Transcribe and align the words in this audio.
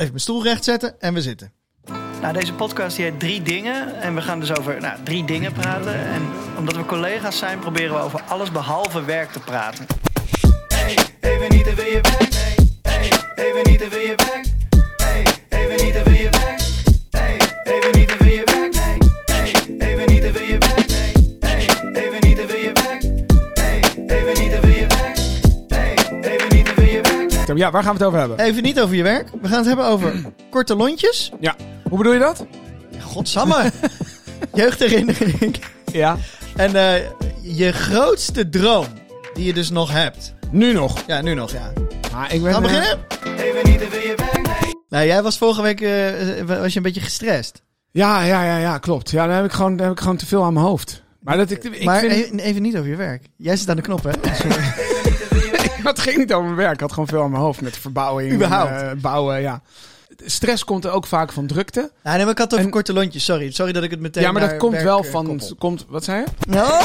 Even 0.00 0.12
mijn 0.12 0.24
stoel 0.24 0.42
recht 0.42 0.64
zetten 0.64 1.00
en 1.00 1.14
we 1.14 1.22
zitten. 1.22 1.52
Nou, 2.20 2.32
deze 2.32 2.54
podcast 2.54 2.96
die 2.96 3.04
heet 3.04 3.20
Drie 3.20 3.42
Dingen. 3.42 4.00
En 4.00 4.14
we 4.14 4.20
gaan 4.20 4.40
dus 4.40 4.56
over 4.56 4.80
nou, 4.80 5.02
drie 5.02 5.24
dingen 5.24 5.52
praten. 5.52 5.94
En 5.94 6.22
omdat 6.58 6.76
we 6.76 6.84
collega's 6.84 7.38
zijn, 7.38 7.58
proberen 7.58 7.94
we 7.94 8.00
over 8.00 8.22
alles 8.28 8.52
behalve 8.52 9.04
werk 9.04 9.30
te 9.30 9.40
praten. 9.40 9.86
Hey, 10.68 10.96
even 11.20 11.56
niet 11.56 11.64
te 11.64 11.72
veel 11.74 11.92
je 11.92 12.00
werk. 12.00 12.34
Hey, 12.82 13.10
even 13.34 13.70
niet 13.70 13.82
veel 13.90 14.00
je 14.00 14.14
werk. 14.16 14.49
Ja, 27.60 27.70
waar 27.70 27.82
gaan 27.82 27.92
we 27.92 27.98
het 27.98 28.06
over 28.06 28.18
hebben? 28.18 28.38
Even 28.38 28.62
niet 28.62 28.80
over 28.80 28.96
je 28.96 29.02
werk. 29.02 29.28
We 29.40 29.48
gaan 29.48 29.56
het 29.56 29.66
hebben 29.66 29.84
over 29.84 30.14
korte 30.50 30.76
lontjes. 30.76 31.32
Ja. 31.40 31.56
Hoe 31.88 31.98
bedoel 31.98 32.12
je 32.12 32.18
dat? 32.18 32.46
Godsamme. 33.00 33.70
Jeugdherinnering. 34.54 35.62
Ja. 35.92 36.16
En 36.56 36.74
eh, 36.74 37.04
je 37.40 37.72
grootste 37.72 38.48
droom 38.48 38.86
die 39.34 39.44
je 39.44 39.52
dus 39.52 39.70
nog 39.70 39.92
hebt. 39.92 40.34
Nu 40.50 40.72
nog. 40.72 41.02
Ja, 41.06 41.20
nu 41.20 41.34
nog, 41.34 41.52
ja. 41.52 41.72
Maar 42.12 42.34
ik 42.34 42.42
ben, 42.42 42.52
Gaan 42.52 42.62
we 42.62 42.68
eh, 42.68 42.74
beginnen? 42.74 43.06
Even 43.38 43.70
niet 43.70 43.80
veel 43.90 44.00
je 44.00 44.14
werk. 44.16 44.74
Nou, 44.88 45.06
jij 45.06 45.22
was 45.22 45.38
vorige 45.38 45.62
week 45.62 45.80
eh, 45.80 46.58
was 46.60 46.70
je 46.72 46.76
een 46.76 46.82
beetje 46.82 47.00
gestrest. 47.00 47.62
Ja, 47.90 48.22
ja, 48.22 48.44
ja, 48.44 48.56
ja, 48.56 48.78
klopt. 48.78 49.10
Ja, 49.10 49.26
dan 49.26 49.34
heb 49.34 49.44
ik 49.44 49.52
gewoon, 49.52 49.76
dan 49.76 49.86
heb 49.86 49.96
ik 49.96 50.00
gewoon 50.00 50.16
te 50.16 50.26
veel 50.26 50.44
aan 50.44 50.52
mijn 50.52 50.66
hoofd. 50.66 51.02
Maar 51.20 51.36
dat 51.36 51.50
ik, 51.50 51.64
ik 51.64 51.84
maar 51.84 52.00
vind, 52.00 52.12
even, 52.12 52.38
even 52.38 52.62
niet 52.62 52.76
over 52.76 52.90
je 52.90 52.96
werk. 52.96 53.24
Jij 53.36 53.56
zit 53.56 53.68
aan 53.68 53.76
de 53.76 53.82
knop, 53.82 54.02
hè? 54.02 54.10
het 55.96 56.00
ging 56.00 56.16
niet 56.16 56.32
over 56.32 56.44
mijn 56.44 56.56
werk. 56.56 56.74
Ik 56.74 56.80
had 56.80 56.92
gewoon 56.92 57.08
veel 57.08 57.22
aan 57.22 57.30
mijn 57.30 57.42
hoofd 57.42 57.60
met 57.60 57.76
verbouwing. 57.78 58.32
Überhaupt. 58.32 58.70
en, 58.70 58.90
eh, 58.90 58.96
bouwen, 58.96 59.40
ja. 59.40 59.62
Stress 60.24 60.64
komt 60.64 60.84
er 60.84 60.90
ook 60.90 61.06
vaak 61.06 61.32
van 61.32 61.46
drukte. 61.46 61.80
Nou, 61.80 62.16
nee, 62.16 62.24
maar 62.24 62.32
ik 62.32 62.38
had 62.38 62.50
het 62.50 62.52
over 62.52 62.64
En- 62.64 62.70
korte 62.70 62.92
lontjes. 62.92 63.24
Sorry. 63.24 63.50
Sorry 63.50 63.72
dat 63.72 63.82
ik 63.82 63.90
het 63.90 64.00
meteen 64.00 64.22
ja, 64.22 64.32
maar 64.32 64.48
dat 64.48 64.56
komt 64.56 64.82
wel 64.82 65.04
eh, 65.04 65.10
van. 65.10 65.26
koppel. 65.26 65.54
Komt, 65.58 65.84
wat 65.88 66.04
zei 66.04 66.24
je? 66.24 66.26
Nou, 66.48 66.84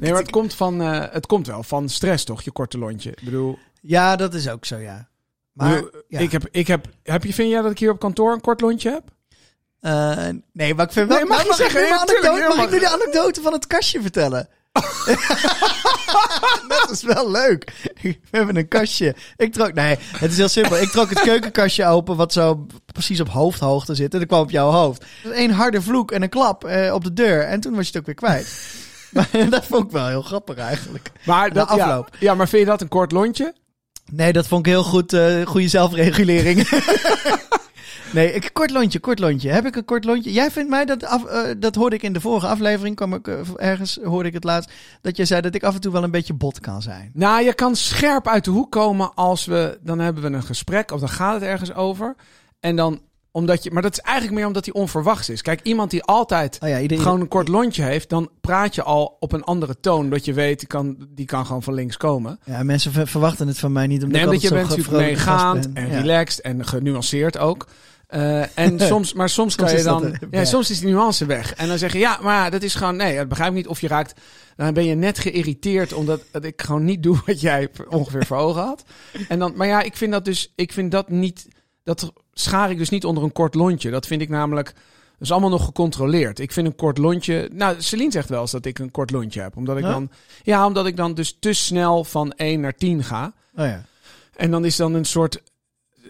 Nee, 0.00 0.12
maar 0.12 0.20
het 0.20 0.30
komt, 0.30 0.54
van, 0.54 0.82
eh, 0.82 1.02
het 1.10 1.26
komt 1.26 1.46
wel 1.46 1.62
van 1.62 1.88
stress, 1.88 2.24
toch? 2.24 2.42
Je 2.42 2.50
korte 2.50 2.78
lontje. 2.78 3.10
Ik 3.10 3.24
bedoel, 3.24 3.58
ja, 3.80 4.16
dat 4.16 4.34
is 4.34 4.48
ook 4.48 4.64
zo, 4.64 4.76
ja. 4.76 5.08
Maar, 5.52 5.74
bedoel, 5.74 5.90
ja. 6.08 6.18
ik 6.18 6.32
heb, 6.32 6.48
ik 6.50 6.66
heb, 6.66 6.86
heb 7.02 7.24
je, 7.24 7.32
vind 7.32 7.50
jij 7.50 7.62
dat 7.62 7.70
ik 7.70 7.78
hier 7.78 7.90
op 7.90 7.98
kantoor 7.98 8.32
een 8.32 8.40
kort 8.40 8.60
lontje 8.60 8.90
heb? 8.90 9.02
Nee, 10.52 10.74
maar 10.74 10.86
ik 10.86 10.92
vind 10.92 11.08
wel... 11.08 11.16
Nee, 11.16 11.26
mag 11.26 11.42
je 11.42 11.48
mag, 11.48 11.56
zeggen, 11.56 11.80
ik 11.80 11.86
nu 11.86 11.92
anekdote, 11.92 12.38
ja, 12.38 12.48
mag 12.48 12.64
ik 12.64 12.70
nu 12.70 12.78
de 12.78 12.88
anekdote 12.88 13.42
van 13.42 13.52
het 13.52 13.66
kastje 13.66 14.02
vertellen? 14.02 14.48
dat 16.68 16.88
is 16.90 17.02
wel 17.02 17.30
leuk. 17.30 17.72
We 18.02 18.16
hebben 18.30 18.56
een 18.56 18.68
kastje. 18.68 19.14
Ik 19.36 19.52
trok... 19.52 19.72
Nee, 19.74 19.96
het 20.16 20.30
is 20.30 20.36
heel 20.36 20.48
simpel. 20.48 20.80
Ik 20.80 20.88
trok 20.90 21.08
het 21.10 21.20
keukenkastje 21.20 21.86
open 21.86 22.16
wat 22.16 22.32
zo 22.32 22.66
precies 22.92 23.20
op 23.20 23.28
hoofdhoogte 23.28 23.94
zit. 23.94 24.12
En 24.12 24.18
dat 24.18 24.28
kwam 24.28 24.40
op 24.40 24.50
jouw 24.50 24.70
hoofd. 24.70 25.04
Eén 25.32 25.50
harde 25.50 25.82
vloek 25.82 26.10
en 26.12 26.22
een 26.22 26.28
klap 26.28 26.64
eh, 26.64 26.94
op 26.94 27.04
de 27.04 27.12
deur. 27.12 27.42
En 27.42 27.60
toen 27.60 27.74
was 27.74 27.80
je 27.80 27.90
het 27.90 27.98
ook 27.98 28.06
weer 28.06 28.14
kwijt. 28.14 28.74
maar 29.14 29.50
dat 29.50 29.64
vond 29.66 29.84
ik 29.84 29.90
wel 29.90 30.06
heel 30.06 30.22
grappig 30.22 30.56
eigenlijk. 30.56 31.10
Maar 31.24 31.48
De 31.48 31.54
dat, 31.54 31.68
ja, 31.68 31.74
afloop. 31.74 32.08
Ja, 32.18 32.34
maar 32.34 32.48
vind 32.48 32.62
je 32.62 32.68
dat 32.68 32.80
een 32.80 32.88
kort 32.88 33.12
lontje? 33.12 33.54
Nee, 34.12 34.32
dat 34.32 34.46
vond 34.46 34.66
ik 34.66 34.72
heel 34.72 34.84
goed. 34.84 35.12
eh 35.12 35.46
goede 35.46 35.68
zelfregulering. 35.68 36.68
nee, 38.14 38.32
ik, 38.32 38.50
kort 38.52 38.70
lontje, 38.70 38.98
kort 38.98 39.18
lontje. 39.18 39.50
Heb 39.50 39.66
ik 39.66 39.76
een 39.76 39.84
kort 39.84 40.04
lontje? 40.04 40.32
Jij 40.32 40.50
vindt 40.50 40.70
mij 40.70 40.84
dat 40.84 41.04
af, 41.04 41.24
eh, 41.24 41.40
dat 41.58 41.74
hoorde 41.74 41.96
ik 41.96 42.02
in 42.02 42.12
de 42.12 42.20
vorige 42.20 42.46
aflevering, 42.46 42.96
kwam 42.96 43.14
ik 43.14 43.28
eh, 43.28 43.34
ergens 43.56 43.98
hoorde 44.04 44.28
ik 44.28 44.34
het 44.34 44.44
laatst, 44.44 44.70
dat 45.00 45.16
je 45.16 45.24
zei 45.24 45.40
dat 45.40 45.54
ik 45.54 45.62
af 45.62 45.74
en 45.74 45.80
toe 45.80 45.92
wel 45.92 46.02
een 46.02 46.10
beetje 46.10 46.34
bot 46.34 46.60
kan 46.60 46.82
zijn. 46.82 47.10
Nou, 47.14 47.44
je 47.44 47.54
kan 47.54 47.76
scherp 47.76 48.28
uit 48.28 48.44
de 48.44 48.50
hoek 48.50 48.70
komen 48.72 49.14
als 49.14 49.44
we... 49.44 49.78
Dan 49.82 49.98
hebben 49.98 50.22
we 50.22 50.28
een 50.28 50.42
gesprek 50.42 50.90
of 50.90 51.00
dan 51.00 51.08
gaat 51.08 51.34
het 51.34 51.42
ergens 51.42 51.74
over. 51.74 52.14
En 52.60 52.76
dan 52.76 53.00
omdat 53.30 53.62
je... 53.64 53.70
Maar 53.70 53.82
dat 53.82 53.92
is 53.92 54.00
eigenlijk 54.00 54.36
meer 54.36 54.46
omdat 54.46 54.64
hij 54.64 54.74
onverwachts 54.74 55.28
is. 55.28 55.42
Kijk, 55.42 55.60
iemand 55.62 55.90
die 55.90 56.02
altijd 56.02 56.58
Oh 56.62 56.68
ja, 56.68 56.80
iedereen. 56.80 57.02
gewoon 57.04 57.20
een 57.20 57.28
kort 57.28 57.48
lontje 57.48 57.82
heeft... 57.82 58.08
dan 58.08 58.28
praat 58.40 58.74
je 58.74 58.82
al 58.82 59.16
op 59.20 59.32
een 59.32 59.42
andere 59.44 59.80
toon. 59.80 60.10
Dat 60.10 60.24
je 60.24 60.32
weet, 60.32 60.58
die 60.58 60.68
kan, 60.68 60.96
die 61.08 61.26
kan 61.26 61.46
gewoon 61.46 61.62
van 61.62 61.74
links 61.74 61.96
komen. 61.96 62.38
Ja, 62.44 62.62
mensen 62.62 62.92
ver- 62.92 63.06
verwachten 63.08 63.46
het 63.48 63.58
van 63.58 63.72
mij 63.72 63.86
niet 63.86 64.02
omdat 64.02 64.16
Nee, 64.16 64.26
omdat 64.26 64.42
ik 64.42 64.48
je 64.48 64.54
bent 64.54 64.70
zo 64.70 64.76
natuurlijk 64.76 65.04
meegaand 65.06 65.72
ben. 65.72 65.84
en 65.84 65.90
Ja. 65.90 66.00
relaxed 66.00 66.40
en 66.44 66.66
genuanceerd 66.66 67.38
ook. 67.38 67.66
Eh, 68.14 68.58
en 68.58 68.80
soms, 68.92 69.12
maar 69.12 69.28
soms 69.28 69.54
kan 69.54 69.76
je 69.76 69.82
dat, 69.82 70.00
dan. 70.00 70.16
ja, 70.30 70.44
soms 70.44 70.70
is 70.70 70.80
die 70.80 70.88
nuance 70.88 71.26
weg. 71.26 71.54
En 71.54 71.68
dan 71.68 71.78
zeg 71.78 71.92
je, 71.92 71.98
ja, 71.98 72.18
maar 72.22 72.50
dat 72.50 72.62
is 72.62 72.74
gewoon. 72.74 72.96
Nee, 72.96 73.16
dat 73.16 73.28
begrijp 73.28 73.50
ik 73.50 73.56
niet. 73.56 73.66
Of 73.66 73.80
je 73.80 73.88
raakt. 73.88 74.20
Dan 74.56 74.74
ben 74.74 74.84
je 74.84 74.94
net 74.94 75.18
geïrriteerd 75.18 75.92
omdat 75.92 76.20
dat 76.30 76.44
ik 76.44 76.62
gewoon 76.62 76.84
niet 76.84 77.02
doe 77.02 77.20
wat 77.26 77.40
jij 77.40 77.68
ongeveer 77.88 78.26
voor 78.26 78.36
ogen 78.36 78.62
had. 78.62 78.84
En 79.28 79.38
dan, 79.38 79.52
maar 79.56 79.66
ja, 79.66 79.82
ik 79.82 79.96
vind 79.96 80.12
dat 80.12 80.24
dus. 80.24 80.52
Ik 80.54 80.72
vind 80.72 80.90
dat 80.90 81.08
niet. 81.08 81.48
Dat 81.82 82.12
schaar 82.32 82.70
ik 82.70 82.78
dus 82.78 82.88
niet 82.88 83.04
onder 83.04 83.24
een 83.24 83.32
kort 83.32 83.54
lontje. 83.54 83.90
Dat 83.90 84.06
vind 84.06 84.22
ik 84.22 84.28
namelijk. 84.28 84.66
Dat 84.66 85.22
is 85.22 85.30
allemaal 85.30 85.50
nog 85.50 85.64
gecontroleerd. 85.64 86.38
Ik 86.38 86.52
vind 86.52 86.66
een 86.66 86.76
kort 86.76 86.98
lontje. 86.98 87.50
Nou, 87.52 87.76
Celine 87.78 88.10
zegt 88.10 88.28
wel 88.28 88.40
eens 88.40 88.50
dat 88.50 88.64
ik 88.64 88.78
een 88.78 88.90
kort 88.90 89.10
lontje 89.10 89.40
heb. 89.40 89.56
Omdat 89.56 89.76
ik 89.76 89.82
dan. 89.82 90.10
Ja, 90.42 90.66
omdat 90.66 90.86
ik 90.86 90.96
dan 90.96 91.14
dus 91.14 91.36
te 91.40 91.52
snel 91.52 92.04
van 92.04 92.32
1 92.32 92.60
naar 92.60 92.74
10 92.74 93.04
ga. 93.04 93.32
Oh 93.56 93.66
ja. 93.66 93.84
En 94.36 94.50
dan 94.50 94.64
is 94.64 94.76
dan 94.76 94.94
een 94.94 95.04
soort. 95.04 95.42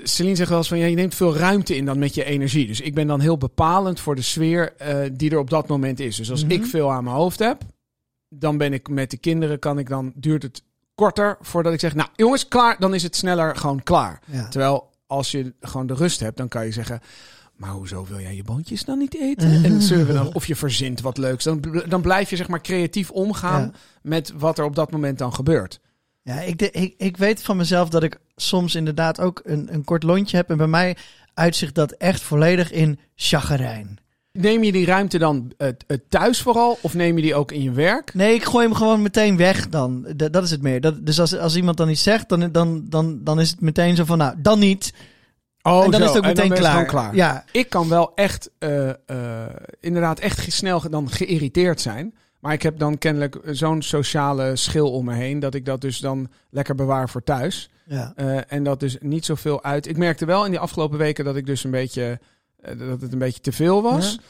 Celine 0.02 0.36
zegt 0.36 0.48
wel 0.48 0.58
eens 0.58 0.68
van 0.68 0.78
ja, 0.78 0.86
je 0.86 0.94
neemt 0.96 1.14
veel 1.14 1.36
ruimte 1.36 1.76
in 1.76 1.84
dan 1.84 1.98
met 1.98 2.14
je 2.14 2.24
energie. 2.24 2.66
Dus 2.66 2.80
ik 2.80 2.94
ben 2.94 3.06
dan 3.06 3.20
heel 3.20 3.38
bepalend 3.38 4.00
voor 4.00 4.14
de 4.14 4.22
sfeer 4.22 4.72
eh, 4.76 4.98
die 5.12 5.30
er 5.30 5.38
op 5.38 5.50
dat 5.50 5.68
moment 5.68 6.00
is. 6.00 6.16
Dus 6.16 6.30
als 6.30 6.42
Mhm. 6.44 6.52
ik 6.52 6.64
veel 6.66 6.90
aan 6.92 7.04
mijn 7.04 7.16
hoofd 7.16 7.38
heb, 7.38 7.62
dan 8.28 8.56
ben 8.58 8.72
ik 8.72 8.88
met 8.88 9.10
de 9.10 9.16
kinderen, 9.16 9.58
kan 9.58 9.78
ik 9.78 9.88
dan, 9.88 10.12
duurt 10.16 10.42
het 10.42 10.62
korter 10.94 11.36
voordat 11.40 11.72
ik 11.72 11.80
zeg, 11.80 11.94
nou 11.94 12.08
jongens, 12.16 12.48
klaar, 12.48 12.76
dan 12.78 12.94
is 12.94 13.02
het 13.02 13.16
sneller 13.16 13.56
gewoon 13.56 13.82
klaar. 13.82 14.20
ja. 14.26 14.48
Terwijl 14.48 14.90
als 15.06 15.30
je 15.30 15.54
gewoon 15.60 15.86
de 15.86 15.94
rust 15.94 16.20
hebt, 16.20 16.36
dan 16.36 16.48
kan 16.48 16.64
je 16.64 16.72
zeggen, 16.72 17.00
maar 17.56 17.70
hoezo 17.70 18.06
wil 18.08 18.20
jij 18.20 18.34
je 18.36 18.44
boontjes 18.44 18.84
dan 18.84 18.98
niet 18.98 19.14
eten? 19.14 19.48
En 19.64 19.78
we 20.06 20.12
dan, 20.12 20.34
of 20.34 20.46
je 20.46 20.56
verzint 20.56 21.00
wat 21.00 21.18
leuks. 21.18 21.44
Dan, 21.44 21.62
dan 21.88 22.00
blijf 22.02 22.30
je 22.30 22.36
zeg 22.36 22.48
maar 22.48 22.60
creatief 22.60 23.10
omgaan 23.10 23.62
Ja. 23.62 23.70
met 24.02 24.32
wat 24.36 24.58
er 24.58 24.64
op 24.64 24.74
dat 24.76 24.90
moment 24.90 25.18
dan 25.18 25.34
gebeurt. 25.34 25.80
Ja, 26.22 26.40
ik, 26.40 26.58
de- 26.58 26.70
ik, 26.70 26.94
ik 26.96 27.16
weet 27.16 27.42
van 27.42 27.56
mezelf 27.56 27.88
dat 27.88 28.02
ik 28.02 28.18
soms 28.36 28.74
inderdaad 28.74 29.20
ook 29.20 29.40
een, 29.44 29.68
een 29.72 29.84
kort 29.84 30.02
lontje 30.02 30.36
heb. 30.36 30.50
En 30.50 30.56
bij 30.56 30.66
mij 30.66 30.96
uitzicht 31.34 31.74
dat 31.74 31.92
echt 31.92 32.22
volledig 32.22 32.70
in 32.72 32.98
chagrijn. 33.14 33.98
Neem 34.32 34.62
je 34.64 34.72
die 34.72 34.86
ruimte 34.86 35.18
dan 35.18 35.52
eh, 35.56 35.68
thuis 36.08 36.40
vooral? 36.42 36.78
Of 36.80 36.94
neem 36.94 37.16
je 37.16 37.22
die 37.22 37.34
ook 37.34 37.52
in 37.52 37.62
je 37.62 37.70
werk? 37.72 38.14
Nee, 38.14 38.34
ik 38.34 38.44
gooi 38.44 38.66
hem 38.66 38.74
gewoon 38.74 39.02
meteen 39.02 39.36
weg 39.36 39.68
dan. 39.68 40.06
D- 40.16 40.32
dat 40.32 40.44
is 40.44 40.50
het 40.50 40.62
meer. 40.62 40.80
Dat, 40.80 41.06
dus 41.06 41.20
als, 41.20 41.36
als 41.36 41.56
iemand 41.56 41.76
dan 41.76 41.88
iets 41.88 42.02
zegt, 42.02 42.28
dan, 42.28 42.52
dan, 42.52 42.84
dan, 42.88 43.24
dan 43.24 43.40
is 43.40 43.50
het 43.50 43.60
meteen 43.60 43.96
zo 43.96 44.04
van, 44.04 44.18
nou, 44.18 44.34
dan 44.38 44.58
niet. 44.58 44.92
Oh, 45.62 45.84
en 45.84 45.90
dan 45.90 46.00
zo. 46.00 46.06
is 46.06 46.12
het 46.14 46.18
ook 46.18 46.24
meteen 46.36 46.52
klaar. 46.84 47.14
Ja, 47.14 47.44
Ik 47.52 47.68
kan 47.70 47.88
wel 47.88 48.12
echt, 48.14 48.50
eh, 48.58 48.90
inderdaad, 49.80 50.18
echt 50.18 50.52
snel 50.52 50.90
dan 50.90 51.10
geïrriteerd 51.10 51.80
zijn. 51.80 52.14
Maar 52.44 52.52
ik 52.52 52.62
heb 52.62 52.78
dan 52.78 52.98
kennelijk 52.98 53.38
zo'n 53.44 53.82
sociale 53.82 54.56
schil 54.56 54.92
om 54.92 55.04
me 55.04 55.14
heen. 55.14 55.38
Dat 55.38 55.54
ik 55.54 55.64
dat 55.64 55.80
dus 55.80 55.98
dan 55.98 56.28
lekker 56.50 56.74
bewaar 56.74 57.08
voor 57.08 57.22
thuis. 57.22 57.70
ja. 57.86 58.12
Eh, 58.16 58.52
en 58.52 58.64
dat 58.64 58.80
dus 58.80 58.96
niet 59.00 59.24
zoveel 59.24 59.62
uit. 59.62 59.86
Ik 59.86 59.96
merkte 59.96 60.24
wel 60.26 60.44
in 60.44 60.50
die 60.50 60.60
afgelopen 60.60 60.98
weken 60.98 61.24
dat 61.24 61.36
ik 61.36 61.46
dus 61.46 61.64
een 61.64 61.70
beetje. 61.70 62.20
eh, 62.60 62.78
dat 62.78 63.00
het 63.00 63.12
een 63.12 63.18
beetje 63.18 63.40
te 63.40 63.52
veel 63.52 63.82
was. 63.82 64.12
Ja. 64.12 64.20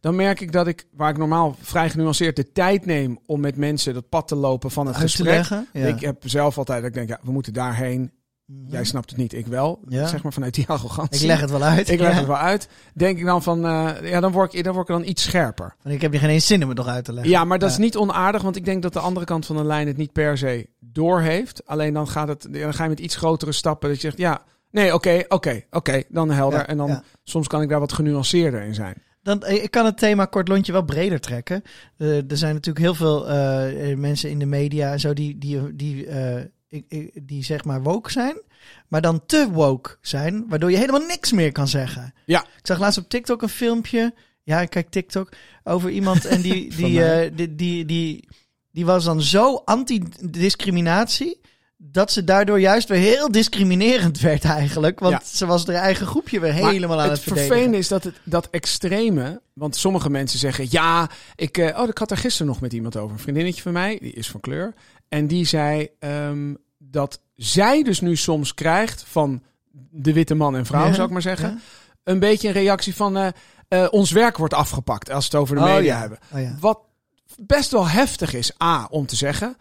Dan 0.00 0.16
merk 0.16 0.40
ik 0.40 0.52
dat 0.52 0.66
ik, 0.66 0.86
waar 0.92 1.10
ik 1.10 1.16
normaal 1.18 1.56
vrij 1.60 1.90
genuanceerd 1.90 2.36
de 2.36 2.52
tijd 2.52 2.86
neem 2.86 3.18
om 3.26 3.40
met 3.40 3.56
mensen 3.56 3.94
dat 3.94 4.08
pad 4.08 4.28
te 4.28 4.34
lopen 4.36 4.70
van 4.70 4.86
het 4.86 4.94
Uit 4.94 5.04
gesprek. 5.04 5.26
leggen. 5.34 5.66
Ja. 5.72 5.86
Ik 5.86 6.00
heb 6.00 6.22
zelf 6.24 6.58
altijd 6.58 6.78
dat 6.78 6.88
ik 6.88 6.94
denk, 6.94 7.08
ja, 7.08 7.18
we 7.22 7.32
moeten 7.32 7.52
daarheen. 7.52 8.10
Mhm. 8.46 8.70
Jij 8.72 8.84
snapt 8.84 9.10
het 9.10 9.18
niet, 9.18 9.32
ik 9.32 9.46
wel. 9.46 9.80
Ja. 9.88 10.06
Zeg 10.06 10.22
maar 10.22 10.32
vanuit 10.32 10.54
die 10.54 10.66
arrogantie. 10.76 11.20
Ik 11.20 11.26
leg 11.26 11.40
het 11.40 11.50
wel 11.50 11.62
uit. 11.62 11.88
Ik 11.88 11.98
leg 12.00 12.10
Ja. 12.12 12.16
het 12.18 12.26
wel 12.26 12.36
uit. 12.36 12.68
Denk 12.94 13.18
ik 13.18 13.24
dan 13.24 13.42
van, 13.42 13.64
eh, 13.66 14.10
ja, 14.10 14.20
dan 14.20 14.32
word, 14.32 14.54
ik, 14.54 14.64
dan 14.64 14.74
word 14.74 14.88
ik 14.88 14.94
dan 14.94 15.04
iets 15.04 15.22
scherper. 15.22 15.74
Want 15.82 15.94
ik 15.94 16.00
heb 16.00 16.12
je 16.12 16.18
geen 16.18 16.28
eens 16.28 16.46
zin 16.46 16.62
om 16.62 16.68
het 16.68 16.78
nog 16.78 16.86
uit 16.86 17.04
te 17.04 17.12
leggen. 17.12 17.32
Ja, 17.32 17.44
maar 17.44 17.58
dat 17.58 17.68
Ja. 17.68 17.74
is 17.74 17.80
niet 17.80 17.96
onaardig, 17.96 18.42
want 18.42 18.56
ik 18.56 18.64
denk 18.64 18.82
dat 18.82 18.92
de 18.92 18.98
andere 18.98 19.26
kant 19.26 19.46
van 19.46 19.56
de 19.56 19.64
lijn 19.64 19.86
het 19.86 19.96
niet 19.96 20.12
per 20.12 20.38
se 20.38 20.68
doorheeft. 20.80 21.66
Alleen 21.66 21.94
dan, 21.94 22.08
gaat 22.08 22.28
het, 22.28 22.46
dan 22.50 22.74
ga 22.74 22.82
je 22.82 22.88
met 22.88 23.00
iets 23.00 23.16
grotere 23.16 23.52
stappen. 23.52 23.88
Dat 23.88 24.00
je 24.00 24.06
zegt, 24.06 24.18
ja, 24.18 24.42
nee, 24.70 24.94
oké, 24.94 25.24
oké, 25.28 25.62
oké, 25.70 26.02
dan 26.08 26.30
helder. 26.30 26.58
Ja, 26.58 26.66
en 26.66 26.76
dan 26.76 26.88
ja. 26.88 27.02
soms 27.22 27.46
kan 27.46 27.62
ik 27.62 27.68
daar 27.68 27.80
wat 27.80 27.92
genuanceerder 27.92 28.62
in 28.62 28.74
zijn. 28.74 28.94
Dan, 29.22 29.42
eh, 29.42 29.62
ik 29.62 29.70
kan 29.70 29.84
het 29.84 29.98
thema 29.98 30.24
kort 30.24 30.48
lontje 30.48 30.72
wel 30.72 30.84
breder 30.84 31.20
trekken. 31.20 31.62
Eh, 31.96 32.30
er 32.30 32.36
zijn 32.36 32.54
natuurlijk 32.54 32.84
heel 32.84 32.94
veel 32.94 33.28
eh, 33.28 33.90
eh, 33.90 33.98
mensen 33.98 34.30
in 34.30 34.38
de 34.38 34.46
media 34.46 34.92
en 34.92 35.00
zo 35.00 35.12
die, 35.12 35.38
die, 35.38 35.76
die, 35.76 36.06
eh, 36.06 36.44
die 37.22 37.44
zeg 37.44 37.64
maar 37.64 37.82
woke 37.82 38.10
zijn. 38.10 38.40
Maar 38.88 39.00
dan 39.00 39.26
te 39.26 39.48
woke 39.50 39.96
zijn, 40.00 40.44
waardoor 40.48 40.70
je 40.70 40.76
helemaal 40.76 41.06
niks 41.06 41.32
meer 41.32 41.52
kan 41.52 41.68
zeggen. 41.68 42.14
Ja. 42.24 42.42
Ik 42.42 42.66
zag 42.66 42.78
laatst 42.78 42.98
op 42.98 43.08
TikTok 43.08 43.42
een 43.42 43.48
filmpje. 43.48 44.14
Ja, 44.42 44.60
ik 44.60 44.70
kijk 44.70 44.90
TikTok. 44.90 45.28
Over 45.64 45.90
iemand 45.90 46.24
en 46.24 46.40
die, 46.40 46.74
die, 46.76 47.04
eh, 47.04 47.30
die, 47.36 47.54
die, 47.54 47.84
die, 47.84 48.28
die 48.72 48.86
was 48.86 49.04
dan 49.04 49.22
zo 49.22 49.62
anti-discriminatie. 50.30 51.40
Dat 51.78 52.12
ze 52.12 52.24
daardoor 52.24 52.60
juist 52.60 52.88
weer 52.88 52.98
heel 52.98 53.30
discriminerend 53.32 54.20
werd 54.20 54.44
eigenlijk. 54.44 55.00
Want 55.00 55.12
Ja. 55.12 55.20
ze 55.24 55.46
was 55.46 55.66
haar 55.66 55.76
eigen 55.76 56.06
groepje 56.06 56.40
weer 56.40 56.54
Maar 56.60 56.72
helemaal 56.72 57.00
aan 57.00 57.02
het, 57.02 57.12
het 57.12 57.20
verdedigen. 57.22 57.48
vervelende 57.52 57.78
is 57.78 57.88
dat 57.88 58.04
het, 58.04 58.14
dat 58.24 58.48
extreme, 58.50 59.40
want 59.52 59.76
sommige 59.76 60.10
mensen 60.10 60.38
zeggen, 60.38 60.66
ja, 60.70 61.10
ik, 61.34 61.58
eh, 61.58 61.78
oh, 61.80 61.88
ik 61.88 61.98
had 61.98 62.10
er 62.10 62.16
gisteren 62.16 62.46
nog 62.46 62.60
met 62.60 62.72
iemand 62.72 62.96
over. 62.96 63.12
Een 63.16 63.22
vriendinnetje 63.22 63.62
van 63.62 63.72
mij, 63.72 63.98
die 64.02 64.12
is 64.12 64.30
van 64.30 64.40
kleur. 64.40 64.74
En 65.08 65.26
die 65.26 65.44
zei 65.44 65.88
ehm, 65.98 66.54
dat 66.96 67.20
zij 67.34 67.82
dus 67.82 68.00
nu 68.00 68.16
soms 68.16 68.54
krijgt 68.54 69.04
van 69.06 69.42
de 69.90 70.12
witte 70.12 70.34
man 70.34 70.56
en 70.56 70.66
vrouw, 70.66 70.86
Ja, 70.86 70.92
zou 70.92 71.06
ik 71.06 71.12
maar 71.12 71.22
zeggen. 71.22 71.48
ja. 71.48 71.56
Een 72.02 72.18
beetje 72.18 72.48
een 72.48 72.54
reactie 72.54 72.94
van 72.94 73.16
eh, 73.16 73.28
eh, 73.68 73.86
ons 73.90 74.10
werk 74.10 74.36
wordt 74.36 74.54
afgepakt 74.54 75.10
als 75.10 75.28
we 75.28 75.30
het 75.36 75.40
over 75.42 75.56
de 75.56 75.62
Oh, 75.62 75.74
media 75.74 75.94
ja. 75.94 76.00
hebben. 76.00 76.18
Oh. 76.34 76.60
Wat 76.60 76.78
best 77.38 77.70
wel 77.70 77.88
heftig 77.88 78.34
is, 78.34 78.62
A, 78.62 78.86
om 78.90 79.06
te 79.06 79.16
zeggen. 79.16 79.56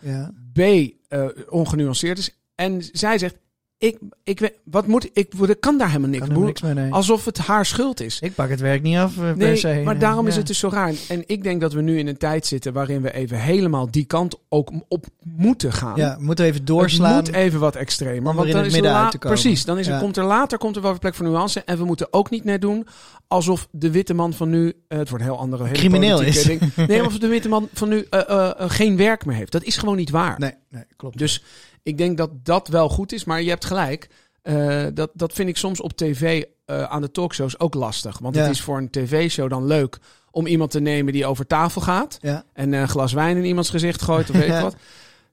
B, 0.54 0.60
eh, 0.60 1.26
ongenuanceerd 1.50 2.18
is. 2.18 2.30
En 2.56 2.84
zij 2.92 3.18
zegt, 3.18 3.36
ik, 3.77 3.98
ik, 4.24 4.39
weet- 4.39 4.54
wat 4.63 4.88
moet, 4.88 5.10
ik, 5.13 5.33
ik 5.48 5.60
kan 5.60 5.77
daar 5.77 5.88
helemaal 5.88 6.10
niks. 6.10 6.27
Niks 6.27 6.62
mee, 6.62 6.74
nee. 6.74 6.92
Alsof 6.94 7.25
het 7.25 7.38
haar 7.38 7.66
schuld 7.66 8.01
is. 8.01 8.19
Ik 8.19 8.36
pak 8.36 8.50
het 8.50 8.60
werk 8.60 8.81
niet 8.81 8.98
af, 8.98 9.18
eh, 9.18 9.24
per 9.24 9.38
Nee, 9.38 9.56
se. 9.56 9.81
maar 9.83 10.00
daarom 10.00 10.27
is 10.27 10.36
het 10.36 10.48
dus 10.48 10.60
zo 10.60 10.69
raar. 10.69 10.94
En 11.07 11.24
ik 11.25 11.44
denk 11.44 11.62
dat 11.62 11.74
we 11.74 11.81
nu 11.81 11.98
in 11.98 12.07
een 12.07 12.18
tijd 12.18 12.45
zitten 12.45 12.74
waarin 12.74 13.01
we 13.01 13.13
even 13.13 13.39
helemaal 13.39 13.92
die 13.92 14.06
kant 14.06 14.36
ook 14.50 14.72
op 14.88 15.06
moeten 15.24 15.74
gaan. 15.74 15.94
Ja, 15.95 16.18
we 16.18 16.24
moeten 16.24 16.45
even 16.45 16.57
Het 16.57 16.68
doorslaan. 16.68 17.16
moet 17.16 17.33
even 17.33 17.60
wat 17.60 17.75
extremer. 17.75 18.33
Want 18.33 18.48
dan 18.48 18.57
het 18.57 18.66
is 18.66 18.74
midden 18.74 18.92
la- 18.92 19.01
uit 19.04 19.12
te 19.12 19.18
komen. 19.18 19.39
Precies, 19.39 19.66
dan 19.66 19.77
is 19.80 19.88
er, 19.88 19.94
Ja. 19.94 20.00
komt 20.00 20.18
er 20.18 20.24
later 20.24 20.57
komt 20.57 20.75
er 20.75 20.81
wel 20.81 20.92
weer 20.92 21.00
plek 21.00 21.16
voor 21.16 21.25
nuance. 21.25 21.63
En 21.63 21.77
we 21.77 21.86
moeten 21.86 22.07
ook 22.13 22.30
niet 22.30 22.44
net 22.44 22.62
doen 22.62 22.88
alsof 23.27 23.68
de 23.72 23.92
witte 23.92 24.13
man 24.13 24.33
van 24.33 24.50
nu... 24.50 24.74
eh, 24.88 24.98
het 24.98 25.10
wordt 25.10 25.24
een 25.25 25.30
heel 25.31 25.39
andere, 25.39 25.63
hele 25.63 25.75
Crimineel 25.77 26.22
is. 26.22 26.44
Ding. 26.44 26.62
Nee, 26.75 26.98
maar 26.98 27.06
of 27.07 27.18
de 27.18 27.27
witte 27.27 27.50
man 27.50 27.69
van 27.74 27.89
nu 27.89 28.06
eh, 28.10 28.51
geen 28.57 28.98
werk 28.98 29.25
meer 29.25 29.36
heeft. 29.36 29.51
Dat 29.51 29.63
is 29.63 29.77
gewoon 29.77 29.95
niet 29.95 30.10
waar. 30.10 30.39
Nee, 30.39 30.54
nee, 30.69 30.83
klopt. 30.95 31.18
Dus 31.18 31.44
ik 31.86 31.98
denk 31.98 32.18
dat 32.18 32.30
dat 32.46 32.68
wel 32.68 32.90
goed 32.90 33.12
is. 33.12 33.24
Maar 33.24 33.42
je 33.42 33.50
hebt 33.50 33.66
gelijk. 33.66 34.10
Eh, 34.42 34.86
dat, 34.94 35.10
dat 35.14 35.34
vind 35.34 35.50
ik 35.50 35.58
soms 35.58 35.82
op 35.82 35.94
tv 35.94 36.44
eh, 36.66 36.84
aan 36.84 37.02
de 37.02 37.12
talkshows 37.12 37.60
ook 37.60 37.74
lastig. 37.74 38.18
Want 38.20 38.36
Ja. 38.36 38.42
het 38.42 38.52
is 38.52 38.62
voor 38.62 38.78
een 38.78 38.90
tv-show 38.90 39.50
dan 39.50 39.66
leuk 39.66 39.98
om 40.32 40.48
iemand 40.48 40.72
te 40.72 40.80
nemen 40.80 41.14
die 41.14 41.26
over 41.26 41.48
tafel 41.48 41.82
gaat. 41.82 42.18
ja. 42.22 42.44
En 42.54 42.74
een 42.74 42.90
glas 42.90 43.14
wijn 43.14 43.38
in 43.38 43.46
iemands 43.46 43.70
gezicht 43.70 44.02
gooit 44.02 44.30
of 44.30 44.36
weet 44.42 44.46
ik 44.46 44.52
Ja. 44.52 44.62
wat. 44.62 44.76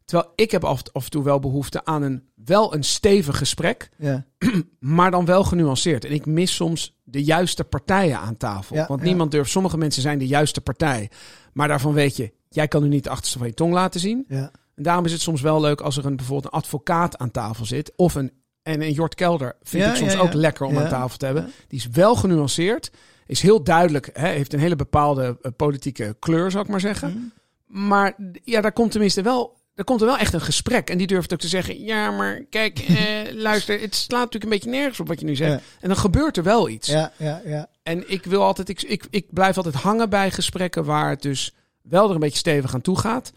Terwijl 0.04 0.32
ik 0.36 0.50
heb 0.50 0.64
af, 0.64 0.82
af 0.92 1.04
en 1.04 1.10
toe 1.10 1.24
wel 1.24 1.38
behoefte 1.38 1.84
aan 1.84 2.02
een, 2.02 2.22
wel 2.44 2.74
een 2.74 2.84
stevig 2.84 3.38
gesprek. 3.38 3.90
Ja. 3.98 4.24
Maar 4.78 5.10
dan 5.10 5.24
wel 5.24 5.44
genuanceerd. 5.44 6.04
En 6.04 6.12
ik 6.12 6.26
mis 6.26 6.54
soms 6.54 6.98
de 7.04 7.24
juiste 7.24 7.64
partijen 7.64 8.18
aan 8.18 8.36
tafel. 8.36 8.76
Ja, 8.76 8.86
Want 8.88 9.00
ja. 9.00 9.06
niemand 9.06 9.30
durft. 9.30 9.50
Sommige 9.50 9.78
mensen 9.78 10.02
zijn 10.02 10.18
de 10.18 10.26
juiste 10.26 10.60
partij. 10.60 11.10
Maar 11.52 11.68
daarvan 11.68 11.92
weet 11.92 12.16
je, 12.16 12.32
jij 12.48 12.68
kan 12.68 12.82
nu 12.82 12.88
niet 12.88 13.04
de 13.04 13.10
achterste 13.10 13.38
van 13.38 13.46
je 13.46 13.54
tong 13.54 13.72
laten 13.72 14.00
zien. 14.00 14.26
En 14.74 14.82
daarom 14.82 15.04
is 15.04 15.12
het 15.12 15.20
soms 15.20 15.40
wel 15.40 15.60
leuk 15.60 15.80
als 15.80 15.96
er 15.96 16.06
een, 16.06 16.16
bijvoorbeeld 16.16 16.52
een 16.52 16.58
advocaat 16.60 17.18
aan 17.18 17.30
tafel 17.30 17.64
zit. 17.64 17.92
Of 17.96 18.14
een, 18.14 18.32
en 18.62 18.82
een 18.82 18.92
Jort 18.92 19.14
Kelder 19.14 19.56
vind 19.62 19.82
Ja, 19.82 19.90
ik 19.90 19.96
soms 19.96 20.12
ja, 20.12 20.18
ja. 20.18 20.24
ook 20.24 20.32
lekker 20.32 20.66
om 20.66 20.78
aan 20.78 20.88
tafel 20.88 21.16
te 21.16 21.24
hebben. 21.24 21.52
Die 21.68 21.78
is 21.78 21.88
wel 21.88 22.14
genuanceerd. 22.14 22.90
Is 23.26 23.40
heel 23.40 23.62
duidelijk. 23.62 24.10
Hè, 24.12 24.28
heeft 24.28 24.52
een 24.52 24.60
hele 24.60 24.76
bepaalde 24.76 25.38
eh, 25.42 25.50
politieke 25.56 26.16
kleur, 26.18 26.50
zou 26.50 26.64
ik 26.64 26.70
maar 26.70 26.80
zeggen. 26.80 27.10
Hm. 27.10 27.88
Maar 27.88 28.14
ja, 28.44 28.60
daar 28.60 28.72
komt 28.72 28.90
tenminste 28.90 29.22
wel... 29.22 29.60
Er 29.74 29.84
komt 29.84 30.00
er 30.00 30.06
wel 30.06 30.18
echt 30.18 30.32
een 30.32 30.40
gesprek. 30.40 30.90
En 30.90 30.98
die 30.98 31.06
durft 31.06 31.32
ook 31.32 31.38
te 31.38 31.48
zeggen... 31.48 31.84
Ja, 31.84 32.10
maar 32.10 32.44
kijk, 32.50 32.78
eh, 32.88 33.32
luister... 33.32 33.80
Het 33.80 33.94
slaat 33.94 34.20
natuurlijk 34.20 34.44
een 34.44 34.58
beetje 34.58 34.70
nergens 34.70 35.00
op 35.00 35.08
wat 35.08 35.20
je 35.20 35.26
nu 35.26 35.36
zegt. 35.36 35.52
Ja. 35.52 35.60
En 35.80 35.88
dan 35.88 35.96
gebeurt 35.96 36.36
er 36.36 36.42
wel 36.42 36.68
iets. 36.68 36.88
Ja, 36.88 37.12
ja, 37.16 37.40
ja. 37.44 37.68
En 37.82 38.10
ik 38.10 38.24
wil 38.24 38.42
altijd... 38.42 38.68
Ik, 38.68 38.82
ik, 38.82 39.04
ik 39.10 39.26
blijf 39.30 39.56
altijd 39.56 39.74
hangen 39.74 40.10
bij 40.10 40.30
gesprekken... 40.30 40.84
waar 40.84 41.10
het 41.10 41.22
dus 41.22 41.54
wel 41.82 42.08
er 42.08 42.14
een 42.14 42.20
beetje 42.20 42.38
stevig 42.38 42.74
aan 42.74 42.80
toe 42.80 42.98
gaat. 42.98 43.32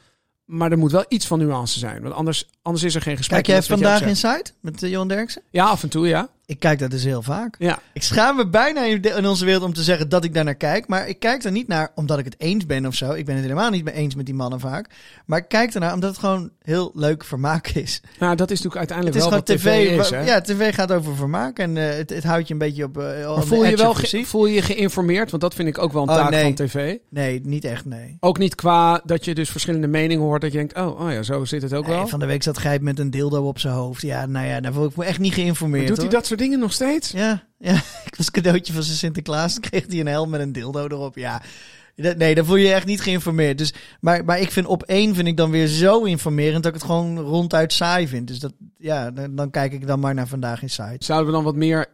Maar 0.45 0.71
er 0.71 0.77
moet 0.77 0.91
wel 0.91 1.05
iets 1.07 1.27
van 1.27 1.39
nuance 1.39 1.79
zijn. 1.79 2.01
Want 2.01 2.13
anders, 2.13 2.49
anders 2.61 2.83
is 2.83 2.95
er 2.95 3.01
geen 3.01 3.17
gesprek. 3.17 3.43
Kijk 3.43 3.59
jij 3.59 3.67
vandaag 3.67 3.97
zegt. 3.97 4.09
Inside 4.09 4.43
met 4.59 4.83
eh, 4.83 4.89
Johan 4.89 5.07
Derksen? 5.07 5.41
Ja, 5.49 5.65
af 5.65 5.83
en 5.83 5.89
toe, 5.89 6.07
ja. 6.07 6.29
Ik 6.47 6.59
kijk 6.59 6.79
dat 6.79 6.91
dus 6.91 7.03
heel 7.03 7.21
vaak. 7.21 7.55
Ja, 7.59 7.79
Ik 7.93 8.03
schaam 8.03 8.35
me 8.35 8.47
bijna 8.47 8.83
in, 8.85 9.27
onze 9.27 9.45
wereld 9.45 9.63
om 9.63 9.73
te 9.73 9.83
zeggen 9.83 10.09
dat 10.09 10.23
ik 10.23 10.33
daar 10.33 10.43
naar 10.43 10.55
kijk. 10.55 10.87
Maar 10.87 11.07
ik 11.07 11.19
kijk 11.19 11.43
er 11.43 11.51
niet 11.51 11.67
naar 11.67 11.91
omdat 11.95 12.19
ik 12.19 12.25
het 12.25 12.35
eens 12.37 12.65
ben 12.65 12.85
of 12.85 12.95
zo. 12.95 13.11
Ik 13.11 13.25
ben 13.25 13.35
het 13.35 13.43
helemaal 13.43 13.69
niet 13.69 13.83
mee 13.83 13.93
eens 13.93 14.15
met 14.15 14.25
die 14.25 14.35
mannen 14.35 14.59
vaak. 14.59 14.89
Maar 15.25 15.39
ik 15.39 15.47
kijk 15.47 15.73
ernaar 15.73 15.93
omdat 15.93 16.09
het 16.09 16.19
gewoon 16.19 16.49
heel 16.61 16.91
leuk 16.93 17.23
vermaak 17.23 17.67
is. 17.67 18.01
nou, 18.19 18.35
dat 18.35 18.51
is 18.51 18.61
natuurlijk 18.61 18.91
uiteindelijk 18.91 19.17
Het 19.17 19.25
is 19.25 19.29
wel 19.31 19.39
gewoon 19.41 19.63
wat 19.63 19.99
tv. 19.99 19.99
is. 19.99 20.09
Hè? 20.09 20.33
ja, 20.33 20.41
tv 20.41 20.73
gaat 20.75 20.91
over 20.91 21.15
vermaak. 21.15 21.59
En 21.59 21.77
eh, 21.77 21.95
het, 21.97 22.09
het 22.09 22.23
houdt 22.23 22.47
je 22.47 22.53
een 22.53 22.59
beetje 22.59 22.83
op. 22.83 22.97
eh, 22.97 23.35
maar 23.35 23.43
voel 23.43 23.65
je, 23.65 23.77
wel 23.77 23.93
ge- 23.93 24.23
voel 24.25 24.45
je 24.45 24.61
geïnformeerd? 24.61 25.29
Want 25.29 25.41
dat 25.43 25.53
vind 25.53 25.67
ik 25.67 25.77
ook 25.77 25.93
wel 25.93 26.01
een 26.03 26.09
Oh, 26.09 26.15
taak 26.15 26.29
nee. 26.29 26.43
van 26.43 26.53
tv. 26.53 26.95
Nee, 27.09 27.41
niet 27.43 27.65
echt, 27.65 27.85
nee. 27.85 28.17
Ook 28.19 28.37
niet 28.37 28.55
qua 28.55 29.01
dat 29.05 29.25
je 29.25 29.35
dus 29.35 29.49
verschillende 29.49 29.87
meningen 29.87 30.23
hoort. 30.23 30.41
Dat 30.41 30.51
je 30.51 30.57
denkt, 30.57 30.77
oh, 30.77 30.99
oh 31.01 31.11
ja, 31.11 31.23
zo 31.23 31.45
zit 31.45 31.61
het 31.61 31.73
ook 31.73 31.87
wel. 31.87 32.07
Van 32.07 32.19
de 32.19 32.25
week 32.25 32.43
zat 32.43 32.57
Gijp 32.57 32.81
met 32.81 32.99
een 32.99 33.11
dildo 33.11 33.47
op 33.47 33.59
zijn 33.59 33.73
hoofd. 33.73 34.01
Ja, 34.01 34.25
nou 34.25 34.47
ja, 34.47 34.59
daar 34.59 34.73
voel 34.73 34.85
ik 34.85 34.95
me 34.95 35.05
echt 35.05 35.19
niet 35.19 35.33
geïnformeerd. 35.33 35.83
Maar 35.87 35.93
doet 35.93 36.01
hij 36.01 36.09
dat 36.13 36.25
soort 36.25 36.34
dingen 36.37 36.59
nog 36.59 36.73
steeds? 36.73 37.11
Ja, 37.11 37.43
ja. 37.57 37.73
Ik 38.09 38.15
was 38.17 38.31
cadeautje 38.31 38.73
van 38.73 38.83
zijn 38.83 38.97
Sinterklaas. 38.97 39.59
Kreeg 39.59 39.85
hij 39.87 39.99
een 39.99 40.07
helm 40.07 40.29
met 40.29 40.41
een 40.41 40.51
dildo 40.51 40.83
erop. 40.87 41.15
Ja. 41.15 41.41
Nee, 42.17 42.35
dan 42.35 42.45
voel 42.45 42.55
je 42.55 42.67
je 42.67 42.73
echt 42.73 42.85
niet 42.85 43.01
geïnformeerd. 43.01 43.57
Dus, 43.57 43.73
maar, 43.99 44.25
maar 44.25 44.39
ik 44.39 44.51
vind 44.51 44.65
op 44.67 44.83
één 44.83 45.15
vind 45.15 45.27
ik 45.27 45.37
dan 45.37 45.51
weer 45.51 45.67
zo 45.67 46.03
informerend 46.03 46.63
dat 46.63 46.73
ik 46.73 46.79
het 46.81 46.89
gewoon 46.89 47.19
ronduit 47.19 47.73
saai 47.73 48.07
vind. 48.07 48.27
Dus 48.27 48.39
dat, 48.39 48.53
ja, 48.77 49.11
dan, 49.11 49.35
dan 49.35 49.49
kijk 49.49 49.73
ik 49.73 49.87
dan 49.87 49.99
maar 49.99 50.13
naar 50.13 50.27
vandaag 50.27 50.61
in 50.61 50.69
site. 50.69 50.95
Zouden 51.05 51.27
we 51.27 51.33
dan 51.33 51.43
wat 51.43 51.55
meer 51.55 51.85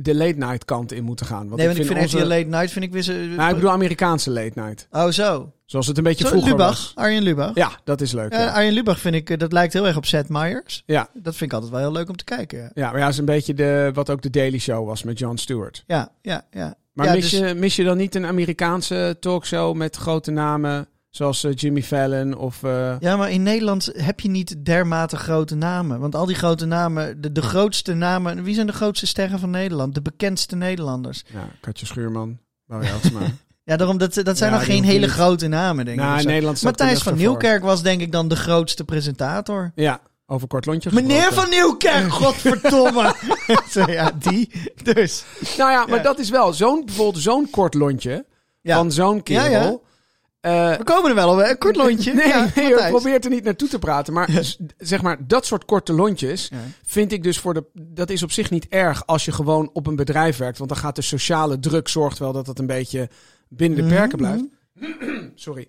de 0.00 0.14
late 0.14 0.38
night 0.38 0.64
kant 0.64 0.92
in 0.92 1.04
moeten 1.04 1.26
gaan? 1.26 1.44
Want 1.48 1.56
nee, 1.56 1.66
want 1.66 1.78
ik 1.78 1.86
vind 1.86 1.98
onze- 2.00 2.18
RTL 2.18 2.26
Late 2.26 2.46
Night 2.46 2.70
vind 2.70 2.84
ik 2.84 2.92
weer 2.92 3.02
zo... 3.02 3.12
Nou, 3.12 3.48
ik 3.48 3.54
bedoel 3.54 3.70
Amerikaanse 3.70 4.30
late 4.30 4.60
night. 4.60 4.86
Oh, 4.90 5.08
zo. 5.08 5.52
Zoals 5.72 5.86
het 5.86 5.96
een 5.98 6.02
beetje 6.04 6.26
vroeger 6.26 6.50
Lubach, 6.50 6.68
was. 6.68 6.92
Arjen 6.94 7.22
Lubach. 7.22 7.54
Ja, 7.54 7.70
dat 7.84 8.00
is 8.00 8.12
leuk. 8.12 8.32
Ja, 8.32 8.46
Arjen 8.46 8.72
Lubach 8.72 8.98
vind 8.98 9.14
ik, 9.14 9.30
eh, 9.30 9.38
dat 9.38 9.52
lijkt 9.52 9.72
heel 9.72 9.86
erg 9.86 9.96
op 9.96 10.06
Seth 10.06 10.28
Meyers. 10.28 10.82
ja. 10.86 11.08
Dat 11.14 11.36
vind 11.36 11.50
ik 11.50 11.52
altijd 11.52 11.70
wel 11.72 11.80
heel 11.80 11.92
leuk 11.92 12.08
om 12.08 12.16
te 12.16 12.24
kijken. 12.24 12.70
Ja, 12.74 12.90
maar 12.90 13.00
ja, 13.00 13.08
is 13.08 13.18
een 13.18 13.24
beetje 13.24 13.54
de, 13.54 13.90
wat 13.94 14.10
ook 14.10 14.22
de 14.22 14.30
Daily 14.30 14.58
Show 14.58 14.86
was 14.86 15.02
met 15.02 15.18
Jon 15.18 15.38
Stewart. 15.38 15.84
ja, 15.86 16.08
ja. 16.22 16.46
ja. 16.50 16.74
Maar 16.92 17.06
Ja, 17.06 17.12
mis, 17.12 17.30
dus- 17.30 17.38
je, 17.40 17.54
mis 17.54 17.76
je 17.76 17.84
dan 17.84 17.96
niet 17.96 18.14
een 18.14 18.26
Amerikaanse 18.26 19.16
talkshow 19.20 19.76
met 19.76 19.96
grote 19.96 20.30
namen... 20.30 20.86
zoals 21.10 21.44
eh, 21.44 21.52
Jimmy 21.54 21.82
Fallon 21.82 22.36
of... 22.36 22.62
eh, 22.62 22.96
Ja, 23.00 23.16
maar 23.16 23.30
in 23.30 23.42
Nederland 23.42 23.90
heb 23.96 24.20
je 24.20 24.28
niet 24.28 24.64
dermate 24.64 25.16
grote 25.16 25.54
namen. 25.54 26.00
Want 26.00 26.14
al 26.14 26.26
die 26.26 26.36
grote 26.36 26.66
namen, 26.66 27.20
de, 27.20 27.32
de 27.32 27.42
grootste 27.42 27.94
namen... 27.94 28.42
Wie 28.42 28.54
zijn 28.54 28.66
de 28.66 28.72
grootste 28.72 29.06
sterren 29.06 29.38
van 29.38 29.50
Nederland? 29.50 29.94
De 29.94 30.02
bekendste 30.02 30.56
Nederlanders. 30.56 31.22
ja, 31.32 31.48
Katje 31.60 31.86
Schuurman, 31.86 32.38
Barry 32.66 32.86
Eltsma. 32.86 33.20
Ja, 33.64 33.76
daarom, 33.76 33.98
dat, 33.98 34.14
dat 34.14 34.38
zijn 34.38 34.50
Ja, 34.52 34.56
nog 34.56 34.66
geen 34.66 34.84
hele 34.84 34.98
niet. 35.06 35.10
grote 35.14 35.46
namen, 35.46 35.84
denk 35.84 35.98
ik. 35.98 36.04
nou, 36.04 36.20
zo. 36.20 36.28
Nederland 36.28 36.58
staat 36.58 36.70
Matthijs 36.78 37.02
van 37.02 37.12
voor. 37.12 37.20
Nieuwkerk 37.20 37.62
was 37.62 37.82
denk 37.82 38.00
ik 38.00 38.12
dan 38.12 38.28
de 38.28 38.36
grootste 38.36 38.84
presentator. 38.84 39.72
Ja, 39.74 40.00
over 40.26 40.48
kort 40.48 40.66
lontje 40.66 40.90
Meneer 40.92 41.32
van 41.32 41.48
Nieuwkerk, 41.50 42.12
godverdomme. 42.22 43.14
Ja, 43.86 44.10
die. 44.18 44.50
Dus. 44.82 45.24
Nou 45.58 45.70
ja, 45.70 45.86
maar 45.86 45.96
Ja. 45.96 46.02
dat 46.02 46.18
is 46.18 46.30
wel 46.30 46.52
zo'n 46.52 46.82
bijvoorbeeld 46.84 47.22
zo'n 47.22 47.50
kort 47.50 47.74
lontje 47.74 48.24
Ja. 48.60 48.76
van 48.76 48.92
zo'n 48.92 49.22
kerel. 49.22 49.50
Ja, 49.50 49.90
Eh, 50.40 50.76
We 50.76 50.84
komen 50.84 51.08
er 51.08 51.14
wel 51.14 51.32
op, 51.32 51.38
een 51.38 51.58
kort 51.58 51.76
lontje. 51.76 52.14
Nee, 52.14 52.28
Ja, 52.28 52.48
nee 52.54 52.64
je 52.64 52.70
Matthijs. 52.70 52.90
probeert 52.90 53.24
er 53.24 53.30
niet 53.30 53.44
naartoe 53.44 53.68
te 53.68 53.78
praten. 53.78 54.12
Maar 54.12 54.28
zeg 54.78 55.02
maar, 55.02 55.16
dat 55.26 55.46
soort 55.46 55.64
korte 55.64 55.92
lontjes 55.92 56.48
Ja. 56.52 56.58
vind 56.84 57.12
ik 57.12 57.22
dus 57.22 57.38
voor 57.38 57.54
de... 57.54 57.64
Dat 57.74 58.10
is 58.10 58.22
op 58.22 58.32
zich 58.32 58.50
niet 58.50 58.66
erg 58.68 59.06
als 59.06 59.24
je 59.24 59.32
gewoon 59.32 59.70
op 59.72 59.86
een 59.86 59.96
bedrijf 59.96 60.36
werkt. 60.36 60.58
Want 60.58 60.70
dan 60.70 60.78
gaat 60.78 60.96
de 60.96 61.02
sociale 61.02 61.58
druk 61.58 61.88
zorgt 61.88 62.18
wel 62.18 62.32
dat 62.32 62.46
het 62.46 62.58
een 62.58 62.66
beetje 62.66 63.08
binnen 63.56 63.78
de 63.78 63.84
Mhm, 63.84 63.94
perken 63.94 64.18
blijft. 64.18 64.44
Sorry. 65.34 65.68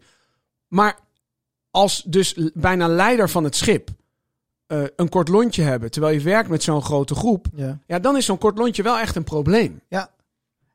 Maar 0.68 0.98
als 1.72 2.04
dus 2.06 2.36
bijna 2.54 2.88
leider 2.88 3.30
van 3.30 3.44
het 3.44 3.56
schip 3.56 3.90
eh, 4.68 4.84
een 4.96 5.10
kort 5.10 5.28
lontje 5.28 5.62
hebben... 5.64 5.92
terwijl 5.92 6.14
je 6.14 6.22
werkt 6.22 6.50
met 6.50 6.64
zo'n 6.64 6.82
grote 6.82 7.16
groep... 7.16 7.46
Ja. 7.56 7.80
ja, 7.88 8.00
dan 8.00 8.18
is 8.18 8.26
zo'n 8.26 8.38
kort 8.38 8.58
lontje 8.58 8.84
wel 8.84 9.00
echt 9.00 9.16
een 9.16 9.24
probleem. 9.24 9.82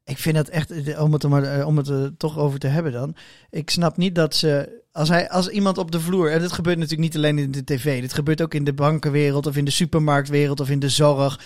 Ik 0.04 0.18
vind 0.18 0.36
dat 0.36 0.48
echt, 0.48 0.70
eh, 0.70 1.02
om 1.02 1.12
het 1.12 1.22
er, 1.22 1.28
maar, 1.28 1.42
eh, 1.42 1.66
om 1.66 1.76
het 1.76 1.88
er 1.88 2.16
toch 2.16 2.38
over 2.38 2.58
te 2.58 2.66
hebben 2.66 2.92
dan. 2.92 3.14
Ik 3.50 3.70
snap 3.70 3.96
niet 3.96 4.14
dat 4.14 4.34
ze, 4.34 4.82
als, 4.92 5.08
hij, 5.08 5.28
als 5.30 5.48
iemand 5.48 5.78
op 5.78 5.90
de 5.90 6.00
vloer, 6.00 6.30
en 6.30 6.40
dit 6.40 6.52
gebeurt 6.52 6.76
natuurlijk 6.78 7.02
niet 7.02 7.16
alleen 7.16 7.38
in 7.38 7.50
de 7.50 7.64
tv, 7.64 8.00
dit 8.00 8.12
gebeurt 8.12 8.42
ook 8.42 8.54
in 8.54 8.64
de 8.64 8.72
bankenwereld 8.72 9.46
of 9.46 9.56
in 9.56 9.64
de 9.64 9.70
supermarktwereld 9.70 10.60
of 10.60 10.70
in 10.70 10.78
de 10.78 10.88
zorg. 10.88 11.40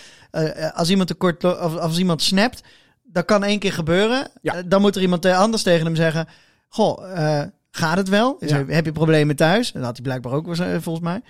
Als 0.74 0.90
iemand 0.90 1.10
een 1.10 1.16
kort, 1.16 1.42
lo- 1.42 1.64
of 1.64 1.76
als 1.76 1.98
iemand 1.98 2.22
snapt, 2.22 2.62
dat 3.12 3.24
kan 3.24 3.44
één 3.44 3.58
keer 3.58 3.72
gebeuren. 3.72 4.28
Ja. 4.42 4.54
Eh, 4.54 4.62
dan 4.66 4.80
moet 4.80 4.96
er 4.96 5.02
iemand 5.02 5.24
eh, 5.24 5.38
anders 5.38 5.62
tegen 5.62 5.86
hem 5.86 5.96
zeggen, 5.96 6.28
goh, 6.68 7.18
eh, 7.18 7.46
gaat 7.70 7.96
het 7.96 8.08
wel? 8.08 8.36
Ja. 8.40 8.64
heb 8.66 8.84
je 8.84 8.92
problemen 8.92 9.36
thuis? 9.36 9.72
Dat 9.72 9.82
had 9.82 9.96
hij 9.96 10.02
blijkbaar 10.02 10.32
ook 10.32 10.56
volgens 10.56 11.00
mij. 11.00 11.20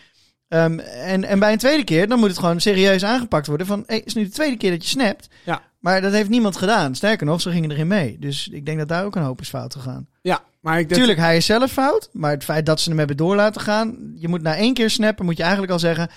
Ehm, 0.49 0.79
en, 0.79 1.25
en 1.25 1.39
bij 1.39 1.53
een 1.53 1.59
tweede 1.59 1.85
keer, 1.85 2.09
dan 2.09 2.19
moet 2.19 2.29
het 2.29 2.39
gewoon 2.39 2.61
serieus 2.61 3.05
aangepakt 3.05 3.47
worden. 3.47 3.67
Van, 3.67 3.83
hey, 3.87 4.01
is 4.05 4.15
nu 4.15 4.25
de 4.25 4.31
tweede 4.31 4.57
keer 4.57 4.71
dat 4.71 4.83
je 4.83 4.89
snapt. 4.89 5.29
Ja. 5.45 5.63
Maar 5.79 6.01
dat 6.01 6.13
heeft 6.13 6.29
niemand 6.29 6.57
gedaan. 6.57 6.95
Sterker 6.95 7.27
nog, 7.27 7.41
ze 7.41 7.51
gingen 7.51 7.71
erin 7.71 7.87
mee. 7.87 8.17
Dus 8.21 8.49
ik 8.49 8.67
denk 8.67 8.79
dat 8.79 8.89
daar 8.89 9.05
ook 9.05 9.17
een 9.17 9.23
hoop 9.23 9.41
is 9.41 9.49
fout 9.49 9.75
gegaan. 9.75 10.09
Ja, 10.21 10.43
maar 10.61 10.79
ik 10.79 10.89
denk... 10.89 11.01
Tuurlijk, 11.01 11.19
hij 11.19 11.37
is 11.37 11.47
zelf 11.47 11.73
fout. 11.73 12.09
Maar 12.13 12.31
het 12.31 12.45
feit 12.45 12.67
dat 12.67 12.81
ze 12.81 12.89
hem 12.89 12.99
hebben 12.99 13.17
door 13.17 13.37
laten 13.37 13.61
gaan. 13.61 14.13
Je 14.15 14.29
moet 14.29 14.43
na 14.43 14.57
één 14.57 14.75
keer 14.75 14.91
snappen, 14.91 15.25
moet 15.25 15.37
je 15.37 15.43
eigenlijk 15.43 15.73
al 15.73 15.79
zeggen. 15.79 16.09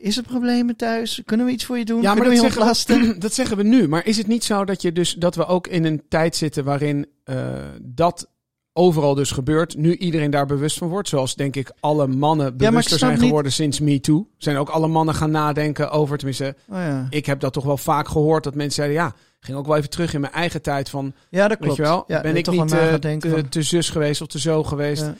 Is 0.00 0.16
er 0.16 0.22
problemen 0.22 0.76
thuis? 0.76 1.22
Kunnen 1.24 1.46
we 1.46 1.52
iets 1.52 1.64
voor 1.64 1.78
je 1.78 1.84
doen? 1.84 2.02
Ja, 2.02 2.14
maar 2.14 2.22
Kunnen 2.22 2.42
dat 2.42 2.54
we 2.56 2.74
zeggen, 2.74 3.12
we, 3.12 3.18
dat 3.26 3.32
zeggen 3.34 3.56
we 3.56 3.62
nu. 3.62 3.88
Maar 3.88 4.06
is 4.06 4.16
het 4.16 4.26
niet 4.26 4.44
zo 4.44 4.64
dat, 4.64 4.82
je 4.82 4.92
dus, 4.92 5.14
dat 5.14 5.34
we 5.34 5.46
ook 5.46 5.66
in 5.66 5.84
een 5.84 6.02
tijd 6.08 6.36
zitten 6.36 6.64
waarin 6.64 7.06
eh, 7.24 7.36
dat 7.82 8.28
overal 8.72 9.14
dus 9.14 9.30
gebeurt. 9.30 9.76
Nu 9.76 9.96
iedereen 9.96 10.30
daar 10.30 10.46
bewust 10.46 10.78
van 10.78 10.88
wordt. 10.88 11.08
Zoals 11.08 11.34
denk 11.34 11.56
ik 11.56 11.70
alle 11.80 12.06
mannen 12.06 12.56
bewuster 12.56 12.98
zijn 12.98 13.12
niet- 13.12 13.20
geworden 13.22 13.52
sinds 13.52 13.80
MeToo. 13.80 14.28
Zijn 14.36 14.56
ook 14.56 14.68
alle 14.68 14.88
mannen 14.88 15.14
gaan 15.14 15.30
nadenken 15.30 15.90
over, 15.90 16.16
tenminste, 16.16 16.54
Oh, 16.68 16.76
ja. 16.76 17.06
ik 17.10 17.26
heb 17.26 17.40
dat 17.40 17.52
toch 17.52 17.64
wel 17.64 17.76
vaak 17.76 18.08
gehoord. 18.08 18.44
Dat 18.44 18.54
mensen 18.54 18.74
zeiden, 18.74 18.96
ja, 18.96 19.14
ging 19.40 19.58
ook 19.58 19.66
wel 19.66 19.76
even 19.76 19.90
terug 19.90 20.14
in 20.14 20.20
mijn 20.20 20.32
eigen 20.32 20.62
tijd 20.62 20.90
van, 20.90 21.12
ja, 21.30 21.48
dat 21.48 21.58
klopt. 21.58 21.76
weet 21.76 21.86
je 21.86 21.92
wel, 21.92 22.04
Ja, 22.06 22.20
ben 22.20 22.36
ik 22.36 22.44
toch 22.44 22.54
niet 22.54 22.68
te, 22.68 23.20
van- 23.30 23.48
te 23.48 23.62
zus 23.62 23.90
geweest 23.90 24.20
of 24.20 24.26
te 24.28 24.38
zo 24.40 24.64
geweest. 24.64 25.10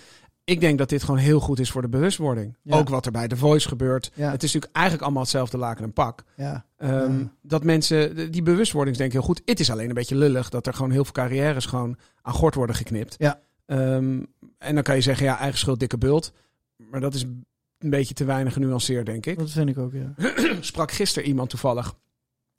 Ik 0.48 0.60
denk 0.60 0.78
dat 0.78 0.88
dit 0.88 1.02
gewoon 1.02 1.20
heel 1.20 1.40
goed 1.40 1.60
is 1.60 1.70
voor 1.70 1.82
de 1.82 1.88
bewustwording. 1.88 2.56
Ja. 2.62 2.76
Ook 2.76 2.88
wat 2.88 3.06
er 3.06 3.12
bij 3.12 3.28
The 3.28 3.36
Voice 3.36 3.68
gebeurt. 3.68 4.10
Ja. 4.14 4.30
Het 4.30 4.42
is 4.42 4.52
natuurlijk 4.52 4.72
eigenlijk 4.72 5.04
allemaal 5.04 5.22
hetzelfde 5.22 5.58
laken 5.58 5.84
en 5.84 5.92
pak. 5.92 6.24
Ja. 6.36 6.64
Ehm. 6.76 7.24
Dat 7.42 7.64
mensen, 7.64 8.30
die 8.30 8.42
bewustwording 8.42 8.92
is 8.92 8.98
denk 8.98 9.12
ik 9.12 9.18
heel 9.18 9.26
goed. 9.26 9.42
Het 9.44 9.60
is 9.60 9.70
alleen 9.70 9.88
een 9.88 9.94
beetje 9.94 10.16
lullig 10.16 10.48
dat 10.48 10.66
er 10.66 10.74
gewoon 10.74 10.90
heel 10.90 11.04
veel 11.04 11.12
carrières 11.12 11.66
gewoon 11.66 11.96
aan 12.22 12.32
gort 12.32 12.54
worden 12.54 12.76
geknipt. 12.76 13.14
Ja. 13.18 13.40
Ehm, 13.66 14.22
en 14.58 14.74
dan 14.74 14.82
kan 14.82 14.94
je 14.94 15.00
zeggen, 15.00 15.26
ja, 15.26 15.38
eigen 15.38 15.58
schuld, 15.58 15.80
dikke 15.80 15.98
bult. 15.98 16.32
Maar 16.76 17.00
dat 17.00 17.14
is 17.14 17.22
een 17.78 17.90
beetje 17.90 18.14
te 18.14 18.24
weinig 18.24 18.52
genuanceerd, 18.52 19.06
denk 19.06 19.26
ik. 19.26 19.38
Dat 19.38 19.50
vind 19.50 19.68
ik 19.68 19.78
ook, 19.78 19.92
ja. 19.92 20.14
sprak 20.60 20.92
gisteren 20.92 21.28
iemand 21.28 21.50
toevallig 21.50 21.94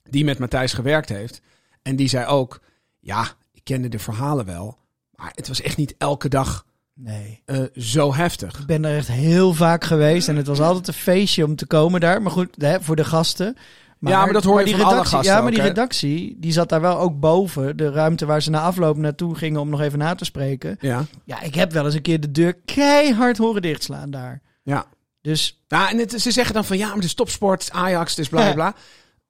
die 0.02 0.24
met 0.24 0.38
Matthijs 0.38 0.72
gewerkt 0.72 1.08
heeft. 1.08 1.40
En 1.82 1.96
die 1.96 2.08
zei 2.08 2.26
ook, 2.26 2.60
ja, 3.00 3.28
ik 3.52 3.64
kende 3.64 3.88
de 3.88 3.98
verhalen 3.98 4.44
wel. 4.44 4.78
Maar 5.14 5.32
het 5.34 5.48
was 5.48 5.60
echt 5.60 5.76
niet 5.76 5.94
elke 5.98 6.28
dag 6.28 6.68
Nee. 7.02 7.42
eh, 7.44 7.58
zo 7.74 8.14
heftig. 8.14 8.58
Ik 8.58 8.66
ben 8.66 8.84
er 8.84 8.96
echt 8.96 9.08
heel 9.08 9.54
vaak 9.54 9.84
geweest 9.84 10.28
en 10.28 10.36
het 10.36 10.46
was 10.46 10.60
altijd 10.60 10.88
een 10.88 10.94
feestje 10.94 11.44
om 11.44 11.56
te 11.56 11.66
komen 11.66 12.00
daar. 12.00 12.22
Maar 12.22 12.32
goed, 12.32 12.54
hè, 12.58 12.80
voor 12.80 12.96
de 12.96 13.04
gasten. 13.04 13.56
Ja, 14.00 14.24
maar 14.24 14.32
dat 14.32 14.44
hoor 14.44 14.58
je 14.58 14.64
die 14.64 14.74
van 14.74 14.84
alle 14.84 14.92
redactie, 14.92 15.16
gasten 15.16 15.34
Ja, 15.34 15.40
maar 15.40 15.50
ook, 15.50 15.54
die 15.58 15.66
redactie, 15.66 16.36
die 16.38 16.52
zat 16.52 16.68
daar 16.68 16.80
wel 16.80 16.98
ook 16.98 17.20
boven. 17.20 17.76
De 17.76 17.90
ruimte 17.90 18.26
waar 18.26 18.42
ze 18.42 18.50
na 18.50 18.60
afloop 18.60 18.96
naartoe 18.96 19.34
gingen 19.34 19.60
om 19.60 19.68
nog 19.68 19.80
even 19.80 19.98
na 19.98 20.14
te 20.14 20.24
spreken. 20.24 20.76
Ja, 20.80 21.04
Ja, 21.24 21.40
ik 21.40 21.54
heb 21.54 21.72
wel 21.72 21.84
eens 21.84 21.94
een 21.94 22.02
keer 22.02 22.20
de 22.20 22.30
deur 22.30 22.54
keihard 22.64 23.38
horen 23.38 23.62
dichtslaan 23.62 24.10
daar. 24.10 24.42
ja. 24.62 24.86
Dus 25.22 25.62
Nou, 25.68 25.90
en 25.90 25.98
het, 25.98 26.20
ze 26.22 26.30
zeggen 26.30 26.54
dan 26.54 26.64
van, 26.64 26.78
ja, 26.78 26.86
maar 26.86 26.94
het 26.94 27.04
is 27.04 27.14
topsport, 27.14 27.70
Ajax, 27.72 28.10
het 28.10 28.18
is 28.18 28.28
bla 28.28 28.52
bla. 28.52 28.74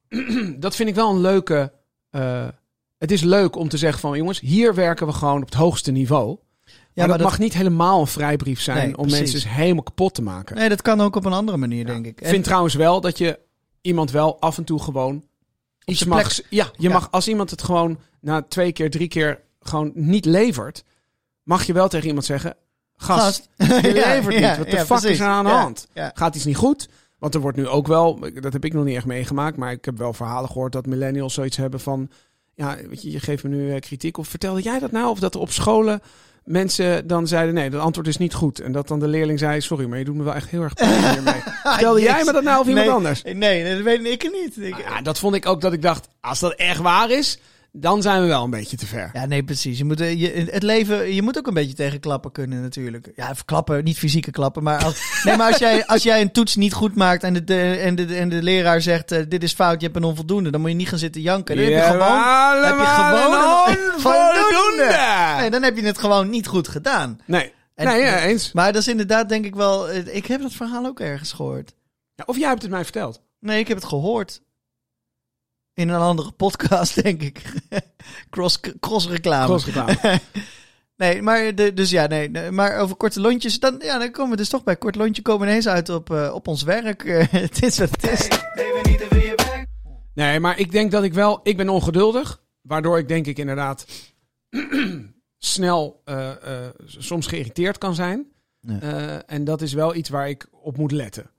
bla. 0.08 0.54
dat 0.58 0.76
vind 0.76 0.88
ik 0.88 0.94
wel 0.94 1.10
een 1.10 1.20
leuke... 1.20 1.72
eh, 2.10 2.48
het 2.98 3.10
is 3.10 3.22
leuk 3.22 3.56
om 3.56 3.68
te 3.68 3.76
zeggen 3.76 4.00
van, 4.00 4.16
jongens, 4.16 4.40
hier 4.40 4.74
werken 4.74 5.06
we 5.06 5.12
gewoon 5.12 5.42
op 5.42 5.48
het 5.48 5.54
hoogste 5.54 5.90
niveau. 5.90 6.38
Ja, 7.00 7.06
maar, 7.06 7.18
dat, 7.18 7.26
mag 7.26 7.38
niet 7.38 7.54
helemaal 7.54 8.00
een 8.00 8.06
vrijbrief 8.06 8.60
zijn 8.60 8.76
Nee, 8.76 8.86
om 8.86 8.92
precies. 8.92 9.18
mensen 9.18 9.40
dus 9.40 9.48
helemaal 9.48 9.82
kapot 9.82 10.14
te 10.14 10.22
maken. 10.22 10.56
Nee, 10.56 10.68
dat 10.68 10.82
kan 10.82 11.00
ook 11.00 11.16
op 11.16 11.24
een 11.24 11.32
andere 11.32 11.58
manier, 11.58 11.86
denk 11.86 12.06
ik. 12.06 12.20
Ik 12.20 12.26
vind 12.26 12.44
trouwens 12.44 12.74
wel 12.74 13.00
dat 13.00 13.18
je 13.18 13.38
iemand 13.80 14.10
wel 14.10 14.40
af 14.40 14.58
en 14.58 14.64
toe 14.64 14.82
gewoon 14.82 15.24
iets 15.84 16.04
mag. 16.04 16.40
Ja, 16.50 16.70
je 16.76 16.90
mag 16.90 17.08
als 17.10 17.28
iemand 17.28 17.50
het 17.50 17.62
gewoon 17.62 17.98
na 18.20 18.42
twee 18.42 18.72
keer, 18.72 18.90
drie 18.90 19.08
keer 19.08 19.40
gewoon 19.60 19.90
niet 19.94 20.24
levert, 20.24 20.84
mag 21.42 21.64
je 21.64 21.72
wel 21.72 21.88
tegen 21.88 22.06
iemand 22.06 22.24
zeggen: 22.24 22.56
Gast, 22.96 23.48
je 23.56 23.92
levert 24.06 24.34
niet. 24.34 24.56
Wat 24.56 24.70
de 24.70 24.76
fuck 24.76 24.86
precies. 24.86 25.10
is 25.10 25.20
er 25.20 25.26
aan 25.26 25.44
de 25.44 25.50
hand? 25.50 25.88
Gaat 25.94 26.34
iets 26.34 26.44
niet 26.44 26.56
goed? 26.56 26.88
Want 27.18 27.34
er 27.34 27.40
wordt 27.40 27.56
nu 27.56 27.68
ook 27.68 27.86
wel, 27.86 28.18
dat 28.40 28.52
heb 28.52 28.64
ik 28.64 28.72
nog 28.72 28.84
niet 28.84 28.96
echt 28.96 29.06
meegemaakt, 29.06 29.56
maar 29.56 29.72
ik 29.72 29.84
heb 29.84 29.98
wel 29.98 30.12
verhalen 30.12 30.50
gehoord 30.50 30.72
dat 30.72 30.86
millennials 30.86 31.34
zoiets 31.34 31.56
hebben 31.56 31.80
van: 31.80 32.10
Ja, 32.54 32.76
weet 32.88 33.02
je, 33.02 33.10
je 33.10 33.20
geeft 33.20 33.42
me 33.42 33.48
nu 33.48 33.72
eh, 33.72 33.80
kritiek. 33.80 34.18
Of 34.18 34.28
vertelde 34.28 34.62
jij 34.62 34.78
dat 34.78 34.90
nou? 34.90 35.08
Of 35.08 35.18
dat 35.18 35.34
er 35.34 35.40
op 35.40 35.50
scholen 35.50 36.02
mensen 36.50 37.06
dan 37.06 37.26
zeiden: 37.26 37.54
Nee, 37.54 37.64
het 37.64 37.74
antwoord 37.74 38.06
is 38.06 38.16
niet 38.16 38.34
goed. 38.34 38.60
En 38.60 38.72
dat 38.72 38.88
dan 38.88 38.98
de 39.00 39.08
leerling 39.08 39.38
zei: 39.38 39.60
Sorry, 39.60 39.86
maar 39.86 39.98
je 39.98 40.04
doet 40.04 40.14
me 40.14 40.22
wel 40.22 40.34
echt 40.34 40.50
heel 40.50 40.62
erg 40.62 40.74
pijn 40.74 41.12
hiermee. 41.12 41.42
Vertelde 41.62 42.00
jij 42.00 42.24
me 42.24 42.32
dat 42.32 42.42
nou 42.42 42.60
of 42.60 42.66
iemand 42.66 42.86
nee, 42.86 42.94
anders? 42.94 43.22
Nee, 43.22 43.34
nee, 43.34 43.74
dat 43.74 43.82
weet 43.82 44.06
ik 44.06 44.30
niet. 44.32 44.56
Ik, 44.58 44.78
ja, 44.78 45.02
dat 45.02 45.18
vond 45.18 45.34
ik 45.34 45.46
ook 45.46 45.60
dat 45.60 45.72
ik 45.72 45.82
dacht, 45.82 46.08
als 46.20 46.40
dat 46.40 46.54
echt 46.54 46.80
waar 46.80 47.10
is, 47.10 47.38
dan 47.72 48.02
zijn 48.02 48.22
we 48.22 48.26
wel 48.26 48.44
een 48.44 48.50
beetje 48.50 48.76
te 48.76 48.86
ver. 48.86 49.10
Ja, 49.12 49.26
nee, 49.26 49.42
precies. 49.42 49.78
Je 49.78 49.84
moet, 49.84 50.00
eh, 50.00 50.20
je, 50.20 50.46
het 50.50 50.62
leven, 50.62 51.14
je 51.14 51.22
moet 51.22 51.38
ook 51.38 51.46
een 51.46 51.54
beetje 51.54 51.74
tegen 51.74 52.00
klappen 52.00 52.32
kunnen 52.32 52.62
natuurlijk. 52.62 53.12
Ja, 53.16 53.34
klappen, 53.44 53.84
niet 53.84 53.98
fysieke 53.98 54.30
klappen. 54.30 54.62
Maar 54.62 54.84
als, 54.84 55.02
nee, 55.24 55.36
maar 55.36 55.46
als 55.46 55.58
jij, 55.58 55.86
als 55.86 56.02
jij 56.02 56.20
een 56.20 56.32
toets 56.32 56.56
niet 56.56 56.72
goed 56.72 56.94
maakt 56.96 57.22
en 57.22 57.32
de, 57.34 57.44
de, 57.44 57.76
en 57.76 57.94
de, 57.94 58.16
en 58.16 58.28
de 58.28 58.42
leraar 58.42 58.80
zegt, 58.80 59.12
eh, 59.12 59.22
dit 59.28 59.42
is 59.42 59.52
fout, 59.52 59.80
je 59.80 59.86
hebt 59.86 59.98
een 59.98 60.04
onvoldoende. 60.04 60.50
Dan 60.50 60.60
moet 60.60 60.70
je 60.70 60.76
niet 60.76 60.88
gaan 60.88 60.98
zitten 60.98 61.20
janken. 61.20 61.56
Dan 61.56 61.64
heb 61.64 61.74
je 61.74 61.90
gewoon, 61.90 62.64
heb 62.64 62.78
je 62.78 62.84
gewoon 62.84 63.32
een 63.32 63.78
onvoldoende. 63.94 64.96
Nee, 65.38 65.50
dan 65.50 65.62
heb 65.62 65.76
je 65.76 65.82
het 65.84 65.98
gewoon 65.98 66.30
niet 66.30 66.46
goed 66.46 66.68
gedaan. 66.68 67.18
Nee, 67.26 67.52
En- 67.74 67.86
nee 67.86 68.00
ja, 68.02 68.20
eens. 68.20 68.52
Maar 68.52 68.72
dat 68.72 68.82
is 68.82 68.88
inderdaad 68.88 69.28
denk 69.28 69.44
ik 69.44 69.54
wel, 69.54 69.88
eh, 69.88 70.14
ik 70.14 70.26
heb 70.26 70.40
dat 70.42 70.52
verhaal 70.52 70.86
ook 70.86 71.00
ergens 71.00 71.32
gehoord. 71.32 71.72
Ja, 72.14 72.24
of 72.26 72.38
jij 72.38 72.48
hebt 72.48 72.62
het 72.62 72.70
mij 72.70 72.82
verteld. 72.84 73.20
Nee, 73.40 73.58
ik 73.58 73.68
heb 73.68 73.76
het 73.76 73.86
gehoord. 73.86 74.40
In 75.74 75.88
een 75.88 76.00
andere 76.00 76.30
podcast, 76.32 76.94
denk 77.02 77.22
ik. 77.22 77.42
cross, 78.30 78.60
cross 78.80 79.08
reclame. 79.08 79.46
Crossreclame. 79.46 80.20
Nee, 81.00 81.22
maar 81.22 81.54
de, 81.54 81.74
dus 81.74 81.90
ja, 81.90 82.06
nee, 82.06 82.50
maar 82.50 82.78
over 82.78 82.96
korte 82.96 83.20
lontjes, 83.20 83.60
dan, 83.60 83.76
ja, 83.78 83.98
dan 83.98 84.10
komen 84.10 84.30
we 84.30 84.36
dus 84.36 84.48
toch 84.48 84.64
bij 84.64 84.76
kort 84.76 84.94
lontje 84.94 85.22
komen 85.22 85.40
we 85.40 85.46
ineens 85.46 85.68
uit 85.68 85.88
op, 85.88 86.10
eh, 86.10 86.30
op 86.34 86.48
ons 86.48 86.62
werk. 86.62 87.04
Eh, 87.04 87.26
het 87.42 87.62
is 87.62 87.78
wat 87.78 87.90
het 87.90 88.10
is. 88.10 88.28
Nee, 90.14 90.40
maar 90.40 90.58
ik 90.58 90.72
denk 90.72 90.90
dat 90.90 91.02
ik 91.02 91.14
wel, 91.14 91.40
ik 91.42 91.56
ben 91.56 91.68
ongeduldig. 91.68 92.42
Waardoor 92.60 92.98
ik 92.98 93.08
denk 93.08 93.26
ik 93.26 93.38
inderdaad 93.38 93.86
snel 95.38 96.00
eh, 96.04 96.30
soms 96.86 97.26
geïrriteerd 97.26 97.78
kan 97.78 97.94
zijn. 97.94 98.26
Ja. 98.60 99.22
En 99.26 99.44
dat 99.44 99.62
is 99.62 99.72
wel 99.72 99.94
iets 99.94 100.08
waar 100.08 100.28
ik 100.28 100.48
op 100.52 100.76
moet 100.76 100.92
letten. 100.92 101.30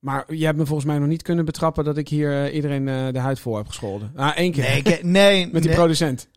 Maar 0.00 0.34
je 0.34 0.44
hebt 0.44 0.58
me 0.58 0.66
volgens 0.66 0.86
mij 0.86 0.98
nog 0.98 1.08
niet 1.08 1.22
kunnen 1.22 1.44
betrappen 1.44 1.84
dat 1.84 1.96
ik 1.96 2.08
hier 2.08 2.44
eh, 2.44 2.54
iedereen 2.54 2.88
eh, 2.88 3.12
de 3.12 3.18
huid 3.18 3.40
vol 3.40 3.56
heb 3.56 3.66
gescholden. 3.66 4.12
Ah, 4.16 4.36
één 4.36 4.52
keer. 4.52 4.62
Nee, 4.62 4.82
ik, 4.82 5.02
nee. 5.02 5.44
Met 5.52 5.60
die 5.62 5.70
nee. 5.70 5.78
producent. 5.80 6.28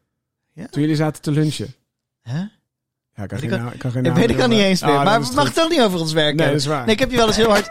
Ja? 0.54 0.68
Toen 0.70 0.82
jullie 0.82 0.96
zaten 0.98 1.22
te 1.22 1.32
lunchen. 1.32 1.74
Hè? 2.22 2.38
Ja, 3.16 3.24
ik 3.24 3.30
kan 3.30 3.38
Ik 3.38 3.50
geen, 3.50 3.60
kan- 3.60 3.74
ik 3.74 3.80
kan 3.80 3.92
geen 3.92 4.00
Ik 4.06 4.12
naam 4.12 4.20
weet 4.20 4.30
ik 4.30 4.40
al 4.42 4.48
niet 4.48 4.60
eens 4.60 4.82
meer. 4.82 4.98
Ah, 4.98 5.04
maar 5.04 5.20
we 5.20 5.26
het 5.26 5.36
mag 5.36 5.46
goed. 5.46 5.56
toch 5.56 5.70
niet 5.70 5.82
over 5.82 6.00
ons 6.00 6.14
werk 6.14 6.36
Nee, 6.36 6.48
dat 6.48 6.56
is 6.56 6.66
waar. 6.66 6.86
Nee, 6.86 6.94
ik 6.94 7.00
heb 7.00 7.12
je 7.12 7.18
wel 7.18 7.28
eens 7.28 7.36
heel 7.36 7.50
hard 7.50 7.70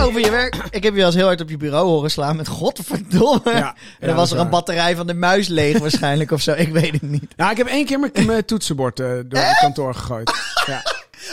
over 0.00 0.20
je 0.20 0.30
werk. 0.30 0.54
Ik 0.70 0.82
heb 0.82 0.92
je 0.92 0.98
wel 0.98 1.06
eens 1.06 1.14
heel 1.14 1.26
hard 1.26 1.40
op 1.40 1.48
je 1.50 1.56
bureau 1.56 1.86
horen 1.86 2.10
slaan 2.10 2.36
met 2.36 2.48
godverdomme. 2.48 3.40
Ja, 3.44 3.74
en 4.00 4.06
dan 4.06 4.16
was 4.16 4.30
er 4.30 4.36
een 4.36 4.42
waar. 4.42 4.50
batterij 4.52 4.96
van 4.96 5.06
de 5.06 5.14
muis 5.14 5.48
leeg 5.48 5.78
waarschijnlijk 5.78 6.30
of 6.30 6.40
zo. 6.40 6.52
Ik 6.52 6.68
weet 6.72 6.92
het 6.92 7.02
niet. 7.02 7.34
Ja, 7.36 7.50
ik 7.50 7.56
heb 7.56 7.66
één 7.66 7.84
keer 7.86 7.98
mijn, 7.98 8.12
mijn 8.26 8.44
toetsenbord 8.44 9.00
eh, 9.00 9.06
door 9.06 9.40
het 9.40 9.58
kantoor 9.60 9.94
gegooid. 9.94 10.32
Ja. 10.66 10.82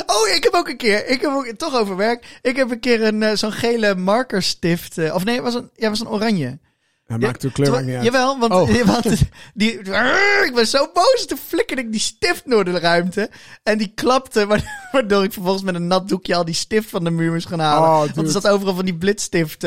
Oh, 0.05 0.27
ik 0.35 0.43
heb 0.43 0.53
ook 0.53 0.67
een 0.67 0.77
keer, 0.77 1.07
ik 1.07 1.21
heb 1.21 1.31
ook, 1.31 1.45
toch 1.57 1.75
over 1.75 1.95
werk. 1.95 2.39
Ik 2.41 2.55
heb 2.55 2.71
een 2.71 2.79
keer 2.79 3.03
een, 3.03 3.23
eh, 3.23 3.35
zo'n 3.35 3.51
gele 3.51 3.95
markerstift. 3.95 4.97
eh, 4.97 5.13
of 5.15 5.23
nee, 5.23 5.35
het 5.35 5.43
was 5.43 5.53
een, 5.53 5.69
ja, 5.75 5.89
het 5.89 5.89
was 5.89 5.99
een 5.99 6.13
oranje. 6.13 6.59
Ja, 7.07 7.17
maakt 7.17 7.41
de 7.41 7.51
kleur 7.51 7.65
Terwijl- 7.67 7.85
niet 7.87 7.95
uit. 7.95 8.05
Jawel, 8.05 8.39
want, 8.39 8.53
Oh. 8.53 8.81
want 8.93 9.05
die, 9.53 9.79
ik 10.47 10.51
was 10.53 10.69
zo 10.69 10.89
boos. 10.93 11.25
Toen 11.27 11.37
flikkerde 11.37 11.81
ik 11.81 11.91
die 11.91 11.99
stift 12.01 12.49
door 12.49 12.65
de 12.65 12.79
ruimte. 12.79 13.29
En 13.63 13.77
die 13.77 13.91
klapte, 13.95 14.45
wa- 14.47 14.59
waardoor 14.91 15.23
ik 15.23 15.33
vervolgens 15.33 15.63
met 15.63 15.75
een 15.75 15.87
nat 15.87 16.09
doekje 16.09 16.35
al 16.35 16.45
die 16.45 16.53
stift 16.55 16.89
van 16.89 17.03
de 17.03 17.09
muur 17.09 17.31
moest 17.31 17.47
gaan 17.47 17.59
halen. 17.59 17.89
Oh, 17.89 17.99
want 18.15 18.27
er 18.27 18.31
zat 18.33 18.47
overal 18.47 18.75
van 18.75 18.85
die 18.85 18.97
blitstift 18.97 19.61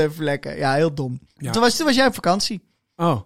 Ja, 0.57 0.75
heel 0.75 0.95
dom. 0.95 1.21
Ja. 1.37 1.51
Toen, 1.51 1.63
was, 1.63 1.77
toen 1.77 1.87
was 1.87 1.95
jij 1.97 2.07
op 2.07 2.15
vakantie. 2.15 2.63
Oh. 2.97 3.21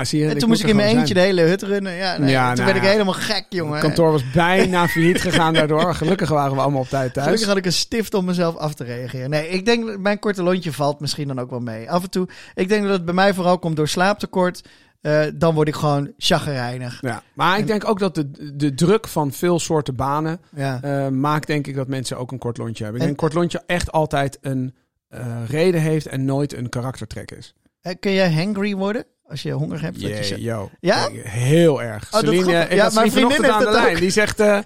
Zie 0.00 0.20
je, 0.20 0.28
En 0.28 0.38
toen 0.38 0.48
moest 0.48 0.62
ik 0.62 0.68
in 0.68 0.76
mijn 0.76 0.96
eentje 0.96 1.14
de 1.14 1.20
hele 1.20 1.40
hut 1.42 1.62
runnen. 1.62 1.92
Ja, 1.92 2.18
nee, 2.18 2.30
Ja, 2.30 2.46
toen 2.54 2.64
nou 2.64 2.72
werd 2.72 2.84
ik 2.84 2.90
helemaal 2.90 3.14
gek, 3.14 3.44
jongen. 3.48 3.72
Het 3.74 3.82
kantoor 3.82 4.10
was 4.12 4.30
bijna 4.30 4.88
failliet 4.88 5.20
gegaan 5.20 5.54
daardoor. 5.54 5.94
Gelukkig 5.94 6.28
waren 6.28 6.54
we 6.54 6.60
allemaal 6.60 6.80
op 6.80 6.88
tijd 6.88 7.12
thuis. 7.12 7.24
Gelukkig 7.26 7.48
had 7.48 7.56
ik 7.56 7.64
een 7.66 7.72
stift 7.72 8.14
om 8.14 8.24
mezelf 8.24 8.56
af 8.56 8.74
te 8.74 8.84
reageren. 8.84 9.30
Nee, 9.30 9.48
ik 9.48 9.64
denk 9.64 9.86
dat 9.86 9.98
mijn 9.98 10.18
korte 10.18 10.42
lontje 10.42 10.72
valt 10.72 11.00
misschien 11.00 11.28
dan 11.28 11.38
ook 11.38 11.50
wel 11.50 11.60
mee. 11.60 11.90
Af 11.90 12.02
en 12.02 12.10
toe, 12.10 12.28
ik 12.54 12.68
denk 12.68 12.82
dat 12.82 12.92
het 12.92 13.04
bij 13.04 13.14
mij 13.14 13.34
vooral 13.34 13.58
komt 13.58 13.76
door 13.76 13.88
slaaptekort. 13.88 14.62
Eh, 15.00 15.22
dan 15.34 15.54
word 15.54 15.68
ik 15.68 15.74
gewoon 15.74 16.12
chagrijnig. 16.16 16.98
Ja, 17.00 17.22
maar 17.34 17.58
ik 17.58 17.66
denk 17.66 17.88
ook 17.88 17.98
dat 17.98 18.14
de, 18.14 18.30
de 18.56 18.74
druk 18.74 19.08
van 19.08 19.32
veel 19.32 19.58
soorten 19.58 19.96
banen 19.96 20.40
Ja. 20.56 20.78
eh, 20.82 21.08
maakt 21.08 21.46
denk 21.46 21.66
ik 21.66 21.74
dat 21.74 21.88
mensen 21.88 22.18
ook 22.18 22.32
een 22.32 22.38
kort 22.38 22.56
lontje 22.58 22.84
hebben. 22.84 23.02
Ik 23.02 23.08
En- 23.08 23.12
denk 23.12 23.22
een 23.22 23.28
kort 23.28 23.40
lontje 23.40 23.62
echt 23.66 23.92
altijd 23.92 24.38
een 24.40 24.74
eh, 25.08 25.26
reden 25.48 25.80
heeft 25.80 26.06
en 26.06 26.24
nooit 26.24 26.54
een 26.54 26.68
karaktertrek 26.68 27.30
is. 27.30 27.54
Kun 28.00 28.12
jij 28.12 28.32
hangry 28.32 28.74
worden 28.74 29.04
als 29.32 29.42
je 29.42 29.52
honger 29.52 29.80
hebt? 29.82 30.00
dat 30.02 30.28
je 30.28 30.34
Jee, 30.34 30.42
yo. 30.42 30.70
Ja? 30.80 31.08
Heel 31.22 31.82
erg. 31.82 32.10
dat 32.10 32.20
Celine, 32.20 32.42
grappig. 32.42 32.68
ik 32.70 32.76
Ja, 32.76 32.90
mijn 32.94 33.10
vriendin 33.12 33.46
aan 33.52 33.64
de 33.64 33.70
lijn. 33.70 33.94
ook. 33.94 34.00
Die 34.00 34.10
zegt, 34.10 34.40
eh, 34.40 34.58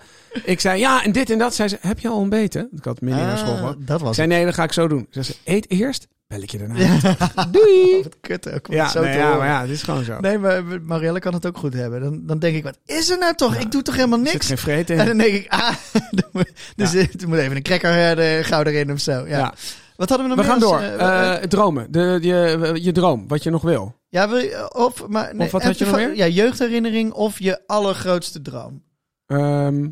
ik 0.45 0.61
zei 0.61 0.79
ja 0.81 1.05
en 1.05 1.13
dit 1.13 1.31
en 1.31 1.39
dat. 1.39 1.55
Zei 1.55 1.69
ze, 1.69 1.79
heb 1.81 1.99
je 1.99 2.09
al 2.09 2.17
ontbeten? 2.19 2.69
Ik 2.77 2.85
had 2.85 3.01
midden 3.01 3.39
school. 3.39 3.53
Ah, 3.53 3.59
gehad. 3.59 3.77
dat 3.79 3.99
Ik 4.01 4.05
was 4.07 4.15
zei 4.17 4.29
het. 4.29 4.37
nee, 4.37 4.47
dat 4.47 4.55
ga 4.55 4.63
ik 4.63 4.73
zo 4.73 4.89
doen. 4.89 5.07
Ze 5.11 5.23
zei, 5.23 5.39
eet 5.45 5.71
eerst, 5.71 6.07
bel 6.29 6.41
ik 6.43 6.51
je 6.51 6.59
daarna. 6.59 6.77
Doei! 7.51 8.01
Wat 8.03 8.17
kut 8.21 8.53
ook. 8.53 8.67
Ja, 8.71 8.89
zo 8.89 9.01
nee, 9.03 9.13
te 9.13 9.19
ja, 9.19 9.25
horen. 9.25 9.39
maar 9.39 9.49
ja, 9.49 9.61
het 9.61 9.71
is 9.71 9.83
gewoon 9.83 10.05
zo. 10.05 10.21
Nee, 10.21 10.39
maar 10.39 10.63
Marielle 10.83 11.19
kan 11.19 11.35
het 11.35 11.47
ook 11.47 11.59
goed 11.59 11.75
hebben. 11.75 12.01
Dan, 12.01 12.21
dan 12.27 12.39
denk 12.39 12.57
ik, 12.57 12.63
wat 12.63 12.79
is 12.87 13.11
er 13.11 13.19
nou 13.19 13.35
toch? 13.35 13.55
Ja. 13.55 13.61
Ik 13.61 13.71
doe 13.71 13.83
toch 13.83 13.95
helemaal 13.97 14.19
Er 14.19 14.25
zit 14.25 14.33
niks? 14.35 14.47
geen 14.47 14.59
vreet 14.59 14.91
in. 14.91 14.99
En 14.99 15.07
dan 15.07 15.19
denk 15.19 15.35
ik, 15.35 15.47
ah, 15.53 15.75
dus 16.77 16.93
Ja. 16.93 16.99
eh, 17.01 17.27
moet 17.27 17.39
even 17.39 17.57
een 17.57 17.63
cracker 17.63 18.09
eh, 18.11 18.17
de 18.17 18.45
gauw 18.45 18.63
erin 18.63 18.93
of 18.93 19.01
zo. 19.01 19.13
Ja. 19.13 19.25
Ja. 19.39 19.55
Wat 19.97 20.09
hadden 20.09 20.29
we 20.29 20.35
nog 20.35 20.45
We 20.45 20.51
gaan 20.51 20.61
door. 20.61 20.81
eh, 20.81 21.33
Eh, 21.35 21.43
dromen. 21.43 21.93
De, 21.93 22.19
je, 22.21 22.71
je 22.83 22.93
droom. 22.93 23.29
Wat 23.29 23.43
je 23.43 23.51
nog 23.51 23.63
wil. 23.63 23.96
Ja, 24.09 24.29
wil 24.29 24.39
je, 24.39 24.75
of, 24.75 25.07
maar, 25.07 25.35
nee, 25.35 25.47
Of 25.47 25.53
wat 25.53 25.63
had 25.63 25.79
je 25.79 25.85
nog 25.85 25.95
van- 25.95 26.03
meer? 26.03 26.17
Ja, 26.17 26.27
jeugdherinnering 26.27 27.13
of 27.13 27.39
je 27.39 27.63
allergrootste 27.67 28.43
droom. 28.43 28.83
Ehm, 29.27 29.89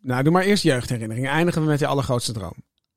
nou, 0.00 0.22
doe 0.22 0.32
maar 0.32 0.42
eerst 0.42 0.62
jeugdherinneringen. 0.62 1.30
Eindigen 1.30 1.62
we 1.62 1.68
met 1.68 1.78
je 1.78 1.86
allergrootste 1.86 2.32
droom. 2.32 2.54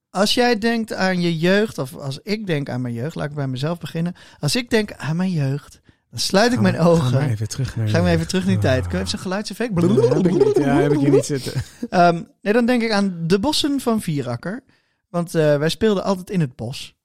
Als 0.10 0.34
jij 0.34 0.58
denkt 0.58 0.94
aan 0.94 1.22
je 1.22 1.38
jeugd, 1.38 1.78
of 1.78 1.96
als 1.96 2.20
ik 2.24 2.48
denk 2.48 2.70
aan 2.70 2.82
mijn 2.82 2.94
jeugd, 2.94 3.16
laat 3.16 3.30
ik 3.30 3.36
bij 3.36 3.48
mezelf 3.48 3.78
beginnen. 3.80 4.16
Als 4.40 4.56
ik 4.56 4.70
denk 4.70 4.94
aan 4.94 5.16
mijn 5.16 5.32
jeugd, 5.32 5.80
dan 6.10 6.20
sluit 6.20 6.54
ik 6.54 6.60
mijn 6.60 6.80
ogen. 6.80 7.12
Gaan 7.12 7.26
we 7.26 7.32
even 7.32 7.48
terug 7.48 7.76
naar 7.76 7.88
Gaan 7.88 8.04
we 8.04 8.10
je- 8.10 8.16
even 8.16 8.28
terug 8.28 8.44
in 8.44 8.50
die 8.50 8.58
tijd. 8.60 8.88
Kunnen 8.88 8.92
we 8.92 8.98
even 8.98 9.10
zo'n 9.10 9.20
geluidseffect? 9.20 9.74
Ja, 9.82 10.14
heb 10.14 10.26
ik 10.26 10.46
niet. 10.46 10.58
Ja, 10.58 10.76
heb 10.82 10.92
ik 10.92 11.00
hier 11.00 11.10
niet 11.10 11.26
zitten. 11.26 11.62
Ehm, 11.90 12.24
nee, 12.42 12.54
dan 12.54 12.66
denk 12.66 12.82
ik 12.82 12.92
aan 12.92 13.24
de 13.28 13.40
bossen 13.40 13.80
van 13.80 14.02
Vierakker. 14.02 14.64
Want 15.10 15.36
eh, 15.36 15.58
wij 15.58 15.70
speelden 15.70 16.04
altijd 16.04 16.30
in 16.30 16.40
het 16.40 16.56
bos. 16.56 16.96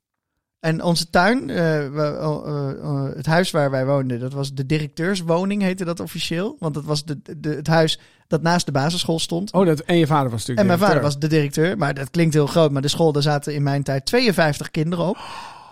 En 0.60 0.82
onze 0.82 1.10
tuin, 1.10 1.50
eh, 1.50 1.56
we- 1.56 2.16
eh, 2.20 2.70
eh, 2.82 3.04
het 3.16 3.26
huis 3.26 3.50
waar 3.50 3.70
wij 3.70 3.86
woonden, 3.86 4.20
dat 4.20 4.32
was 4.32 4.54
de 4.54 4.66
directeurswoning, 4.66 5.62
heette 5.62 5.84
dat 5.84 6.00
officieel. 6.00 6.56
Want 6.58 6.74
dat 6.74 6.84
was 6.84 7.04
de, 7.04 7.18
de, 7.38 7.48
het 7.48 7.66
huis 7.66 8.00
dat 8.28 8.42
naast 8.42 8.66
de 8.66 8.72
basisschool 8.72 9.18
stond. 9.18 9.52
Oh, 9.52 9.66
dat, 9.66 9.80
en 9.80 9.96
je 9.96 10.06
vader 10.06 10.30
was 10.30 10.38
natuurlijk 10.46 10.58
en 10.60 10.66
mijn 10.66 10.78
vader 10.78 11.02
was 11.02 11.18
de 11.18 11.26
directeur, 11.28 11.78
maar 11.78 11.94
dat 11.94 12.10
klinkt 12.10 12.34
heel 12.34 12.46
groot. 12.46 12.70
Maar 12.70 12.82
de 12.82 12.88
school, 12.88 13.12
daar 13.12 13.22
zaten 13.22 13.54
in 13.54 13.62
mijn 13.62 13.82
tijd 13.82 14.04
52 14.06 14.70
kinderen 14.70 15.04
op. 15.08 15.16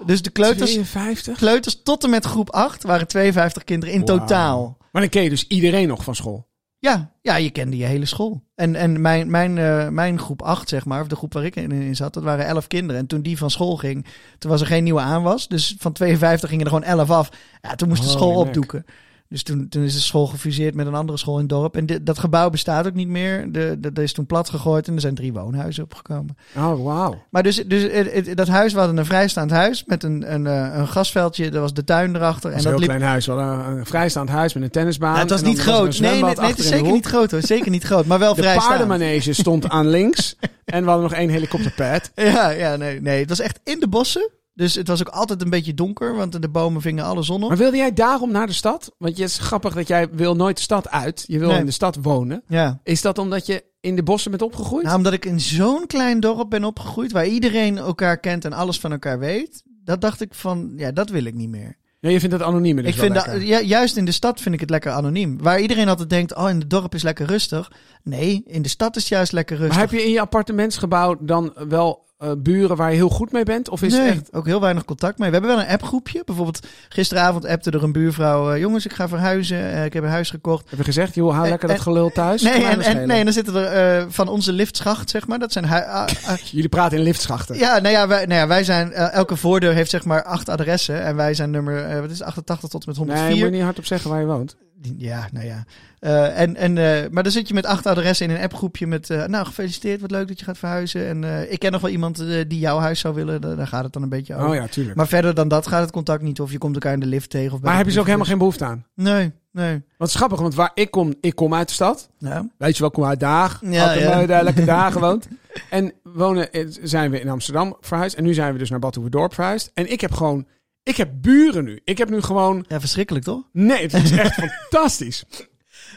Dus 0.06 0.22
de 0.22 0.30
kleuters, 0.30 0.70
52? 0.70 1.36
kleuters 1.36 1.82
tot 1.82 2.04
en 2.04 2.10
met 2.10 2.24
groep 2.24 2.50
8 2.50 2.82
waren 2.82 3.06
52 3.06 3.64
kinderen 3.64 3.94
in 3.94 4.04
totaal. 4.04 4.76
Maar 4.92 5.02
dan 5.02 5.10
ken 5.10 5.22
je 5.22 5.28
dus 5.30 5.46
iedereen 5.46 5.88
nog 5.88 6.04
van 6.04 6.14
school. 6.14 6.46
Ja, 6.84 7.10
ja, 7.20 7.36
je 7.36 7.50
kende 7.50 7.76
je 7.76 7.84
hele 7.84 8.04
school. 8.04 8.42
En, 8.54 8.74
en 8.74 9.00
mijn, 9.00 9.30
mijn, 9.30 9.58
eh, 9.58 9.88
mijn 9.88 10.18
groep 10.18 10.42
8, 10.42 10.68
zeg 10.68 10.84
maar, 10.84 11.00
of 11.00 11.06
de 11.06 11.16
groep 11.16 11.32
waar 11.32 11.44
ik 11.44 11.56
in, 11.56 11.72
in 11.72 11.96
zat, 11.96 12.14
dat 12.14 12.22
waren 12.22 12.46
11 12.46 12.66
kinderen. 12.66 13.00
En 13.00 13.06
toen 13.06 13.22
die 13.22 13.38
van 13.38 13.50
school 13.50 13.76
ging, 13.76 14.06
toen 14.38 14.50
was 14.50 14.60
er 14.60 14.66
geen 14.66 14.84
nieuwe 14.84 15.00
aanwas. 15.00 15.48
Dus 15.48 15.74
van 15.78 15.92
52 15.92 16.48
gingen 16.48 16.64
er 16.64 16.70
gewoon 16.70 16.86
11 16.86 17.10
af. 17.10 17.30
Ja, 17.60 17.74
toen 17.74 17.88
moest 17.88 18.02
de 18.02 18.08
school 18.08 18.34
opdoeken. 18.34 18.84
Dus 19.28 19.42
toen, 19.42 19.68
toen 19.68 19.82
is 19.82 19.94
de 19.94 20.00
school 20.00 20.26
gefuseerd 20.26 20.74
met 20.74 20.86
een 20.86 20.94
andere 20.94 21.18
school 21.18 21.34
in 21.34 21.40
het 21.40 21.48
dorp. 21.48 21.76
En 21.76 21.86
dat 22.02 22.18
gebouw 22.18 22.50
bestaat 22.50 22.86
ook 22.86 22.94
niet 22.94 23.08
meer. 23.08 23.52
De, 23.52 23.76
de, 23.80 23.92
dat 23.92 24.04
is 24.04 24.12
toen 24.12 24.26
plat 24.26 24.48
gegooid 24.50 24.88
en 24.88 24.94
er 24.94 25.00
zijn 25.00 25.14
drie 25.14 25.32
woonhuizen 25.32 25.84
opgekomen. 25.84 26.36
Oh, 26.56 26.84
wauw. 26.84 27.22
Maar 27.30 27.42
dus, 27.42 27.56
dus 27.66 27.82
het- 27.92 28.12
het- 28.26 28.36
dat 28.36 28.48
huis, 28.48 28.72
we 28.72 28.78
hadden 28.78 28.96
een 28.96 29.04
vrijstaand 29.04 29.50
huis 29.50 29.84
met 29.84 30.02
een, 30.02 30.32
een, 30.34 30.46
eh, 30.46 30.70
een 30.74 30.88
gasveldje. 30.88 31.50
Er 31.50 31.60
was 31.60 31.74
de 31.74 31.84
tuin 31.84 32.16
erachter. 32.16 32.50
En 32.50 32.56
En 32.58 32.58
een 32.58 32.70
dat 32.70 32.72
heel 32.72 32.80
liep 32.80 32.88
klein 32.88 33.10
huis. 33.10 33.26
We 33.26 33.32
hadden 33.32 33.76
een, 33.76 33.86
vrijstaand 33.86 34.28
huis 34.28 34.54
met 34.54 34.62
een 34.62 34.70
tennisbaan. 34.70 35.18
Het 35.18 35.30
was 35.30 35.42
niet 35.42 35.58
groot. 35.60 36.00
Nee, 36.00 36.10
nee, 36.10 36.20
nee, 36.22 36.34
het 36.34 36.48
is 36.48 36.56
de 36.56 36.62
zeker 36.76 36.92
niet 36.92 37.06
groot 37.06 37.30
hoor. 37.30 37.42
Zeker 37.42 37.70
niet 37.70 37.84
groot, 37.84 38.06
maar 38.06 38.18
wel 38.18 38.34
De 38.34 38.40
vrijstaand. 38.42 38.68
paardenmanege 38.68 39.32
stond 39.32 39.68
aan 39.68 39.88
links. 39.88 40.36
En 40.64 40.82
we 40.82 40.88
hadden 40.90 41.08
nog 41.08 41.18
één 41.18 41.28
helikopterpad. 41.30 42.10
Ja, 42.14 42.50
ja, 42.50 42.76
nee, 42.76 43.00
nee. 43.00 43.20
Het 43.20 43.28
was 43.28 43.40
echt 43.40 43.60
in 43.64 43.80
de 43.80 43.88
bossen. 43.88 44.30
Dus 44.54 44.74
het 44.74 44.88
was 44.88 45.00
ook 45.00 45.08
altijd 45.08 45.42
een 45.42 45.50
beetje 45.50 45.74
donker, 45.74 46.14
want 46.16 46.42
de 46.42 46.48
bomen 46.48 46.80
vingen 46.80 47.04
alle 47.04 47.22
zon 47.22 47.42
op. 47.42 47.48
Maar 47.48 47.58
wilde 47.58 47.76
jij 47.76 47.92
daarom 47.92 48.30
naar 48.32 48.46
de 48.46 48.52
stad? 48.52 48.94
Want 48.98 49.18
het 49.18 49.28
is 49.28 49.38
grappig 49.38 49.74
dat 49.74 49.88
jij 49.88 50.08
wil 50.10 50.36
nooit 50.36 50.56
de 50.56 50.62
stad 50.62 50.90
uit. 50.90 51.24
Je 51.26 51.38
wil 51.38 51.48
Nee. 51.48 51.58
in 51.58 51.66
de 51.66 51.72
stad 51.72 51.98
wonen. 52.02 52.42
Ja. 52.48 52.80
Is 52.82 53.02
dat 53.02 53.18
omdat 53.18 53.46
je 53.46 53.64
in 53.80 53.96
de 53.96 54.02
bossen 54.02 54.30
bent 54.30 54.42
opgegroeid? 54.42 54.84
Nou, 54.84 54.96
omdat 54.96 55.12
ik 55.12 55.24
in 55.24 55.40
zo'n 55.40 55.86
klein 55.86 56.20
dorp 56.20 56.50
ben 56.50 56.64
opgegroeid, 56.64 57.12
waar 57.12 57.26
iedereen 57.26 57.78
elkaar 57.78 58.18
kent 58.20 58.44
en 58.44 58.52
alles 58.52 58.80
van 58.80 58.92
elkaar 58.92 59.18
weet. 59.18 59.62
Dat 59.84 60.00
dacht 60.00 60.20
ik 60.20 60.34
van, 60.34 60.72
ja, 60.76 60.92
dat 60.92 61.08
wil 61.10 61.24
ik 61.24 61.34
niet 61.34 61.48
meer. 61.48 61.76
ja, 62.00 62.10
je 62.10 62.20
vindt 62.20 62.34
het 62.34 62.44
anonieme 62.44 62.82
dus 62.82 62.90
ik 62.90 62.98
vind 62.98 63.14
dat, 63.14 63.42
ja, 63.42 63.60
juist 63.60 63.96
in 63.96 64.04
de 64.04 64.12
stad 64.12 64.40
vind 64.40 64.54
ik 64.54 64.60
het 64.60 64.70
lekker 64.70 64.92
anoniem. 64.92 65.38
Waar 65.42 65.60
iedereen 65.60 65.88
altijd 65.88 66.10
denkt, 66.10 66.34
oh, 66.34 66.48
in 66.48 66.58
het 66.58 66.70
dorp 66.70 66.94
is 66.94 67.02
lekker 67.02 67.26
rustig. 67.26 67.72
Nee, 68.02 68.42
in 68.46 68.62
de 68.62 68.68
stad 68.68 68.96
is 68.96 69.02
het 69.02 69.10
juist 69.10 69.32
lekker 69.32 69.56
rustig. 69.56 69.76
Maar 69.76 69.88
heb 69.90 69.98
je 69.98 70.04
in 70.04 70.12
je 70.12 70.20
appartementsgebouw 70.20 71.16
dan 71.20 71.52
wel 71.68 72.03
eh, 72.18 72.30
buren 72.38 72.76
waar 72.76 72.90
je 72.90 72.96
heel 72.96 73.08
goed 73.08 73.32
mee 73.32 73.42
bent? 73.44 73.68
Of 73.68 73.82
is 73.82 73.92
nee, 73.92 74.08
echt... 74.10 74.32
ook 74.32 74.46
heel 74.46 74.60
weinig 74.60 74.84
contact 74.84 75.18
mee. 75.18 75.30
We 75.30 75.36
hebben 75.36 75.56
wel 75.56 75.64
een 75.64 75.70
appgroepje. 75.70 76.22
Bijvoorbeeld 76.24 76.66
gisteravond 76.88 77.46
appte 77.46 77.70
er 77.70 77.82
een 77.82 77.92
buurvrouw... 77.92 78.52
eh, 78.52 78.60
jongens, 78.60 78.84
ik 78.84 78.92
ga 78.92 79.08
verhuizen. 79.08 79.72
eh, 79.72 79.84
ik 79.84 79.92
heb 79.92 80.02
een 80.02 80.08
huis 80.08 80.30
gekocht. 80.30 80.70
Heb 80.70 80.78
je 80.78 80.84
gezegd, 80.84 81.14
joh, 81.14 81.36
En- 81.42 81.48
lekker 81.48 81.68
dat 81.68 81.80
gelul 81.80 82.10
thuis? 82.10 82.42
Nee, 82.42 82.64
en, 82.64 83.06
nee, 83.06 83.24
dan 83.24 83.32
zitten 83.32 83.54
er 83.72 84.12
van 84.12 84.28
onze 84.28 84.52
liftschacht, 84.52 85.10
zeg 85.10 85.26
maar. 85.26 85.38
Dat 85.38 85.52
zijn... 85.52 85.64
ah, 85.64 86.06
ah, 86.26 86.36
Jullie 86.52 86.68
praten 86.68 86.98
in 86.98 87.04
liftschachten. 87.04 87.56
ja, 87.58 87.78
nou 87.78 87.94
ja, 87.94 88.08
wij, 88.08 88.26
nou 88.26 88.40
ja, 88.40 88.46
wij 88.46 88.64
zijn... 88.64 88.92
elke 88.92 89.36
voordeur 89.36 89.72
heeft 89.72 89.90
zeg 89.90 90.04
maar 90.04 90.22
acht 90.22 90.48
adressen. 90.48 91.02
En 91.02 91.16
wij 91.16 91.34
zijn 91.34 91.50
nummer... 91.50 92.00
wat 92.00 92.10
is 92.10 92.18
het, 92.18 92.26
88 92.28 92.68
tot 92.68 92.84
en 92.84 92.88
met 92.88 92.96
nee, 92.98 93.06
104. 93.06 93.36
moet 93.36 93.44
je 93.46 93.54
niet 93.56 93.64
hardop 93.64 93.86
zeggen 93.86 94.10
waar 94.10 94.20
je 94.20 94.26
woont. 94.26 94.56
Ja, 94.96 95.28
nou 95.32 95.46
ja. 95.46 95.64
Eh, 95.98 96.40
en, 96.40 96.56
en, 96.56 96.78
eh, 96.78 97.10
maar 97.10 97.22
dan 97.22 97.32
zit 97.32 97.48
je 97.48 97.54
met 97.54 97.66
acht 97.66 97.86
adressen 97.86 98.28
in 98.28 98.34
een 98.34 98.42
appgroepje 98.42 98.86
met... 98.86 99.10
eh, 99.10 99.24
nou, 99.24 99.46
gefeliciteerd, 99.46 100.00
wat 100.00 100.10
leuk 100.10 100.28
dat 100.28 100.38
je 100.38 100.44
gaat 100.44 100.58
verhuizen. 100.58 101.06
En 101.06 101.50
ik 101.52 101.58
ken 101.58 101.72
nog 101.72 101.80
wel 101.80 101.90
iemand 101.90 102.16
die 102.48 102.58
jouw 102.58 102.78
huis 102.78 103.00
zou 103.00 103.14
willen. 103.14 103.40
Daar, 103.40 103.56
daar 103.56 103.66
gaat 103.66 103.84
het 103.84 103.92
dan 103.92 104.02
een 104.02 104.08
beetje 104.08 104.34
over. 104.34 104.48
Oh 104.48 104.54
ja, 104.54 104.66
tuurlijk. 104.66 104.86
Maar, 104.86 104.96
Maar 104.96 105.06
verder 105.06 105.34
dan 105.34 105.48
dat 105.48 105.66
gaat 105.66 105.80
het 105.80 105.90
contact 105.90 106.22
niet. 106.22 106.40
Of 106.40 106.52
je 106.52 106.58
komt 106.58 106.74
elkaar 106.74 106.92
in 106.92 107.00
de 107.00 107.06
lift 107.06 107.30
tegen. 107.30 107.52
Of 107.52 107.60
bij 107.60 107.70
de 107.70 107.76
heb 107.76 107.86
je 107.86 107.92
ze 107.92 107.98
ook 108.00 108.06
helemaal 108.06 108.26
geen 108.26 108.38
behoefte 108.38 108.64
aan? 108.64 108.86
Nee, 108.94 109.32
nee. 109.50 109.82
Is 109.98 110.14
grappig, 110.14 110.40
want 110.40 110.54
waar 110.54 110.70
ik 110.74 110.90
kom, 110.90 111.14
ik 111.20 111.34
kom 111.34 111.54
uit 111.54 111.68
de 111.68 111.74
stad. 111.74 112.10
Ja. 112.18 112.48
Weet 112.58 112.72
je 112.74 112.78
wel, 112.78 112.88
ik 112.88 112.94
kom 112.94 113.04
uit 113.04 113.20
Daag. 113.20 113.60
Ja, 113.64 113.82
Altijd 113.82 114.00
ja. 114.00 114.26
daar 114.26 114.44
lekker 114.44 114.66
daar 114.76 114.92
gewoond. 114.92 115.28
En 115.70 115.92
wonen, 116.02 116.48
zijn 116.82 117.10
we 117.10 117.20
in 117.20 117.28
Amsterdam 117.28 117.76
verhuisd. 117.80 118.16
En 118.16 118.24
nu 118.24 118.34
zijn 118.34 118.52
we 118.52 118.58
dus 118.58 118.70
naar 118.70 118.78
Badhoevedorp 118.78 119.34
verhuisd. 119.34 119.70
En 119.74 119.92
ik 119.92 120.00
heb 120.00 120.12
gewoon, 120.12 120.46
ik 120.84 120.96
heb 120.96 121.10
buren 121.12 121.64
nu. 121.64 121.80
Ik 121.84 121.98
heb 121.98 122.10
nu 122.10 122.22
gewoon, 122.22 122.64
ja, 122.68 122.80
verschrikkelijk 122.80 123.24
toch? 123.24 123.42
nee, 123.52 123.82
het 123.82 123.92
is 123.92 124.10
echt 124.10 124.34
fantastisch. 124.70 125.24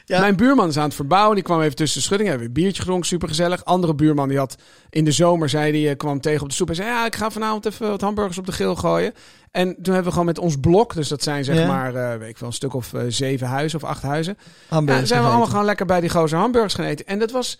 Ja. 0.05 0.19
Mijn 0.19 0.35
buurman 0.35 0.67
is 0.69 0.77
aan 0.77 0.83
het 0.83 0.93
verbouwen. 0.93 1.35
Die 1.35 1.43
kwam 1.43 1.61
even 1.61 1.75
tussen 1.75 1.99
de 1.99 2.05
schuddingen. 2.05 2.31
Hebben 2.31 2.49
we 2.51 2.55
een 2.57 2.63
biertje 2.63 2.81
gedronken, 2.81 3.07
supergezellig. 3.07 3.65
Andere 3.65 3.95
buurman 3.95 4.27
die 4.27 4.37
had 4.37 4.55
in 4.89 5.05
de 5.05 5.11
zomer, 5.11 5.49
zei 5.49 5.71
die, 5.71 5.89
eh, 5.89 5.97
kwam 5.97 6.21
tegen 6.21 6.41
op 6.41 6.47
de 6.47 6.53
stoep 6.53 6.69
en 6.69 6.75
zei... 6.75 6.87
Ja, 6.87 7.05
ik 7.05 7.15
ga 7.15 7.29
vanavond 7.31 7.65
even 7.65 7.89
wat 7.89 8.01
hamburgers 8.01 8.37
op 8.37 8.45
de 8.45 8.51
grill 8.51 8.75
gooien. 8.75 9.13
En 9.51 9.67
toen 9.67 9.93
hebben 9.93 10.03
we 10.03 10.11
gewoon 10.11 10.25
met 10.25 10.39
ons 10.39 10.59
blok, 10.59 10.93
dus 10.93 11.07
dat 11.07 11.23
zijn 11.23 11.43
zeg 11.43 11.57
Ja. 11.57 11.67
maar, 11.67 11.95
eh, 11.95 12.17
weet 12.19 12.29
ik 12.29 12.37
wel, 12.37 12.49
een 12.49 12.55
stuk 12.55 12.73
of 12.73 12.93
eh, 12.93 13.01
zeven 13.07 13.47
huizen 13.47 13.81
of 13.81 13.89
acht 13.89 14.01
huizen. 14.01 14.37
Ja, 14.39 14.43
Hamburgers 14.75 15.07
zijn 15.09 15.21
we 15.21 15.27
allemaal 15.27 15.47
gewoon 15.47 15.65
lekker 15.65 15.85
bij 15.85 16.01
die 16.01 16.09
gozer 16.09 16.37
hamburgers 16.37 16.73
geneten. 16.73 17.05
En 17.05 17.19
dat 17.19 17.31
was... 17.31 17.59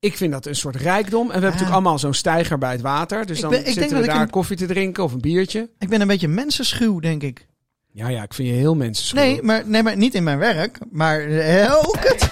Ik 0.00 0.16
vind 0.16 0.32
dat 0.32 0.46
een 0.46 0.54
soort 0.54 0.76
rijkdom. 0.76 1.20
En 1.20 1.26
we 1.26 1.32
hebben 1.32 1.50
natuurlijk 1.50 1.72
allemaal 1.74 1.98
zo'n 1.98 2.14
stijger 2.14 2.58
bij 2.58 2.72
het 2.72 2.80
water. 2.80 3.26
Dus 3.26 3.36
Ik 3.36 3.42
dan 3.42 3.50
ben- 3.50 3.58
ik 3.58 3.64
denk 3.64 3.76
zitten 3.78 3.94
dat 3.96 4.04
we 4.04 4.08
ik 4.10 4.14
daar 4.14 4.22
een- 4.24 4.30
koffie 4.30 4.56
te 4.56 4.66
drinken 4.66 5.04
of 5.04 5.12
een 5.12 5.20
biertje. 5.20 5.68
Ik 5.78 5.88
ben 5.88 6.00
een 6.00 6.06
beetje 6.06 6.28
mensenschuw, 6.28 6.98
denk 7.00 7.22
ik. 7.22 7.46
Ja, 7.92 8.08
ja, 8.08 8.22
ik 8.22 8.34
vind 8.34 8.48
je 8.48 8.54
heel 8.54 8.74
mensen 8.74 9.16
Nee 9.16 9.42
maar, 9.42 9.62
nee, 9.66 9.82
maar 9.82 9.96
niet 9.96 10.14
in 10.14 10.22
mijn 10.24 10.38
werk. 10.38 10.78
Maar 10.90 11.20
eh, 11.20 11.74
oh, 11.74 12.00
kut. 12.00 12.28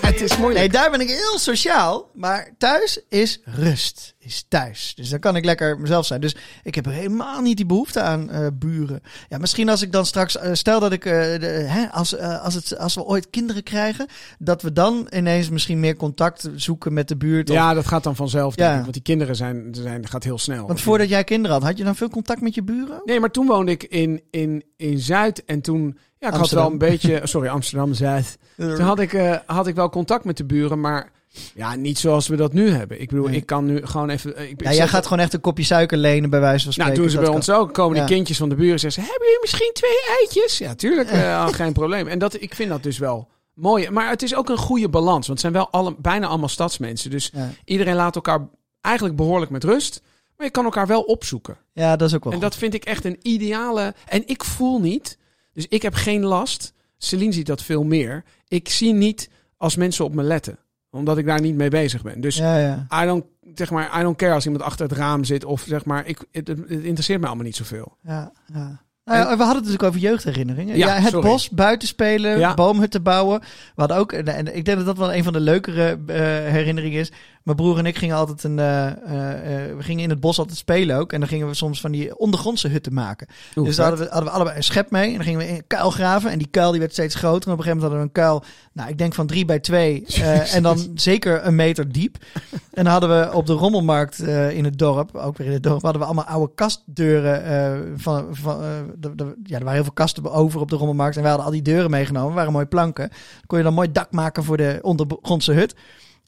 Het 0.00 0.11
is 0.22 0.36
moeilijk. 0.36 0.58
Nee, 0.60 0.68
daar 0.80 0.90
ben 0.90 1.00
ik 1.00 1.08
heel 1.08 1.38
sociaal. 1.38 2.10
Maar 2.14 2.50
thuis 2.58 3.00
is 3.08 3.40
rust. 3.44 4.14
Is 4.18 4.44
thuis. 4.48 4.92
Dus 4.96 5.08
dan 5.08 5.18
kan 5.18 5.36
ik 5.36 5.44
lekker 5.44 5.78
mezelf 5.80 6.06
zijn. 6.06 6.20
Dus 6.20 6.36
ik 6.62 6.74
heb 6.74 6.84
helemaal 6.84 7.40
niet 7.40 7.56
die 7.56 7.66
behoefte 7.66 8.00
aan 8.00 8.30
eh, 8.30 8.46
buren. 8.54 9.00
Ja, 9.28 9.38
misschien 9.38 9.68
als 9.68 9.82
ik 9.82 9.92
dan 9.92 10.06
straks... 10.06 10.36
eh, 10.36 10.50
stel 10.52 10.80
dat 10.80 10.92
ik... 10.92 11.04
eh, 11.04 11.12
de, 11.12 11.46
hè, 11.46 11.86
als, 11.90 12.18
als, 12.18 12.54
het, 12.54 12.78
als 12.78 12.94
we 12.94 13.04
ooit 13.04 13.30
kinderen 13.30 13.62
krijgen... 13.62 14.06
Dat 14.38 14.62
we 14.62 14.72
dan 14.72 15.06
ineens 15.10 15.48
misschien 15.50 15.80
meer 15.80 15.96
contact 15.96 16.48
zoeken 16.54 16.92
met 16.92 17.08
de 17.08 17.16
buurt. 17.16 17.50
of- 17.50 17.56
Ja, 17.56 17.74
dat 17.74 17.86
gaat 17.86 18.02
dan 18.02 18.16
vanzelf. 18.16 18.56
Ja. 18.56 18.74
ik, 18.74 18.80
want 18.80 18.92
die 18.92 19.02
kinderen 19.02 19.36
zijn, 19.36 19.68
zijn, 19.70 20.08
gaat 20.08 20.24
heel 20.24 20.38
snel. 20.38 20.66
Want 20.66 20.80
voordat 20.80 21.08
jij 21.08 21.24
kinderen 21.24 21.56
had, 21.56 21.66
had 21.66 21.78
je 21.78 21.84
dan 21.84 21.96
veel 21.96 22.08
contact 22.10 22.40
met 22.40 22.54
je 22.54 22.62
buren? 22.62 23.00
Nee, 23.04 23.20
maar 23.20 23.30
toen 23.30 23.46
woonde 23.46 23.72
ik 23.72 23.82
in, 23.82 24.22
in, 24.30 24.64
in 24.76 24.98
Zuid. 24.98 25.44
En 25.44 25.60
toen... 25.60 25.98
Ja, 26.18 26.28
ik 26.28 26.34
had 26.34 26.42
Amsterdam. 26.42 26.78
wel 26.78 26.88
een 26.88 26.90
beetje... 26.90 27.20
Sorry, 27.24 27.48
Amsterdam-Zuid. 27.48 28.38
Toen 28.56 28.80
had 28.80 28.98
ik, 28.98 29.40
had 29.46 29.66
ik 29.66 29.74
wel 29.74 29.88
contact 29.88 30.11
met 30.24 30.36
de 30.36 30.44
buren, 30.44 30.80
maar... 30.80 31.10
Ja, 31.54 31.74
niet 31.74 31.98
zoals 31.98 32.28
we 32.28 32.36
dat 32.36 32.52
nu 32.52 32.70
hebben. 32.70 33.00
Ik 33.00 33.08
bedoel, 33.08 33.26
Nee. 33.26 33.36
ik 33.36 33.46
kan 33.46 33.64
nu 33.64 33.86
gewoon 33.86 34.10
even... 34.10 34.36
eh, 34.36 34.50
Ik, 34.50 34.62
Ja, 34.62 34.70
ik 34.70 34.76
jij 34.76 34.88
gaat 34.88 35.02
gewoon 35.06 35.18
echt 35.24 35.32
een 35.32 35.40
kopje 35.40 35.64
suiker 35.64 35.98
lenen 35.98 36.30
bij 36.30 36.40
wijze 36.40 36.64
van 36.64 36.72
spreken. 36.72 36.92
Nou, 36.94 37.04
doen 37.04 37.12
ze 37.12 37.16
bij 37.20 37.26
kan. 37.26 37.34
ons 37.36 37.50
ook. 37.50 37.74
Komen 37.74 37.96
Ja. 37.98 38.06
die 38.06 38.14
kindjes 38.14 38.36
van 38.38 38.48
de 38.48 38.54
buren 38.54 38.72
en 38.72 38.78
zeggen 38.80 39.02
ze... 39.02 39.08
Hebben 39.10 39.26
jullie 39.28 39.40
misschien 39.42 39.70
twee 39.72 40.18
eitjes? 40.20 40.58
Ja, 40.58 40.74
tuurlijk. 40.74 41.10
eh, 41.10 41.48
geen 41.48 41.72
probleem. 41.72 42.06
En 42.06 42.18
dat, 42.18 42.40
ik 42.42 42.54
vind 42.54 42.68
dat 42.70 42.82
dus 42.82 42.98
wel 42.98 43.28
mooi. 43.54 43.90
Maar 43.90 44.08
het 44.08 44.22
is 44.22 44.34
ook 44.34 44.48
een 44.48 44.56
goede 44.56 44.88
balans. 44.88 45.26
Want 45.26 45.28
het 45.28 45.40
zijn 45.40 45.52
wel 45.52 45.68
alle, 45.70 45.94
bijna 45.98 46.26
allemaal 46.26 46.48
stadsmensen. 46.48 47.10
Dus 47.10 47.30
Ja. 47.34 47.50
iedereen 47.64 47.94
laat 47.94 48.14
elkaar 48.14 48.48
eigenlijk 48.80 49.16
behoorlijk 49.16 49.50
met 49.50 49.64
rust. 49.64 50.02
Maar 50.36 50.46
je 50.46 50.52
kan 50.52 50.64
elkaar 50.64 50.86
wel 50.86 51.02
opzoeken. 51.02 51.56
ja, 51.72 51.96
dat 51.96 52.08
is 52.08 52.14
ook 52.14 52.24
wel 52.24 52.32
En 52.32 52.38
goed. 52.38 52.48
dat 52.50 52.58
vind 52.58 52.74
ik 52.74 52.84
echt 52.84 53.04
een 53.04 53.18
ideale... 53.22 53.94
En 54.06 54.22
ik 54.26 54.44
voel 54.44 54.80
niet... 54.80 55.18
Dus 55.52 55.66
ik 55.68 55.82
heb 55.82 55.94
geen 55.94 56.24
last. 56.24 56.72
Celine 56.98 57.32
ziet 57.32 57.46
dat 57.46 57.62
veel 57.62 57.82
meer. 57.84 58.24
Ik 58.48 58.68
zie 58.68 58.92
niet 58.92 59.28
als 59.62 59.76
mensen 59.76 60.04
op 60.04 60.14
me 60.14 60.22
letten. 60.22 60.58
Omdat 60.90 61.18
ik 61.18 61.26
daar 61.26 61.40
niet 61.40 61.54
mee 61.54 61.70
bezig 61.70 62.02
ben. 62.02 62.20
Dus 62.20 62.36
Ja, 62.36 62.58
ja. 62.58 62.86
I 63.02 63.06
don't, 63.06 63.24
zeg 63.54 63.70
maar, 63.70 63.98
I 63.98 64.02
don't 64.02 64.16
care 64.16 64.32
als 64.34 64.44
iemand 64.44 64.64
achter 64.64 64.88
het 64.88 64.96
raam 64.98 65.24
zit. 65.24 65.44
Of 65.44 65.64
zeg 65.66 65.84
maar, 65.84 66.06
ik, 66.06 66.18
het, 66.30 66.48
het 66.48 66.68
interesseert 66.68 67.20
me 67.20 67.26
allemaal 67.26 67.44
niet 67.44 67.56
zoveel. 67.56 67.96
ja, 68.02 68.32
ja. 68.52 68.80
Nou 69.04 69.20
we 69.22 69.28
hadden 69.28 69.46
het 69.46 69.54
natuurlijk 69.56 69.82
over 69.82 70.00
jeugdherinneringen. 70.00 70.76
Ja, 70.76 70.86
Ja, 70.86 71.00
het 71.00 71.10
sorry. 71.10 71.28
bos, 71.28 71.50
buiten 71.50 71.88
spelen, 71.88 72.38
Ja. 72.38 72.54
boomhutten 72.54 73.02
bouwen. 73.02 73.40
We 73.40 73.46
hadden 73.74 73.96
ook, 73.96 74.12
en 74.12 74.26
en 74.26 74.56
ik 74.56 74.64
denk 74.64 74.76
dat 74.76 74.86
dat 74.86 74.98
wel 74.98 75.14
een 75.14 75.24
van 75.24 75.32
de 75.32 75.40
leukere 75.40 75.98
eh, 76.06 76.16
herinneringen 76.52 77.00
is. 77.00 77.12
Mijn 77.42 77.56
broer 77.56 77.78
en 77.78 77.86
ik 77.86 77.98
gingen 77.98 78.16
altijd 78.16 78.44
een, 78.44 78.58
eh, 78.58 78.86
eh, 78.86 79.66
eh, 79.68 79.76
we 79.76 79.82
gingen 79.82 80.02
in 80.02 80.10
het 80.10 80.20
bos 80.20 80.38
altijd 80.38 80.58
spelen 80.58 80.96
ook. 80.96 81.12
En 81.12 81.20
dan 81.20 81.28
gingen 81.28 81.46
we 81.48 81.54
soms 81.54 81.80
van 81.80 81.92
die 81.92 82.18
ondergrondse 82.18 82.68
hutten 82.68 82.94
maken. 82.94 83.26
Oeh, 83.56 83.66
dus 83.66 83.76
vet. 83.76 83.84
hadden 83.84 84.04
we, 84.04 84.10
hadden 84.10 84.28
we 84.30 84.34
allebei 84.34 84.56
een 84.56 84.62
schep 84.62 84.90
mee. 84.90 85.08
En 85.08 85.14
dan 85.14 85.22
gingen 85.22 85.38
we 85.38 85.48
in 85.48 85.54
een 85.54 85.66
kuil 85.66 85.90
graven. 85.90 86.30
En 86.30 86.38
die 86.38 86.46
kuil 86.50 86.70
die 86.70 86.80
werd 86.80 86.92
steeds 86.92 87.14
groter. 87.14 87.46
En 87.48 87.52
op 87.52 87.58
een 87.58 87.64
gegeven 87.64 87.82
moment 87.88 88.02
hadden 88.12 88.24
we 88.24 88.34
een 88.34 88.40
kuil, 88.40 88.60
nou 88.72 88.88
ik 88.90 88.98
denk 88.98 89.14
van 89.14 89.26
drie 89.26 89.44
bij 89.44 89.58
twee. 89.60 90.06
en 90.52 90.62
dan 90.62 90.90
zeker 90.94 91.46
een 91.46 91.54
meter 91.54 91.92
diep. 91.92 92.16
En 92.72 92.84
dan 92.84 92.92
hadden 92.92 93.20
we 93.20 93.32
op 93.32 93.46
de 93.46 93.52
rommelmarkt 93.52 94.18
in 94.52 94.64
het 94.64 94.78
dorp, 94.78 95.16
ook 95.16 95.36
weer 95.36 95.46
in 95.46 95.52
het 95.52 95.62
dorp, 95.62 95.82
hadden 95.82 96.00
we 96.00 96.06
allemaal 96.06 96.24
oude 96.24 96.52
kastdeuren. 96.54 98.00
van, 98.00 98.26
van, 98.30 98.60
de, 98.98 99.14
de- 99.14 99.34
ja, 99.42 99.54
er 99.54 99.58
waren 99.58 99.72
heel 99.72 99.82
veel 99.82 99.92
kasten 99.92 100.32
over 100.32 100.60
op 100.60 100.70
de 100.70 100.76
rommelmarkt. 100.76 101.16
En 101.16 101.22
wij 101.22 101.30
hadden 101.30 101.48
al 101.48 101.54
die 101.54 101.62
deuren 101.62 101.90
meegenomen. 101.90 102.34
waren 102.34 102.52
mooie 102.52 102.66
planken. 102.66 103.08
Dan 103.08 103.46
kon 103.46 103.58
je 103.58 103.64
dan 103.64 103.74
mooi 103.74 103.92
dak 103.92 104.12
maken 104.12 104.44
voor 104.44 104.56
de 104.56 104.78
ondergrondse 104.82 105.52
hut. 105.52 105.74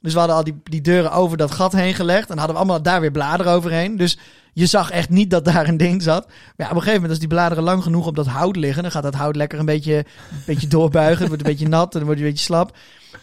Dus 0.05 0.13
we 0.13 0.19
hadden 0.19 0.37
al 0.37 0.45
die, 0.45 0.61
die 0.63 0.81
deuren 0.81 1.13
over 1.13 1.37
dat 1.37 1.51
gat 1.51 1.73
heen 1.73 1.95
gelegd. 1.95 2.31
En 2.31 2.37
hadden 2.39 2.55
we 2.57 2.63
allemaal 2.63 2.83
daar 2.83 3.01
weer 3.01 3.11
bladeren 3.11 3.53
overheen. 3.53 3.97
Dus 3.97 4.19
je 4.53 4.67
zag 4.67 4.91
echt 4.91 5.09
niet 5.09 5.31
dat 5.31 5.45
daar 5.45 5.69
een 5.69 5.77
ding 5.77 6.03
zat. 6.03 6.27
Maar 6.27 6.37
ja, 6.57 6.65
op 6.65 6.71
een 6.71 6.77
gegeven 6.77 6.93
moment, 6.93 7.11
als 7.11 7.19
die 7.19 7.29
bladeren 7.29 7.65
lang 7.65 7.83
genoeg 7.83 8.07
op 8.07 8.17
dat 8.17 8.27
hout 8.27 8.57
liggen, 8.57 8.83
dan 8.83 8.93
gaat 8.93 9.03
dat 9.03 9.15
hout 9.15 9.37
lekker 9.37 9.59
een 9.59 9.65
beetje, 9.65 9.97
een 9.97 10.43
beetje 10.47 10.67
doorbuigen. 10.67 11.19
Het 11.19 11.29
wordt 11.29 11.43
een 11.43 11.51
beetje 11.51 11.69
nat 11.69 11.93
en 11.93 11.99
dan 11.99 12.05
wordt 12.05 12.21
het 12.21 12.29
een 12.29 12.35
beetje 12.35 12.45
slap. 12.45 12.77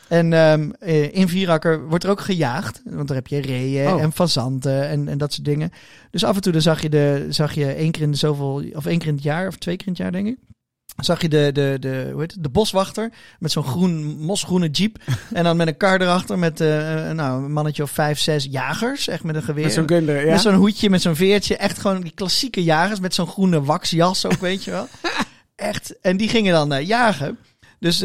En 0.08 0.34
ehm, 0.34 0.70
eh, 0.80 1.13
in 1.15 1.28
Vierakker 1.28 1.88
wordt 1.88 2.04
er 2.04 2.10
ook 2.10 2.22
gejaagd. 2.22 2.82
Want 2.86 3.08
daar 3.08 3.17
heb 3.17 3.28
je 3.28 3.41
reeën 3.41 3.94
Oh. 3.94 4.02
en 4.02 4.12
fazanten 4.12 4.89
en, 4.89 5.08
en 5.08 5.17
dat 5.17 5.34
soort 5.34 5.46
dingen. 5.46 5.72
Dus 6.12 6.24
af 6.24 6.36
en 6.36 6.41
toe 6.41 6.52
dan 6.52 6.62
zag 6.62 6.82
je, 6.82 6.89
de, 6.89 7.26
zag 7.30 7.54
je 7.54 7.65
één 7.65 7.91
keer 7.91 8.02
in 8.02 8.12
de 8.12 8.17
zoveel, 8.17 8.63
of 8.74 8.86
één 8.86 9.00
keer 9.00 9.08
in 9.08 9.13
het 9.15 9.24
jaar, 9.24 9.48
of 9.48 9.56
twee 9.56 9.76
keer 9.76 9.88
in 9.88 9.94
het 9.94 10.02
jaar, 10.02 10.12
denk 10.12 10.28
ik. 10.28 10.38
Zag 10.98 11.22
je 11.22 11.30
de, 11.30 11.50
de, 11.54 11.78
de, 11.80 12.10
hoe 12.12 12.22
heet 12.22 12.32
het, 12.32 12.44
de 12.44 12.50
boswachter 12.50 13.12
met 13.40 13.52
zo'n 13.52 13.64
groen, 13.64 14.20
mosgroene 14.20 14.70
jeep. 14.70 14.98
en 15.34 15.44
dan 15.44 15.58
met 15.58 15.68
een 15.68 15.78
kar 15.78 16.02
erachter 16.02 16.40
met 16.40 16.62
eh, 16.62 17.10
eh, 17.10 17.16
nou, 17.16 17.44
een 17.44 17.52
mannetje 17.52 17.84
of 17.84 17.92
vijf, 17.92 18.20
zes 18.20 18.48
jagers. 18.50 19.08
Echt 19.08 19.24
met 19.24 19.36
een 19.36 19.44
geweer. 19.44 19.64
Met 19.64 19.74
zo'n 19.74 19.88
Gundler, 19.88 20.26
ja. 20.26 20.32
Met 20.32 20.42
zo'n 20.42 20.54
hoedje, 20.54 20.90
met 20.90 21.02
zo'n 21.02 21.16
veertje. 21.16 21.58
Echt 21.58 21.80
gewoon 21.80 22.02
die 22.02 22.12
klassieke 22.16 22.64
jagers 22.64 23.00
met 23.00 23.14
zo'n 23.14 23.28
groene 23.28 23.64
waxjas 23.64 24.26
ook, 24.26 24.40
weet 24.50 24.64
je 24.64 24.72
wel. 24.72 24.88
Echt. 25.56 26.00
En 26.02 26.18
die 26.18 26.30
gingen 26.30 26.54
dan 26.54 26.74
eh, 26.74 26.88
jagen. 26.88 27.38
Dus, 27.80 28.02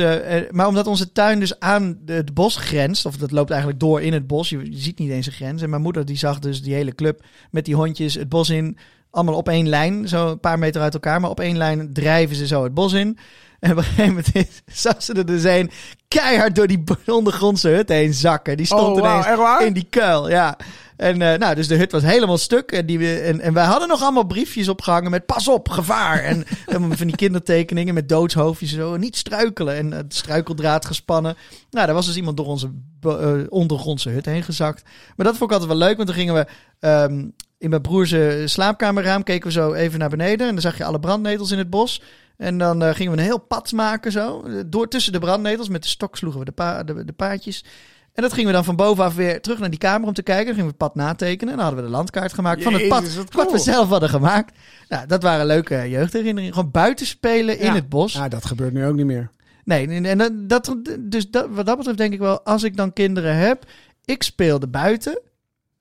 maar 0.50 0.66
omdat 0.66 0.86
onze 0.86 1.12
tuin 1.12 1.40
dus 1.40 1.60
aan 1.60 1.98
de- 2.04 2.12
het 2.12 2.34
bos 2.34 2.56
grenst, 2.56 3.06
of 3.06 3.16
dat 3.16 3.30
loopt 3.30 3.50
eigenlijk 3.50 3.80
door 3.80 4.02
in 4.02 4.12
het 4.12 4.26
bos, 4.26 4.48
je, 4.48 4.70
je 4.70 4.78
ziet 4.78 4.98
niet 4.98 5.10
eens 5.10 5.26
een 5.26 5.32
grens. 5.32 5.62
En 5.62 5.70
mijn 5.70 5.82
moeder 5.82 6.04
die 6.04 6.16
zag 6.16 6.38
dus 6.38 6.62
die 6.62 6.74
hele 6.74 6.94
club 6.94 7.24
met 7.50 7.64
die 7.64 7.74
hondjes 7.74 8.14
het 8.14 8.28
bos 8.28 8.50
in, 8.50 8.76
allemaal 9.16 9.34
op 9.34 9.48
één 9.48 9.68
lijn, 9.68 10.08
zo 10.08 10.30
een 10.30 10.40
paar 10.40 10.58
meter 10.58 10.80
uit 10.80 10.94
elkaar, 10.94 11.20
maar 11.20 11.30
op 11.30 11.40
één 11.40 11.56
lijn 11.56 11.92
drijven 11.92 12.36
ze 12.36 12.46
zo 12.46 12.62
het 12.62 12.74
bos 12.74 12.92
in. 12.92 13.18
En 13.60 13.70
op 13.70 13.76
een 13.76 13.84
gegeven 13.84 14.06
moment 14.06 14.32
zag 14.72 15.02
ze 15.02 15.12
er 15.12 15.26
dus 15.26 15.44
een 15.44 15.70
keihard 16.08 16.54
door 16.54 16.66
die 16.66 16.84
ondergrondse 17.06 17.68
hut 17.68 17.88
heen 17.88 18.14
zakken. 18.14 18.56
Die 18.56 18.66
stond 18.66 19.00
Oh, 19.00 19.08
ineens 19.08 19.64
in 19.66 19.72
die 19.72 19.86
kuil, 19.90 20.28
ja. 20.28 20.56
En 20.96 21.22
eh, 21.22 21.38
nou, 21.38 21.54
dus 21.54 21.68
de 21.68 21.76
hut 21.76 21.92
was 21.92 22.02
helemaal 22.02 22.38
stuk. 22.38 22.72
En, 22.72 22.86
die, 22.86 23.20
en, 23.20 23.40
en 23.40 23.52
wij 23.52 23.64
hadden 23.64 23.88
nog 23.88 24.02
allemaal 24.02 24.24
briefjes 24.24 24.68
opgehangen 24.68 25.10
met 25.10 25.26
pas 25.26 25.48
op, 25.48 25.68
gevaar. 25.68 26.18
En 26.18 26.44
van 26.96 27.06
die 27.06 27.16
kindertekeningen 27.16 27.94
met 27.94 28.08
doodshoofdjes 28.08 28.70
en 28.70 28.76
zo. 28.76 28.96
Niet 28.96 29.16
struikelen. 29.16 29.76
En 29.76 29.92
het 29.92 30.14
struikeldraad 30.14 30.86
gespannen. 30.86 31.36
Nou, 31.70 31.86
daar 31.86 31.94
was 31.94 32.06
dus 32.06 32.16
iemand 32.16 32.36
door 32.36 32.46
onze 32.46 32.70
eh, 33.00 33.32
ondergrondse 33.48 34.10
hut 34.10 34.26
heen 34.26 34.42
gezakt. 34.42 34.82
Maar 35.16 35.26
dat 35.26 35.36
vond 35.36 35.50
ik 35.50 35.56
altijd 35.56 35.78
wel 35.78 35.88
leuk, 35.88 35.96
want 35.96 36.08
dan 36.08 36.16
gingen 36.16 36.34
we... 36.34 36.46
ehm, 36.80 37.24
in 37.58 37.70
mijn 37.70 37.82
broers 37.82 38.12
eh, 38.12 38.46
slaapkamerraam 38.46 39.22
keken 39.22 39.46
we 39.46 39.52
zo 39.52 39.72
even 39.72 39.98
naar 39.98 40.08
beneden. 40.10 40.46
En 40.46 40.52
dan 40.52 40.62
zag 40.62 40.76
je 40.76 40.84
alle 40.84 41.00
brandnetels 41.00 41.50
in 41.50 41.58
het 41.58 41.70
bos. 41.70 42.02
En 42.36 42.58
dan 42.58 42.82
eh, 42.82 42.94
gingen 42.94 43.12
we 43.12 43.18
een 43.18 43.24
heel 43.24 43.38
pad 43.40 43.72
maken 43.72 44.12
zo. 44.12 44.42
eh, 44.42 44.52
Door 44.66 44.88
tussen 44.88 45.12
de 45.12 45.18
brandnetels. 45.18 45.68
Met 45.68 45.82
de 45.82 45.88
stok 45.88 46.16
sloegen 46.16 46.40
we 46.40 46.46
de, 46.46 46.52
pa 46.52 46.82
de, 46.84 47.04
de 47.04 47.12
paadjes. 47.12 47.64
En 48.12 48.22
dat 48.22 48.32
gingen 48.32 48.46
we 48.48 48.54
dan 48.54 48.64
van 48.64 48.76
bovenaf 48.76 49.14
weer 49.14 49.40
terug 49.40 49.58
naar 49.58 49.70
die 49.70 49.78
kamer 49.78 50.08
om 50.08 50.14
te 50.14 50.22
kijken. 50.22 50.44
Dan 50.46 50.54
gingen 50.54 50.70
we 50.70 50.76
het 50.78 50.92
pad 50.92 51.04
natekenen. 51.04 51.52
En 51.52 51.56
dan 51.58 51.66
hadden 51.66 51.84
we 51.84 51.90
de 51.90 51.96
landkaart 51.96 52.32
gemaakt 52.32 52.62
van 52.62 52.72
het 52.72 52.88
pad. 52.88 53.14
wat 53.14 53.32
Wat 53.32 53.52
we 53.52 53.58
zelf 53.58 53.88
hadden 53.88 54.08
gemaakt. 54.08 54.58
Nou, 54.88 55.06
dat 55.06 55.22
waren 55.22 55.46
leuke 55.46 55.88
jeugdherinneringen. 55.90 56.54
Gewoon 56.54 56.70
buiten 56.70 57.06
spelen 57.06 57.58
in 57.58 57.72
het 57.72 57.88
bos. 57.88 58.12
Ja, 58.12 58.28
dat 58.28 58.44
gebeurt 58.44 58.72
nu 58.72 58.86
ook 58.86 58.94
niet 58.96 59.06
meer. 59.06 59.30
Nee, 59.64 59.88
en 59.88 60.04
en 60.04 60.18
dat, 60.18 60.32
dat, 60.48 60.76
dus 61.00 61.30
dat, 61.30 61.46
wat 61.50 61.66
dat 61.66 61.76
betreft 61.76 61.98
denk 61.98 62.12
ik 62.12 62.18
wel, 62.18 62.42
als 62.42 62.62
ik 62.62 62.76
dan 62.76 62.92
kinderen 62.92 63.36
heb, 63.36 63.64
ik 64.04 64.22
speelde 64.22 64.68
buiten. 64.68 65.20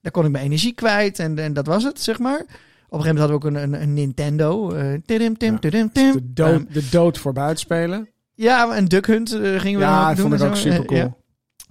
Daar 0.06 0.14
kon 0.14 0.26
ik 0.26 0.32
mijn 0.32 0.44
energie 0.46 0.74
kwijt 0.74 1.20
en, 1.20 1.38
en 1.40 1.54
dat 1.54 1.66
was 1.66 1.84
het, 1.84 2.02
zeg 2.02 2.20
maar. 2.20 2.40
Op 2.40 2.48
een 2.48 2.48
gegeven 2.48 2.90
moment 2.90 3.18
hadden 3.20 3.28
we 3.40 3.46
ook 3.46 3.46
een, 3.72 3.74
een, 3.74 3.82
een 3.82 3.94
Nintendo. 3.94 4.72
eh, 4.72 4.94
tidim, 5.06 5.38
tim, 5.38 5.54
Ja. 5.54 5.60
tidim, 5.60 5.92
tim. 5.92 6.12
De 6.14 6.34
dood, 6.34 6.52
Ehm, 6.62 6.74
de 6.74 6.90
dood 6.90 7.18
voor 7.18 7.34
buitenspelen. 7.34 8.10
ja, 8.34 8.76
en 8.76 8.86
Duck 8.86 9.06
Hunt 9.08 9.32
eh, 9.34 9.40
gingen 9.40 9.80
we 9.80 9.86
dan 9.86 9.94
Ja, 9.94 10.08
dat 10.08 10.18
doen 10.18 10.30
vond 10.30 10.42
ik 10.42 10.48
ook 10.48 10.56
super 10.56 10.86
cool. 10.86 11.00
Ja. 11.00 11.16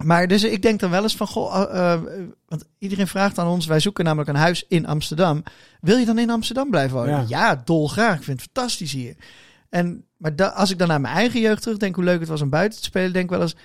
Maar 0.03 0.27
dus 0.27 0.43
ik 0.43 0.61
denk 0.61 0.79
dan 0.79 0.89
wel 0.89 1.01
eens 1.03 1.15
van, 1.15 1.27
goh, 1.27 1.61
eh, 1.61 2.01
want 2.47 2.65
iedereen 2.79 3.07
vraagt 3.07 3.37
aan 3.39 3.47
ons, 3.47 3.65
wij 3.65 3.79
zoeken 3.79 4.03
namelijk 4.05 4.29
een 4.29 4.35
huis 4.35 4.65
in 4.67 4.85
Amsterdam. 4.87 5.43
Wil 5.81 5.97
je 5.97 6.05
dan 6.05 6.17
in 6.19 6.29
Amsterdam 6.29 6.69
blijven 6.69 6.97
wonen? 6.97 7.11
Ja. 7.13 7.25
Ja, 7.27 7.61
dolgraag. 7.65 8.17
Ik 8.17 8.23
vind 8.23 8.41
het 8.41 8.49
fantastisch 8.53 8.91
hier. 8.93 9.15
En, 9.69 10.05
maar 10.17 10.35
da- 10.35 10.47
als 10.47 10.71
ik 10.71 10.77
dan 10.77 10.87
naar 10.87 11.01
mijn 11.01 11.15
eigen 11.15 11.39
jeugd 11.41 11.61
terugdenk, 11.61 11.95
hoe 11.95 12.03
leuk 12.03 12.19
het 12.19 12.29
was 12.29 12.41
om 12.41 12.49
buiten 12.49 12.79
te 12.79 12.85
spelen, 12.85 13.13
denk 13.13 13.25
ik 13.25 13.31
wel 13.31 13.41
eens, 13.41 13.55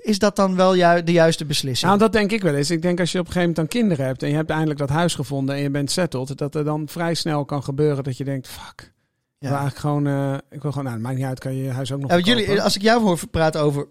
is 0.00 0.18
dat 0.18 0.36
dan 0.36 0.56
wel 0.56 0.76
ju- 0.76 1.02
de 1.02 1.12
juiste 1.12 1.44
beslissing? 1.44 1.86
Nou, 1.86 1.98
dat 1.98 2.12
denk 2.12 2.32
ik 2.32 2.42
wel 2.42 2.54
eens. 2.54 2.70
Ik 2.70 2.82
denk 2.82 3.00
als 3.00 3.12
je 3.12 3.18
op 3.18 3.26
een 3.26 3.32
gegeven 3.32 3.48
moment 3.54 3.72
dan 3.72 3.80
kinderen 3.80 4.06
hebt 4.06 4.22
en 4.22 4.28
je 4.28 4.34
hebt 4.34 4.50
eindelijk 4.50 4.78
dat 4.78 4.88
huis 4.88 5.14
gevonden 5.14 5.54
en 5.54 5.62
je 5.62 5.70
bent 5.70 5.90
settled, 5.90 6.38
dat 6.38 6.54
er 6.54 6.64
dan 6.64 6.88
vrij 6.88 7.14
snel 7.14 7.44
kan 7.44 7.62
gebeuren 7.62 8.04
dat 8.04 8.16
je 8.16 8.24
denkt, 8.24 8.48
fuck. 8.48 8.80
Ik 8.80 9.48
wil 9.48 9.56
ja. 9.56 9.58
eigenlijk 9.58 9.78
gewoon, 9.78 10.06
eh, 10.06 10.38
ik 10.50 10.62
wil 10.62 10.70
gewoon, 10.70 10.84
nou, 10.84 10.96
het 10.96 11.06
maakt 11.06 11.16
niet 11.16 11.26
uit, 11.26 11.38
kan 11.38 11.54
je 11.54 11.62
je 11.62 11.70
huis 11.70 11.92
ook 11.92 12.00
nog 12.00 12.10
Ja, 12.10 12.18
jullie, 12.18 12.62
als 12.62 12.76
ik 12.76 12.82
jou 12.82 13.02
hoor 13.02 13.18
praten 13.30 13.60
over... 13.60 13.86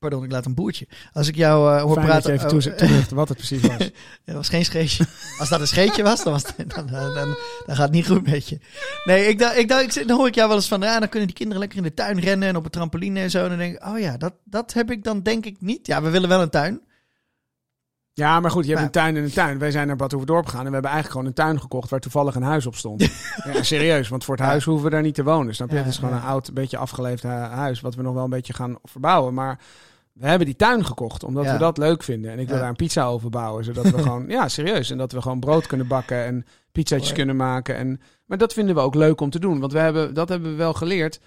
Pardon, 0.00 0.24
ik 0.24 0.30
laat 0.32 0.46
een 0.46 0.54
boertje. 0.54 0.88
Als 1.12 1.28
ik 1.28 1.36
jou 1.36 1.74
eh, 1.76 1.82
hoor 1.82 1.94
Fijn 1.94 2.06
praten... 2.06 2.22
dat 2.22 2.24
je 2.30 2.32
even 2.46 2.48
toeze- 2.48 2.74
toelicht 2.74 3.10
wat 3.20 3.28
het 3.28 3.36
precies 3.36 3.60
was. 3.66 3.90
Dat 4.24 4.34
was 4.34 4.48
geen 4.48 4.64
scheetje. 4.64 5.06
Als 5.38 5.48
dat 5.48 5.60
een 5.60 5.66
scheetje 5.66 6.02
was, 6.02 6.24
dan, 6.24 6.32
was 6.32 6.42
het- 6.46 6.70
dan, 6.74 6.86
dan, 6.86 7.14
dan, 7.14 7.36
dan 7.66 7.76
gaat 7.76 7.78
het 7.78 7.90
niet 7.90 8.06
goed 8.08 8.26
met 8.26 8.48
je. 8.48 8.58
Nee, 9.04 9.26
ik 9.28 9.38
dacht, 9.38 9.56
ik 9.56 9.68
dacht, 9.68 10.08
dan 10.08 10.16
hoor 10.16 10.26
ik 10.26 10.34
jou 10.34 10.48
wel 10.48 10.56
eens 10.56 10.68
van, 10.68 10.80
ja, 10.80 10.98
dan 10.98 11.08
kunnen 11.08 11.28
die 11.28 11.36
kinderen 11.36 11.60
lekker 11.60 11.78
in 11.78 11.84
de 11.84 11.94
tuin 11.94 12.18
rennen 12.20 12.48
en 12.48 12.56
op 12.56 12.64
een 12.64 12.70
trampoline 12.70 13.20
en 13.20 13.30
zo. 13.30 13.42
En 13.42 13.48
dan 13.48 13.58
denk 13.58 13.74
ik, 13.76 13.86
oh 13.86 13.98
ja, 13.98 14.16
dat, 14.16 14.34
dat 14.44 14.72
heb 14.72 14.90
ik 14.90 15.04
dan 15.04 15.22
denk 15.22 15.46
ik 15.46 15.56
niet. 15.60 15.86
Ja, 15.86 16.02
we 16.02 16.10
willen 16.10 16.28
wel 16.28 16.42
een 16.42 16.50
tuin. 16.50 16.80
Ja, 18.12 18.40
maar 18.40 18.50
goed, 18.50 18.64
je 18.64 18.70
hebt 18.70 18.82
een 18.84 18.90
tuin 18.90 19.16
en 19.16 19.22
een 19.22 19.32
tuin. 19.32 19.58
Wij 19.58 19.70
zijn 19.70 19.86
naar 19.86 19.96
Bad 19.96 20.10
Hoeverdorp 20.10 20.44
gegaan 20.46 20.60
en 20.64 20.66
we 20.66 20.72
hebben 20.72 20.90
eigenlijk 20.90 21.20
gewoon 21.20 21.26
een 21.26 21.44
tuin 21.46 21.60
gekocht 21.60 21.90
waar 21.90 22.00
toevallig 22.00 22.34
een 22.34 22.42
huis 22.42 22.66
op 22.66 22.76
stond. 22.76 23.00
ja, 23.52 23.62
serieus, 23.62 24.08
want 24.08 24.24
voor 24.24 24.36
het 24.36 24.44
huis 24.44 24.64
hoeven 24.64 24.84
we 24.84 24.90
daar 24.90 25.02
niet 25.02 25.14
te 25.14 25.22
wonen. 25.24 25.54
Snap 25.54 25.68
je? 25.68 25.74
Ja, 25.74 25.80
het 25.82 25.90
is 25.90 25.98
gewoon 25.98 26.14
ja. 26.14 26.20
een 26.20 26.26
oud, 26.26 26.54
beetje 26.54 26.76
afgeleefd 26.76 27.22
hu- 27.22 27.28
huis 27.28 27.80
wat 27.80 27.94
we 27.94 28.02
nog 28.02 28.14
wel 28.14 28.24
een 28.24 28.30
beetje 28.30 28.52
gaan 28.52 28.76
verbouwen. 28.84 29.34
Maar 29.34 29.58
we 30.20 30.28
hebben 30.28 30.46
die 30.46 30.56
tuin 30.56 30.84
gekocht 30.84 31.24
omdat 31.24 31.44
Ja. 31.44 31.52
we 31.52 31.58
dat 31.58 31.78
leuk 31.78 32.02
vinden. 32.02 32.30
En 32.30 32.38
ik 32.38 32.46
wil 32.46 32.54
Ja. 32.54 32.60
daar 32.60 32.70
een 32.70 32.76
pizza 32.76 33.06
over 33.06 33.30
bouwen, 33.30 33.64
zodat 33.64 33.84
we 33.90 33.98
gewoon, 34.02 34.24
ja, 34.38 34.48
serieus. 34.48 34.90
En 34.90 34.98
dat 34.98 35.12
we 35.12 35.22
gewoon 35.22 35.40
brood 35.40 35.66
kunnen 35.66 35.86
bakken 35.86 36.24
en 36.24 36.44
pizzaatjes 36.72 37.10
Mooi. 37.10 37.18
kunnen 37.24 37.36
maken. 37.36 37.76
En, 37.76 38.00
maar 38.26 38.38
dat 38.38 38.52
vinden 38.52 38.74
we 38.74 38.80
ook 38.80 38.94
leuk 38.94 39.20
om 39.20 39.30
te 39.30 39.38
doen, 39.38 39.60
want 39.60 39.72
we 39.72 39.78
hebben, 39.78 40.14
dat 40.14 40.28
hebben 40.28 40.50
we 40.50 40.56
wel 40.56 40.72
geleerd. 40.74 41.20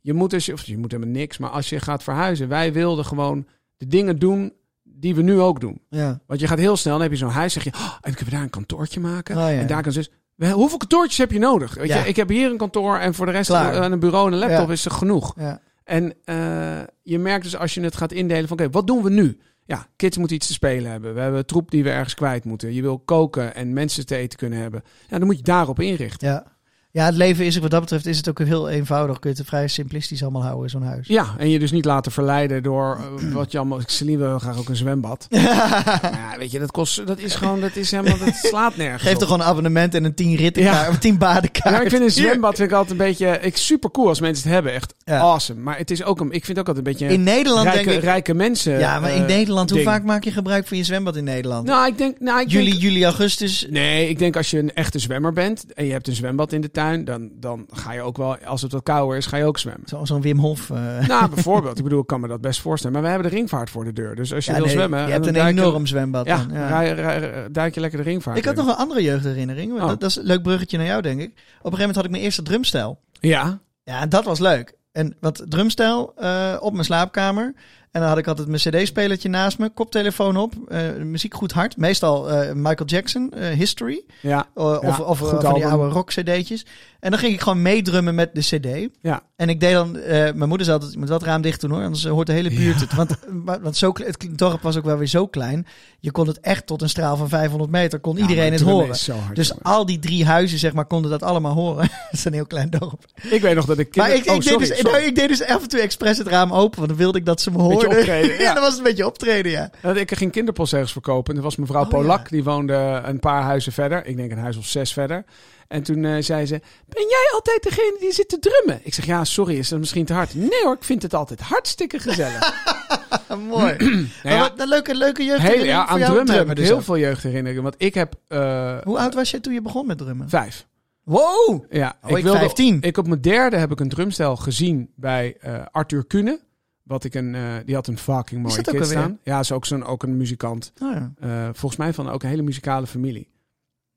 Je 0.00 0.12
moet 0.14 0.30
dus, 0.30 0.52
of 0.52 0.62
je 0.62 0.78
moet 0.78 0.90
helemaal 0.92 1.12
niks, 1.14 1.38
maar 1.38 1.50
als 1.50 1.68
je 1.68 1.80
gaat 1.80 2.02
verhuizen, 2.02 2.48
wij 2.48 2.72
wilden 2.72 3.04
gewoon 3.04 3.46
de 3.76 3.86
dingen 3.86 4.18
doen 4.18 4.52
die 4.82 5.14
we 5.14 5.22
nu 5.22 5.40
ook 5.40 5.60
doen. 5.60 5.80
Ja. 5.88 6.20
Want 6.26 6.40
je 6.40 6.46
gaat 6.46 6.58
heel 6.58 6.76
snel, 6.76 6.92
dan 6.92 7.02
heb 7.02 7.10
je 7.10 7.16
zo'n 7.16 7.28
huis, 7.30 7.52
zeg 7.52 7.64
je, 7.64 7.70
oh, 7.74 7.92
en 7.94 8.00
kunnen 8.14 8.24
we 8.24 8.30
daar 8.30 8.42
een 8.42 8.50
kantoortje 8.50 9.00
maken. 9.00 9.36
Oh, 9.36 9.42
ja. 9.42 9.48
En 9.50 9.66
daar 9.66 9.82
kan 9.82 9.92
dus. 9.92 10.10
we- 10.34 10.50
Hoeveel 10.50 10.78
kantoortjes 10.78 11.18
heb 11.18 11.30
je 11.32 11.38
nodig? 11.38 11.74
Weet 11.74 11.88
Ja. 11.88 11.98
je, 12.02 12.08
ik 12.08 12.16
heb 12.16 12.28
hier 12.28 12.50
een 12.50 12.56
kantoor 12.56 12.96
en 12.96 13.14
voor 13.14 13.26
de 13.26 13.32
rest 13.32 13.50
een 13.50 13.98
bureau 14.00 14.26
en 14.26 14.32
een 14.32 14.38
laptop 14.38 14.70
is 14.70 14.84
er 14.84 14.90
genoeg. 14.90 15.32
Ja. 15.36 15.60
En 15.84 16.14
eh, 16.24 16.78
je 17.08 17.18
merkt 17.18 17.44
dus 17.44 17.56
als 17.56 17.74
je 17.74 17.80
het 17.80 17.96
gaat 17.96 18.12
indelen 18.12 18.48
van, 18.48 18.58
oké, 18.58 18.70
wat 18.70 18.86
doen 18.86 19.02
we 19.02 19.10
nu? 19.10 19.38
Ja, 19.64 19.86
kids 19.96 20.16
moeten 20.16 20.36
iets 20.36 20.46
te 20.46 20.52
spelen 20.52 20.90
hebben. 20.90 21.14
We 21.14 21.20
hebben 21.20 21.46
troep 21.46 21.70
die 21.70 21.82
we 21.82 21.90
ergens 21.90 22.14
kwijt 22.14 22.44
moeten. 22.44 22.74
Je 22.74 22.82
wil 22.82 22.98
koken 22.98 23.54
en 23.54 23.72
mensen 23.72 24.06
te 24.06 24.16
eten 24.16 24.38
kunnen 24.38 24.58
hebben. 24.58 24.82
Ja, 25.08 25.18
dan 25.18 25.26
moet 25.26 25.36
je 25.36 25.42
daarop 25.42 25.80
inrichten. 25.80 26.28
Ja. 26.28 26.57
Ja, 26.90 27.04
het 27.04 27.14
leven 27.16 27.44
is, 27.44 27.56
wat 27.58 27.70
dat 27.70 27.80
betreft, 27.80 28.06
is 28.06 28.16
het 28.16 28.28
ook 28.28 28.38
heel 28.38 28.68
eenvoudig. 28.68 29.18
Kun 29.18 29.30
je 29.30 29.36
het 29.36 29.46
vrij 29.46 29.68
simplistisch 29.68 30.22
allemaal 30.22 30.42
houden 30.42 30.62
in 30.62 30.70
zo'n 30.70 30.82
huis. 30.82 31.06
Ja, 31.08 31.34
en 31.38 31.50
je 31.50 31.58
dus 31.58 31.70
niet 31.70 31.84
laten 31.84 32.12
verleiden 32.12 32.62
door 32.62 32.98
eh, 33.18 33.32
wat 33.32 33.52
je 33.52 33.58
allemaal... 33.58 33.80
Celine 33.86 34.18
wil 34.18 34.38
graag 34.38 34.58
ook 34.58 34.68
een 34.68 34.76
zwembad. 34.76 35.26
ja, 35.30 36.34
weet 36.38 36.50
je, 36.50 36.58
dat 36.58 36.70
kost... 36.70 37.06
Dat 37.06 37.18
is 37.18 37.34
gewoon... 37.34 37.60
Dat 37.60 37.76
is 37.76 37.90
helemaal... 37.90 38.18
Dat 38.18 38.34
slaat 38.34 38.76
nergens 38.76 39.02
Geef 39.02 39.12
toch 39.12 39.22
gewoon 39.28 39.40
een 39.40 39.46
abonnement 39.46 39.94
en 39.94 40.04
een 40.04 40.14
10 40.14 40.34
rittenkaart, 40.36 40.84
Ja. 40.86 40.90
of 40.90 40.98
10 40.98 41.18
badenkaart. 41.18 41.74
Ja, 41.76 41.82
ik 41.82 41.90
vind 41.90 42.02
een 42.02 42.10
zwembad 42.10 42.56
vind 42.56 42.70
ik 42.70 42.76
altijd 42.76 43.00
een 43.00 43.06
beetje... 43.06 43.38
Ik, 43.40 43.56
super 43.56 43.90
cool 43.90 44.08
als 44.08 44.20
mensen 44.20 44.44
het 44.44 44.52
hebben. 44.54 44.72
Echt 44.72 44.94
Ja. 45.04 45.18
awesome. 45.18 45.60
Maar 45.60 45.76
het 45.78 45.90
is 45.90 46.02
ook 46.04 46.20
een... 46.20 46.30
Ik 46.32 46.44
vind 46.44 46.58
ook 46.58 46.68
altijd 46.68 46.86
een 46.86 46.92
beetje... 46.92 47.08
In 47.08 47.22
Nederland 47.22 47.64
rijke, 47.66 47.84
denk 47.84 47.96
ik... 47.96 48.02
rijke 48.04 48.34
mensen... 48.34 48.78
Ja, 48.78 49.00
maar 49.00 49.14
in 49.14 49.22
eh, 49.22 49.28
Nederland, 49.28 49.70
hoe 49.70 49.78
ding. 49.78 49.90
vaak 49.90 50.04
maak 50.04 50.24
je 50.24 50.30
gebruik 50.30 50.66
van 50.66 50.76
je 50.76 50.84
zwembad 50.84 51.16
in 51.16 51.24
Nederland? 51.24 51.66
Nou, 51.66 51.86
ik 51.86 51.98
denk... 51.98 52.20
Nou, 52.20 52.40
ik 52.40 52.50
juli, 52.50 52.70
denk- 52.70 52.82
juli, 52.82 53.04
augustus. 53.04 53.66
Nee, 53.70 54.08
ik 54.08 54.18
denk 54.18 54.36
als 54.36 54.50
je 54.50 54.58
een 54.58 54.74
echte 54.74 54.98
zwemmer 54.98 55.32
bent 55.32 55.72
en 55.74 55.84
je 55.84 55.92
hebt 55.92 56.08
een 56.08 56.14
zwembad 56.14 56.52
in 56.52 56.60
de 56.60 56.70
tuin, 56.82 57.04
dan, 57.04 57.30
dan 57.34 57.66
ga 57.70 57.92
je 57.92 58.00
ook 58.00 58.16
wel, 58.16 58.36
als 58.38 58.62
het 58.62 58.72
wat 58.72 58.82
kouder 58.82 59.16
is, 59.16 59.26
ga 59.26 59.36
je 59.36 59.44
ook 59.44 59.58
zwemmen. 59.58 59.88
Zo- 59.88 60.04
Zo'n 60.04 60.20
Wim 60.20 60.38
Hof. 60.38 60.70
eh. 60.70 61.08
Nou, 61.08 61.28
bijvoorbeeld. 61.34 61.78
Ik 61.78 61.84
bedoel, 61.84 62.00
ik 62.00 62.06
kan 62.06 62.20
me 62.20 62.28
dat 62.28 62.40
best 62.40 62.60
voorstellen. 62.60 62.92
Maar 62.94 63.04
we 63.04 63.10
hebben 63.10 63.30
de 63.30 63.36
ringvaart 63.36 63.70
voor 63.70 63.84
de 63.84 63.92
deur. 63.92 64.14
Dus 64.14 64.34
als 64.34 64.44
je 64.44 64.50
Ja, 64.50 64.56
wil 64.56 64.66
nee, 64.66 64.74
zwemmen... 64.74 65.06
Je 65.06 65.12
hebt 65.12 65.26
een 65.26 65.32
duik 65.32 65.54
je- 65.56 65.60
enorm 65.62 65.86
zwembad. 65.86 66.26
Ja, 66.26 66.36
dan, 66.36 66.52
ja. 66.56 66.68
rij- 66.68 66.92
rij- 66.94 67.48
duik 67.50 67.74
je 67.74 67.80
lekker 67.80 67.98
de 67.98 68.04
ringvaart 68.04 68.38
Ik 68.38 68.44
had 68.44 68.58
in. 68.58 68.64
nog 68.64 68.68
een 68.74 68.78
andere 68.80 69.02
jeugdherinnering. 69.02 69.72
Oh. 69.72 69.86
Dat, 69.88 70.00
dat 70.00 70.10
is 70.10 70.16
een 70.16 70.24
leuk 70.24 70.42
bruggetje 70.42 70.76
naar 70.76 70.86
jou, 70.86 71.02
denk 71.02 71.20
ik. 71.20 71.28
Op 71.30 71.34
een 71.36 71.44
gegeven 71.54 71.78
moment 71.78 71.96
had 71.96 72.04
ik 72.04 72.10
mijn 72.10 72.22
eerste 72.22 72.42
drumstel. 72.42 73.00
Ja, 73.20 73.58
Ja, 73.84 74.06
dat 74.06 74.24
was 74.24 74.38
leuk. 74.38 74.76
En 74.92 75.16
wat 75.20 75.44
drumstel 75.48 76.12
eh, 76.16 76.56
op 76.60 76.72
mijn 76.72 76.84
slaapkamer. 76.84 77.54
En 77.90 78.00
dan 78.00 78.08
had 78.08 78.18
ik 78.18 78.26
altijd 78.26 78.48
mijn 78.48 78.60
cd-spelertje 78.60 79.28
naast 79.28 79.58
me, 79.58 79.68
koptelefoon 79.68 80.36
op, 80.36 80.54
eh, 80.68 80.80
muziek 81.02 81.34
goed 81.34 81.52
hard. 81.52 81.76
Meestal 81.76 82.30
eh, 82.30 82.52
Michael 82.52 82.88
Jackson, 82.88 83.32
eh, 83.32 83.48
History. 83.48 84.04
ja, 84.20 84.46
of 84.54 84.82
Ja, 84.82 84.98
of 84.98 85.18
van 85.18 85.54
die 85.54 85.66
oude 85.66 85.92
rock 85.92 86.08
cd'tjes. 86.08 86.66
En 87.00 87.10
dan 87.10 87.18
ging 87.18 87.32
ik 87.32 87.40
gewoon 87.40 87.62
meedrummen 87.62 88.14
met 88.14 88.34
de 88.34 88.40
cd. 88.40 88.88
ja. 89.02 89.22
En 89.36 89.48
ik 89.48 89.60
deed 89.60 89.72
dan, 89.72 89.92
mijn 89.92 90.48
moeder 90.48 90.64
zei 90.64 90.72
altijd, 90.76 90.92
je 90.92 90.98
moet 90.98 91.08
het 91.08 91.22
raam 91.22 91.42
dicht 91.42 91.60
doen 91.60 91.70
hoor, 91.70 91.82
anders 91.82 92.04
hoort 92.04 92.26
de 92.26 92.32
hele 92.32 92.50
buurt 92.50 92.80
het. 92.80 92.94
Want, 92.94 93.16
want 93.62 93.76
zo, 93.76 93.92
het 93.94 94.28
dorp 94.30 94.62
was 94.62 94.76
ook 94.76 94.84
wel 94.84 94.96
weer 94.96 95.06
zo 95.06 95.26
klein. 95.26 95.66
Je 96.00 96.10
kon 96.10 96.26
het 96.26 96.40
echt 96.40 96.66
tot 96.66 96.82
een 96.82 96.88
straal 96.88 97.16
van 97.16 97.28
500 97.28 97.70
meter, 97.70 97.98
kon 98.00 98.16
Ja, 98.16 98.20
iedereen 98.20 98.52
het 98.52 98.60
horen. 98.60 98.86
hard, 98.86 99.34
Dus 99.36 99.48
jongen. 99.48 99.62
al 99.62 99.86
die 99.86 99.98
drie 99.98 100.24
huizen, 100.26 100.58
zeg 100.58 100.72
maar, 100.72 100.86
konden 100.86 101.10
dat 101.10 101.22
allemaal 101.22 101.54
horen. 101.54 101.82
Het 102.08 102.18
is 102.18 102.24
een 102.24 102.32
heel 102.32 102.46
klein 102.46 102.70
dorp. 102.70 103.04
ik 103.30 103.42
weet 103.42 103.54
nog 103.54 103.64
dat 103.64 103.78
ik... 103.78 103.96
Maar 103.96 104.10
ik, 104.14 104.24
ik, 104.24 104.30
oh, 104.30 104.40
sorry, 104.40 104.58
deed 104.58 104.68
dus, 104.68 104.78
sorry. 104.78 104.92
nou, 104.92 105.04
ik 105.04 105.14
deed 105.14 105.28
dus 105.28 105.42
af 105.42 105.62
en 105.62 105.68
toe 105.68 105.80
expres 105.80 106.18
het 106.18 106.26
raam 106.26 106.52
open, 106.52 106.76
want 106.76 106.88
dan 106.88 106.98
wilde 106.98 107.18
ik 107.18 107.26
dat 107.26 107.40
ze 107.40 107.50
me 107.50 107.68
Beetje 107.68 107.77
beetje 107.80 107.94
hoorde. 107.96 108.12
optreden. 108.12 108.36
ja, 108.36 108.42
Ja. 108.48 108.54
dat 108.54 108.62
was 108.62 108.76
een 108.76 108.82
beetje 108.82 109.06
optreden, 109.06 109.52
ja. 109.52 109.70
Dat 109.82 109.96
ik 109.96 110.14
ging 110.16 110.32
kinderpostzegels 110.32 110.92
verkopen. 110.92 111.30
En 111.32 111.38
er 111.38 111.44
was 111.44 111.56
mevrouw 111.56 111.82
Oh, 111.82 111.88
Polak, 111.88 112.18
ja. 112.22 112.28
die 112.30 112.44
woonde 112.44 113.00
een 113.04 113.18
paar 113.18 113.42
huizen 113.42 113.72
verder. 113.72 114.06
Ik 114.06 114.16
denk 114.16 114.30
een 114.30 114.38
huis 114.38 114.56
of 114.56 114.66
zes 114.66 114.92
verder. 114.92 115.24
En 115.68 115.82
toen 115.82 116.04
eh, 116.04 116.16
zei 116.22 116.46
ze, 116.46 116.60
ben 116.88 117.02
jij 117.08 117.30
altijd 117.32 117.62
degene 117.62 117.96
die 118.00 118.12
zit 118.12 118.28
te 118.28 118.38
drummen? 118.38 118.80
Ik 118.82 118.94
zeg, 118.94 119.06
ja, 119.06 119.24
sorry, 119.24 119.58
is 119.58 119.68
dat 119.68 119.78
misschien 119.78 120.04
te 120.04 120.12
hard? 120.12 120.34
Nee 120.34 120.62
hoor, 120.62 120.74
ik 120.74 120.84
vind 120.84 121.02
het 121.02 121.14
altijd 121.14 121.40
hartstikke 121.40 121.98
gezellig. 121.98 122.52
Mooi. 123.48 123.76
Nou 123.78 124.06
Maar 124.22 124.32
ja, 124.32 124.38
wat 124.38 124.52
een 124.56 124.68
leuke, 124.68 124.94
leuke 124.94 125.24
jeugd. 125.24 125.42
heel, 125.42 125.64
ja, 125.64 125.86
aan 125.86 126.00
drummen 126.00 126.34
heb 126.34 126.48
ik 126.50 126.56
dus 126.56 126.66
heel 126.66 126.76
ook. 126.76 126.82
veel 126.82 126.98
jeugdherinneringen. 126.98 127.62
Want 127.62 127.74
ik 127.78 127.94
heb 127.94 128.14
eh, 128.28 128.76
Hoe 128.84 128.98
oud 128.98 129.14
was 129.14 129.30
je 129.30 129.40
toen 129.40 129.52
je 129.52 129.62
begon 129.62 129.86
met 129.86 129.98
drummen? 129.98 130.28
vijf. 130.28 130.66
Wow! 131.04 131.64
Ja, 131.70 131.96
Oh, 132.02 132.18
ik 132.18 132.26
15. 132.26 132.78
Ik 132.80 132.96
op 132.96 133.06
mijn 133.08 133.20
derde 133.20 133.56
heb 133.56 133.70
ik 133.70 133.80
een 133.80 133.88
drumstel 133.88 134.36
gezien 134.36 134.90
bij 134.96 135.36
eh, 135.40 135.54
Arthur 135.70 136.06
Kuhne. 136.06 136.40
Wat 136.88 137.04
ik 137.04 137.14
een, 137.14 137.34
eh, 137.34 137.42
die 137.64 137.74
had 137.74 137.86
een 137.86 137.98
fucking 137.98 138.42
mooie 138.42 138.64
alweer? 138.64 138.84
staan. 138.84 139.18
Ja, 139.22 139.38
is 139.38 139.52
ook, 139.52 139.66
zo'n, 139.66 139.84
ook 139.84 140.02
een 140.02 140.16
muzikant. 140.16 140.72
Oh, 140.82 140.92
ja. 140.92 141.12
Eh, 141.20 141.48
volgens 141.52 141.76
mij 141.76 141.92
van 141.92 142.08
ook 142.08 142.22
een 142.22 142.28
hele 142.28 142.42
muzikale 142.42 142.86
familie. 142.86 143.28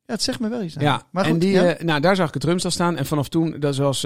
ja, 0.05 0.13
het 0.13 0.21
zegt 0.21 0.39
me 0.39 0.49
wel 0.49 0.61
iets. 0.61 0.77
aan. 0.77 0.83
Ja, 0.83 1.03
maar 1.11 1.25
en 1.25 1.31
goed, 1.31 1.41
die, 1.41 1.51
ja. 1.51 1.75
eh, 1.75 1.85
nou, 1.85 2.01
daar 2.01 2.15
zag 2.15 2.27
ik 2.27 2.33
het 2.33 2.43
drumstel 2.43 2.71
staan. 2.71 2.97
En 2.97 3.05
vanaf 3.05 3.29
toen, 3.29 3.59
dat 3.59 3.75
was, 3.75 4.03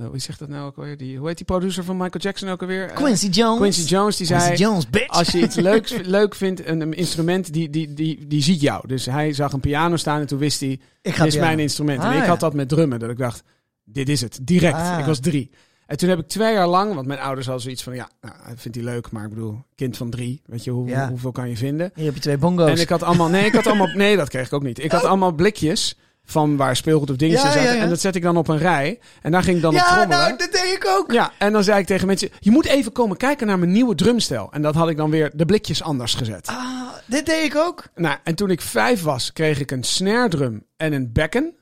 eh, 0.00 0.08
hoe 0.08 0.18
zegt 0.18 0.38
dat 0.38 0.48
nou 0.48 0.66
ook 0.66 0.76
alweer? 0.76 0.96
Die, 0.96 1.18
hoe 1.18 1.28
heet 1.28 1.36
die 1.36 1.46
producer 1.46 1.84
van 1.84 1.96
Michael 1.96 2.22
Jackson 2.22 2.48
ook 2.48 2.60
alweer? 2.60 2.86
Quincy 2.86 3.28
Jones. 3.28 3.58
Quincy 3.58 3.82
Jones, 3.94 4.16
die 4.16 4.26
zei... 4.26 4.40
Quincy 4.40 4.62
Jones, 4.62 4.90
bitch. 4.90 5.08
Als 5.08 5.28
je 5.28 5.42
iets 5.42 5.54
leuks, 5.70 5.94
leuk 6.02 6.34
vindt, 6.34 6.66
een, 6.66 6.80
een 6.80 6.92
instrument, 6.92 7.52
die, 7.52 7.70
die, 7.70 7.94
die, 7.94 8.26
die 8.26 8.42
ziet 8.42 8.60
jou. 8.60 8.86
Dus 8.88 9.06
hij 9.06 9.32
zag 9.32 9.52
een 9.52 9.60
piano 9.60 9.96
staan 9.96 10.20
en 10.20 10.26
toen 10.26 10.38
wist 10.38 10.60
hij, 10.60 10.70
ik 10.70 10.80
dit 11.02 11.12
is 11.12 11.16
piano. 11.16 11.46
mijn 11.46 11.58
instrument. 11.58 12.00
Ah, 12.00 12.06
en 12.06 12.16
ik 12.16 12.22
ja. 12.22 12.28
had 12.28 12.40
dat 12.40 12.54
met 12.54 12.68
drummen, 12.68 12.98
dat 12.98 13.10
ik 13.10 13.18
dacht, 13.18 13.42
dit 13.84 14.08
is 14.08 14.20
het, 14.20 14.38
direct. 14.42 14.76
Ah. 14.76 14.98
Ik 14.98 15.04
was 15.04 15.20
drie. 15.20 15.50
En 15.90 15.96
toen 15.96 16.08
heb 16.08 16.18
ik 16.18 16.28
twee 16.28 16.52
jaar 16.52 16.66
lang, 16.66 16.94
want 16.94 17.06
mijn 17.06 17.18
ouders 17.18 17.46
hadden 17.46 17.64
zoiets 17.64 17.82
van, 17.82 17.94
ja, 17.94 18.08
nou, 18.20 18.34
vindt 18.56 18.76
hij 18.76 18.86
leuk, 18.86 19.10
maar 19.10 19.24
ik 19.24 19.28
bedoel, 19.28 19.58
kind 19.74 19.96
van 19.96 20.10
drie, 20.10 20.42
weet 20.46 20.64
je, 20.64 20.70
hoe, 20.70 20.88
Ja. 20.88 21.08
hoeveel 21.08 21.32
kan 21.32 21.48
je 21.48 21.56
vinden? 21.56 21.90
Hier 21.94 22.04
heb 22.04 22.14
je 22.14 22.20
twee 22.20 22.38
bongo's. 22.38 22.70
En 22.70 22.78
ik 22.80 22.88
had 22.88 23.02
allemaal, 23.02 23.28
nee, 23.28 23.44
ik 23.46 23.52
had 23.54 23.66
allemaal, 23.66 23.86
nee, 24.04 24.16
dat 24.16 24.28
kreeg 24.28 24.46
ik 24.46 24.52
ook 24.52 24.62
niet. 24.62 24.78
Ik 24.84 24.92
had 24.92 25.04
allemaal 25.04 25.32
blikjes 25.32 25.98
van 26.24 26.56
waar 26.56 26.76
speelgoed 26.76 27.10
of 27.10 27.16
dingetjes 27.16 27.42
Ja, 27.44 27.50
zaten. 27.52 27.68
ja, 27.68 27.74
ja. 27.76 27.82
En 27.82 27.88
dat 27.88 28.00
zet 28.00 28.14
ik 28.16 28.22
dan 28.22 28.36
op 28.36 28.48
een 28.48 28.58
rij. 28.58 28.98
En 29.22 29.32
daar 29.32 29.42
ging 29.42 29.56
ik 29.56 29.62
dan 29.62 29.70
op 29.72 29.78
ja, 29.78 29.84
trommelen. 29.86 30.08
nou, 30.18 30.36
dat 30.36 30.52
deed 30.52 30.72
ik 30.74 30.86
ook. 30.86 31.12
Ja, 31.12 31.32
en 31.38 31.52
dan 31.52 31.64
zei 31.64 31.80
ik 31.80 31.86
tegen 31.86 32.06
mensen, 32.06 32.28
je 32.38 32.50
moet 32.50 32.66
even 32.66 32.92
komen 32.92 33.16
kijken 33.16 33.46
naar 33.46 33.58
mijn 33.58 33.72
nieuwe 33.72 33.94
drumstel. 33.94 34.48
En 34.52 34.62
dat 34.62 34.74
had 34.74 34.88
ik 34.88 34.96
dan 34.96 35.10
weer 35.10 35.30
de 35.34 35.44
blikjes 35.44 35.82
anders 35.82 36.14
gezet. 36.14 36.46
Ah, 36.46 36.88
dit 37.06 37.26
deed 37.26 37.44
ik 37.44 37.56
ook. 37.56 37.84
Nou, 37.94 38.16
en 38.24 38.34
toen 38.34 38.50
ik 38.50 38.60
vijf 38.60 39.02
was, 39.02 39.32
kreeg 39.32 39.60
ik 39.60 39.70
een 39.70 39.84
snare 39.84 40.28
drum 40.28 40.64
en 40.76 40.92
een 40.92 41.12
bekken. 41.12 41.54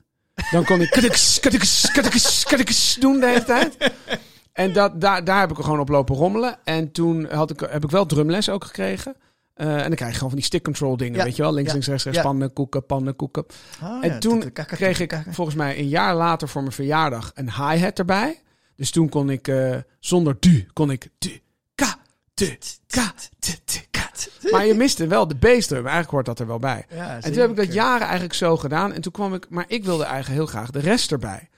Dan 0.51 0.65
kon 0.65 0.81
ik 0.81 0.89
katiks, 0.89 1.39
katiks 2.43 2.95
doen 2.99 3.19
de 3.19 3.25
hele 3.27 3.43
tijd. 3.43 3.77
En 4.53 4.73
dat, 4.73 5.01
daar, 5.01 5.23
daar 5.23 5.39
heb 5.39 5.51
ik 5.51 5.57
er 5.57 5.63
gewoon 5.63 5.79
op 5.79 5.89
lopen 5.89 6.15
rommelen. 6.15 6.57
En 6.63 6.91
toen 6.91 7.31
had 7.31 7.51
ik, 7.51 7.59
heb 7.59 7.83
ik 7.83 7.89
wel 7.89 8.05
drumles 8.05 8.49
ook 8.49 8.63
gekregen. 8.65 9.15
Eh, 9.53 9.73
en 9.73 9.87
dan 9.87 9.95
krijg 9.95 10.09
je 10.11 10.13
gewoon 10.13 10.29
van 10.29 10.37
die 10.37 10.47
stick 10.47 10.63
control 10.63 10.97
dingen, 10.97 11.17
Ja, 11.17 11.23
weet 11.23 11.35
je 11.35 11.41
wel. 11.41 11.53
Links, 11.53 11.67
ja, 11.67 11.73
links, 11.73 11.87
rechts, 11.87 12.03
rechts, 12.03 12.19
ja. 12.19 12.25
pannenkoeken, 12.25 12.85
pannenkoeken. 12.85 13.45
Oh, 13.83 14.03
En 14.03 14.09
ja, 14.09 14.17
toen 14.17 14.53
kreeg 14.53 14.99
ik 14.99 15.21
volgens 15.29 15.55
mij 15.55 15.79
een 15.79 15.87
jaar 15.87 16.15
later 16.15 16.49
voor 16.49 16.61
mijn 16.61 16.73
verjaardag 16.73 17.31
een 17.33 17.51
hi-hat 17.51 17.99
erbij. 17.99 18.41
Dus 18.75 18.91
toen 18.91 19.09
kon 19.09 19.29
ik 19.29 19.47
eh, 19.47 19.75
zonder 19.99 20.37
du, 20.39 20.67
kon 20.73 20.91
ik 20.91 21.09
du, 21.17 21.39
ka, 21.75 21.95
du, 22.33 22.57
ka, 22.87 23.13
du, 23.39 23.53
Maar 24.51 24.65
je 24.65 24.73
miste 24.73 25.07
wel 25.07 25.27
de 25.27 25.35
bassdrum. 25.35 25.79
Eigenlijk 25.79 26.11
hoort 26.11 26.25
dat 26.25 26.39
er 26.39 26.47
wel 26.47 26.59
bij. 26.59 26.85
Ja, 26.89 27.15
En 27.21 27.31
toen 27.31 27.41
heb 27.41 27.49
ik 27.49 27.55
dat 27.55 27.73
jaren 27.73 28.05
eigenlijk 28.05 28.33
zo 28.33 28.57
gedaan. 28.57 28.93
En 28.93 29.01
toen 29.01 29.11
kwam 29.11 29.33
ik, 29.33 29.45
maar 29.49 29.65
ik 29.67 29.83
wilde 29.83 30.03
eigenlijk 30.03 30.35
heel 30.35 30.45
graag 30.47 30.71
de 30.71 30.79
rest 30.79 31.11
erbij. 31.11 31.49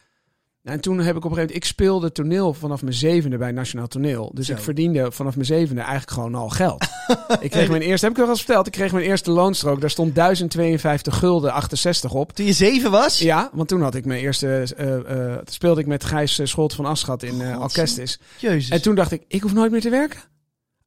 Nou, 0.63 0.75
en 0.75 0.81
toen 0.81 0.97
heb 0.97 1.15
ik 1.15 1.25
op 1.25 1.31
een 1.31 1.37
gegeven 1.37 1.47
moment, 1.47 1.55
ik 1.55 1.65
speelde 1.65 2.11
toneel 2.11 2.53
vanaf 2.53 2.81
mijn 2.81 2.93
zevende 2.93 3.37
bij 3.37 3.51
Nationaal 3.51 3.87
Toneel. 3.87 4.31
Dus 4.33 4.45
Zo. 4.45 4.53
ik 4.53 4.59
verdiende 4.59 5.11
vanaf 5.11 5.35
mijn 5.35 5.45
zevende 5.45 5.81
eigenlijk 5.81 6.11
gewoon 6.11 6.35
al 6.35 6.49
geld. 6.49 6.87
ik 7.39 7.51
kreeg 7.51 7.69
mijn 7.69 7.81
eerste, 7.81 8.05
heb 8.05 8.17
ik 8.17 8.23
al 8.23 8.29
eens 8.29 8.43
verteld, 8.43 8.67
ik 8.67 8.71
kreeg 8.71 8.91
mijn 8.91 9.05
eerste 9.05 9.31
loonstrook. 9.31 9.81
Daar 9.81 9.89
stond 9.89 10.15
1052 10.15 11.17
gulden 11.17 11.53
68 11.53 12.13
op. 12.13 12.31
Toen 12.31 12.45
je 12.45 12.53
zeven 12.53 12.91
was? 12.91 13.19
Ja, 13.19 13.49
want 13.53 13.67
toen 13.67 13.81
had 13.81 13.95
ik 13.95 14.05
mijn 14.05 14.19
eerste, 14.21 14.73
eh, 14.77 15.33
eh, 15.33 15.39
speelde 15.45 15.81
ik 15.81 15.87
met 15.87 16.03
Gijs 16.03 16.39
eh, 16.39 16.45
Scholt 16.45 16.73
van 16.73 16.85
Aschat 16.85 17.23
in 17.23 17.41
eh 17.41 17.53
God, 17.53 17.63
Orkestis. 17.63 18.19
Jezus. 18.37 18.69
En 18.69 18.81
toen 18.81 18.95
dacht 18.95 19.11
ik, 19.11 19.23
ik 19.27 19.41
hoef 19.41 19.53
nooit 19.53 19.71
meer 19.71 19.81
te 19.81 19.89
werken. 19.89 20.19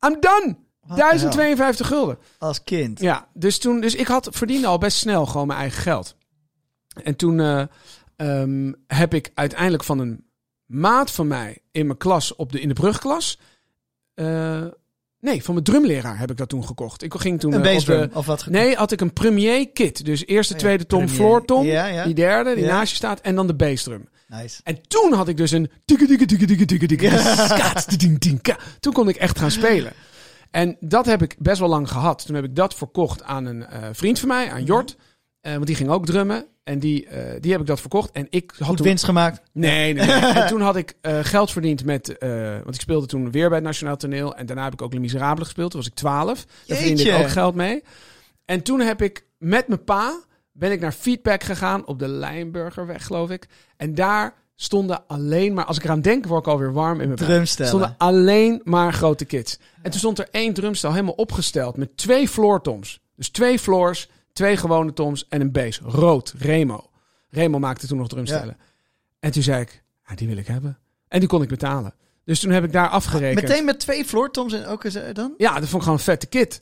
I'm 0.07 0.17
done! 0.21 0.57
Wat 0.97 1.11
de 1.11 1.19
hel. 1.19 1.31
1052 1.31 1.87
gulden. 1.87 2.19
Als 2.39 2.65
kind. 2.65 3.01
Ja, 3.01 3.29
dus 3.33 3.59
toen, 3.59 3.81
dus 3.81 3.95
ik 3.95 4.07
had 4.07 4.29
verdiende 4.33 4.67
al 4.67 4.79
best 4.79 4.97
snel 4.97 5.27
gewoon 5.27 5.47
mijn 5.47 5.59
eigen 5.59 5.83
geld. 5.83 6.17
En 7.03 7.17
toen 7.17 7.41
eh, 7.41 7.63
ehm, 8.17 8.73
heb 8.87 9.15
ik 9.15 9.31
uiteindelijk 9.35 9.85
van 9.85 9.99
een 9.99 10.25
maat 10.67 11.11
van 11.11 11.27
mij 11.27 11.59
in 11.71 11.87
mijn 11.87 11.99
klas 11.99 12.37
op 12.37 12.53
de 12.53 12.61
in 12.61 12.69
de 12.69 12.75
brugklas. 12.75 13.39
eh, 14.15 14.65
nee, 15.21 15.43
van 15.45 15.55
mijn 15.55 15.67
drumleraar 15.67 16.19
heb 16.19 16.31
ik 16.31 16.37
dat 16.37 16.49
toen 16.49 16.65
gekocht. 16.65 17.03
Ik 17.03 17.15
ging 17.15 17.41
toen 17.41 17.53
Een 17.53 17.63
eh, 17.63 17.67
op 17.69 17.75
bassdrum, 17.75 18.01
de, 18.01 18.15
of 18.15 18.27
wat? 18.27 18.47
Nee, 18.47 18.75
had 18.75 18.93
ik 18.93 19.01
een 19.01 19.13
premier 19.13 19.71
kit. 19.71 20.05
Dus 20.05 20.27
eerste, 20.27 20.55
tweede 20.55 20.87
tom, 20.87 20.99
premier. 20.99 21.17
floor 21.17 21.45
tom. 21.45 21.65
Ja, 21.67 21.87
ja. 21.87 22.05
Die 22.05 22.15
derde, 22.15 22.55
die 22.55 22.65
Ja. 22.65 22.75
naast 22.75 22.91
je 22.91 22.97
staat. 22.97 23.21
En 23.21 23.35
dan 23.35 23.47
de 23.47 23.55
bassdrum. 23.55 24.09
Nice. 24.29 24.61
En 24.65 24.81
toen 24.89 25.13
had 25.13 25.29
ik 25.29 25.37
dus 25.37 25.51
een... 25.51 25.71
Toen 28.81 28.93
kon 28.93 29.09
ik 29.09 29.17
echt 29.17 29.39
gaan 29.39 29.51
spelen. 29.51 29.93
En 30.55 30.77
dat 30.81 31.07
heb 31.07 31.23
ik 31.23 31.37
best 31.39 31.59
wel 31.59 31.69
lang 31.69 31.89
gehad. 31.89 32.27
Toen 32.27 32.35
heb 32.35 32.45
ik 32.45 32.57
dat 32.57 32.75
verkocht 32.75 33.23
aan 33.23 33.45
een 33.45 33.67
eh, 33.67 33.89
vriend 33.93 34.19
van 34.19 34.29
mij, 34.29 34.51
aan 34.51 34.65
Jort. 34.65 34.97
Eh, 35.41 35.53
want 35.53 35.67
die 35.67 35.77
ging 35.77 35.91
ook 35.91 36.07
drummen. 36.07 36.47
En 36.65 36.79
die, 36.79 37.07
eh, 37.07 37.41
die 37.41 37.53
heb 37.53 37.61
ik 37.61 37.67
dat 37.67 37.81
verkocht. 37.81 38.11
En 38.11 38.27
ik 38.31 38.53
had 38.59 38.69
Goed 38.69 38.77
toen... 38.77 38.87
winst 38.87 39.05
gemaakt. 39.05 39.43
Nee, 39.53 39.93
nee, 39.93 40.07
nee. 40.07 40.33
en 40.41 40.47
toen 40.47 40.61
had 40.61 40.77
ik 40.77 40.95
geld 41.03 41.51
verdiend 41.51 41.85
met... 41.85 42.17
want 42.65 42.75
ik 42.75 42.81
speelde 42.81 43.07
toen 43.07 43.31
weer 43.31 43.49
bij 43.49 43.59
het 43.59 43.67
Nationaal 43.67 43.97
Toneel. 43.97 44.37
En 44.37 44.47
daarna 44.47 44.65
heb 44.65 44.73
ik 44.73 44.83
ook 44.83 44.93
Les 44.93 45.01
Miserables 45.01 45.45
gespeeld. 45.45 45.71
Toen 45.71 45.81
was 45.81 45.89
ik 45.89 45.95
12. 45.95 46.47
Daar 46.67 46.77
verdiende 46.77 47.03
ik 47.03 47.19
ook 47.19 47.31
geld 47.31 47.55
mee. 47.55 47.83
En 48.45 48.63
toen 48.63 48.81
heb 48.81 49.03
ik 49.03 49.27
met 49.39 49.69
mijn 49.69 49.85
pa... 49.85 50.21
ben 50.53 50.73
ik 50.73 50.81
naar 50.81 50.93
Feedback 50.93 51.43
gegaan 51.43 51.87
op 51.87 51.99
de 51.99 52.09
Lijnburgerweg, 52.09 53.07
geloof 53.07 53.31
ik. 53.31 53.47
En 53.77 53.95
daar 53.95 54.35
stonden 54.65 55.07
alleen 55.07 55.55
maar... 55.55 55.65
Als 55.65 55.77
ik 55.77 55.85
eraan 55.85 56.01
denk, 56.01 56.27
word 56.27 56.47
ik 56.47 56.53
alweer 56.53 56.73
warm 56.73 57.01
in 57.01 57.07
mijn. 57.07 57.19
Drumstellen. 57.19 57.69
stonden 57.69 57.95
alleen 57.99 58.61
maar 58.65 58.93
grote 58.93 59.25
kids. 59.25 59.59
En 59.83 59.91
toen 59.91 60.01
stond 60.01 60.19
er 60.19 60.29
één 60.31 60.55
drumstel 60.55 60.91
helemaal 60.91 61.15
opgesteld 61.15 61.77
met 61.77 61.97
twee 61.97 62.29
floortoms. 62.29 63.01
Dus 63.17 63.29
twee 63.29 63.59
floors, 63.59 64.09
twee 64.33 64.57
gewone 64.57 64.93
toms 64.93 65.29
en 65.29 65.41
een 65.41 65.53
bass. 65.53 65.81
Rood, 65.83 66.35
Remo. 66.39 66.91
Remo 67.31 67.59
maakte 67.59 67.87
toen 67.87 67.99
nog 67.99 68.09
drumstellen. 68.09 68.57
En 69.21 69.31
toen 69.31 69.43
zei 69.43 69.61
ik, 69.61 69.85
ja, 70.07 70.15
die 70.15 70.29
wil 70.29 70.37
ik 70.37 70.47
hebben. 70.47 70.79
En 71.09 71.21
die 71.21 71.29
kon 71.29 71.43
ik 71.43 71.49
betalen. 71.49 71.95
Dus 72.25 72.41
toen 72.41 72.51
heb 72.51 72.65
ik 72.65 72.73
daar 72.73 72.89
afgerekend. 72.89 73.49
Meteen 73.49 73.65
met 73.65 73.81
twee 73.81 74.05
floortoms 74.05 74.53
en 74.53 74.67
ook 74.67 75.15
dan? 75.15 75.35
Ja, 75.37 75.53
dat 75.53 75.69
vond 75.69 75.75
ik 75.75 75.83
gewoon 75.83 75.97
een 75.97 76.05
vette 76.05 76.27
kit. 76.27 76.57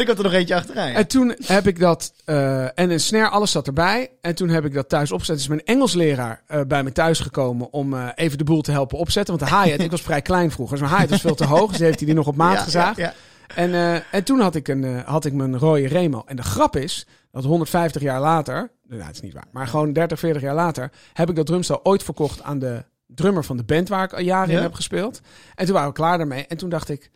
Ik 0.00 0.06
had 0.06 0.18
er 0.18 0.22
nog 0.22 0.32
eentje 0.32 0.54
achteraan. 0.54 0.88
En 0.88 1.06
toen 1.06 1.34
heb 1.46 1.66
ik 1.66 1.78
dat, 1.78 2.12
eh, 2.24 2.78
en 2.78 2.90
een 2.90 3.00
snare, 3.00 3.28
alles 3.28 3.50
zat 3.50 3.66
erbij. 3.66 4.10
En 4.20 4.34
toen 4.34 4.48
heb 4.48 4.64
ik 4.64 4.74
dat 4.74 4.88
thuis 4.88 5.12
opgezet. 5.12 5.38
Is 5.38 5.48
mijn 5.48 5.64
Engelsleraar 5.64 6.42
eh, 6.46 6.60
bij 6.68 6.82
me 6.82 6.92
thuis 6.92 7.20
gekomen 7.20 7.72
om 7.72 7.94
eh, 7.94 8.08
even 8.14 8.38
de 8.38 8.44
boel 8.44 8.60
te 8.60 8.70
helpen 8.70 8.98
opzetten. 8.98 9.38
Want 9.38 9.50
de 9.50 9.56
hi 9.56 9.82
ik 9.82 9.90
was 9.90 10.02
vrij 10.02 10.22
klein 10.22 10.50
vroeger. 10.50 10.78
Zo'n 10.78 10.88
dus 10.88 10.98
hi 10.98 11.06
was 11.06 11.20
veel 11.20 11.34
te 11.34 11.44
hoog, 11.44 11.70
dus 11.70 11.80
heeft 11.80 11.98
hij 11.98 12.06
die 12.06 12.16
nog 12.16 12.26
op 12.26 12.36
maat 12.36 12.56
ja, 12.56 12.62
gezaagd. 12.62 12.96
Ja. 12.96 13.14
En, 13.54 14.02
en 14.10 14.24
toen 14.24 14.40
had 14.40 14.54
ik, 14.54 14.68
een, 14.68 15.02
had 15.04 15.24
ik 15.24 15.32
mijn 15.32 15.58
rode 15.58 15.86
Remo. 15.86 16.22
En 16.26 16.36
de 16.36 16.42
grap 16.42 16.76
is, 16.76 17.06
dat 17.30 17.44
150 17.44 18.02
jaar 18.02 18.20
later, 18.20 18.70
nou, 18.88 19.02
dat 19.02 19.10
is 19.10 19.20
niet 19.20 19.32
waar, 19.32 19.46
maar 19.52 19.66
gewoon 19.66 19.92
30, 19.92 20.18
40 20.18 20.42
jaar 20.42 20.54
later, 20.54 20.90
heb 21.12 21.28
ik 21.28 21.36
dat 21.36 21.46
drumstel 21.46 21.80
ooit 21.82 22.02
verkocht 22.02 22.42
aan 22.42 22.58
de 22.58 22.84
drummer 23.06 23.44
van 23.44 23.56
de 23.56 23.64
band 23.64 23.88
waar 23.88 24.04
ik 24.04 24.12
al 24.12 24.20
jaren 24.20 24.50
Ja? 24.50 24.56
in 24.56 24.62
heb 24.62 24.74
gespeeld. 24.74 25.20
En 25.54 25.64
toen 25.64 25.74
waren 25.74 25.88
we 25.88 25.94
klaar 25.94 26.18
daarmee. 26.18 26.46
En 26.46 26.56
toen 26.56 26.68
dacht 26.68 26.88
ik, 26.88 27.10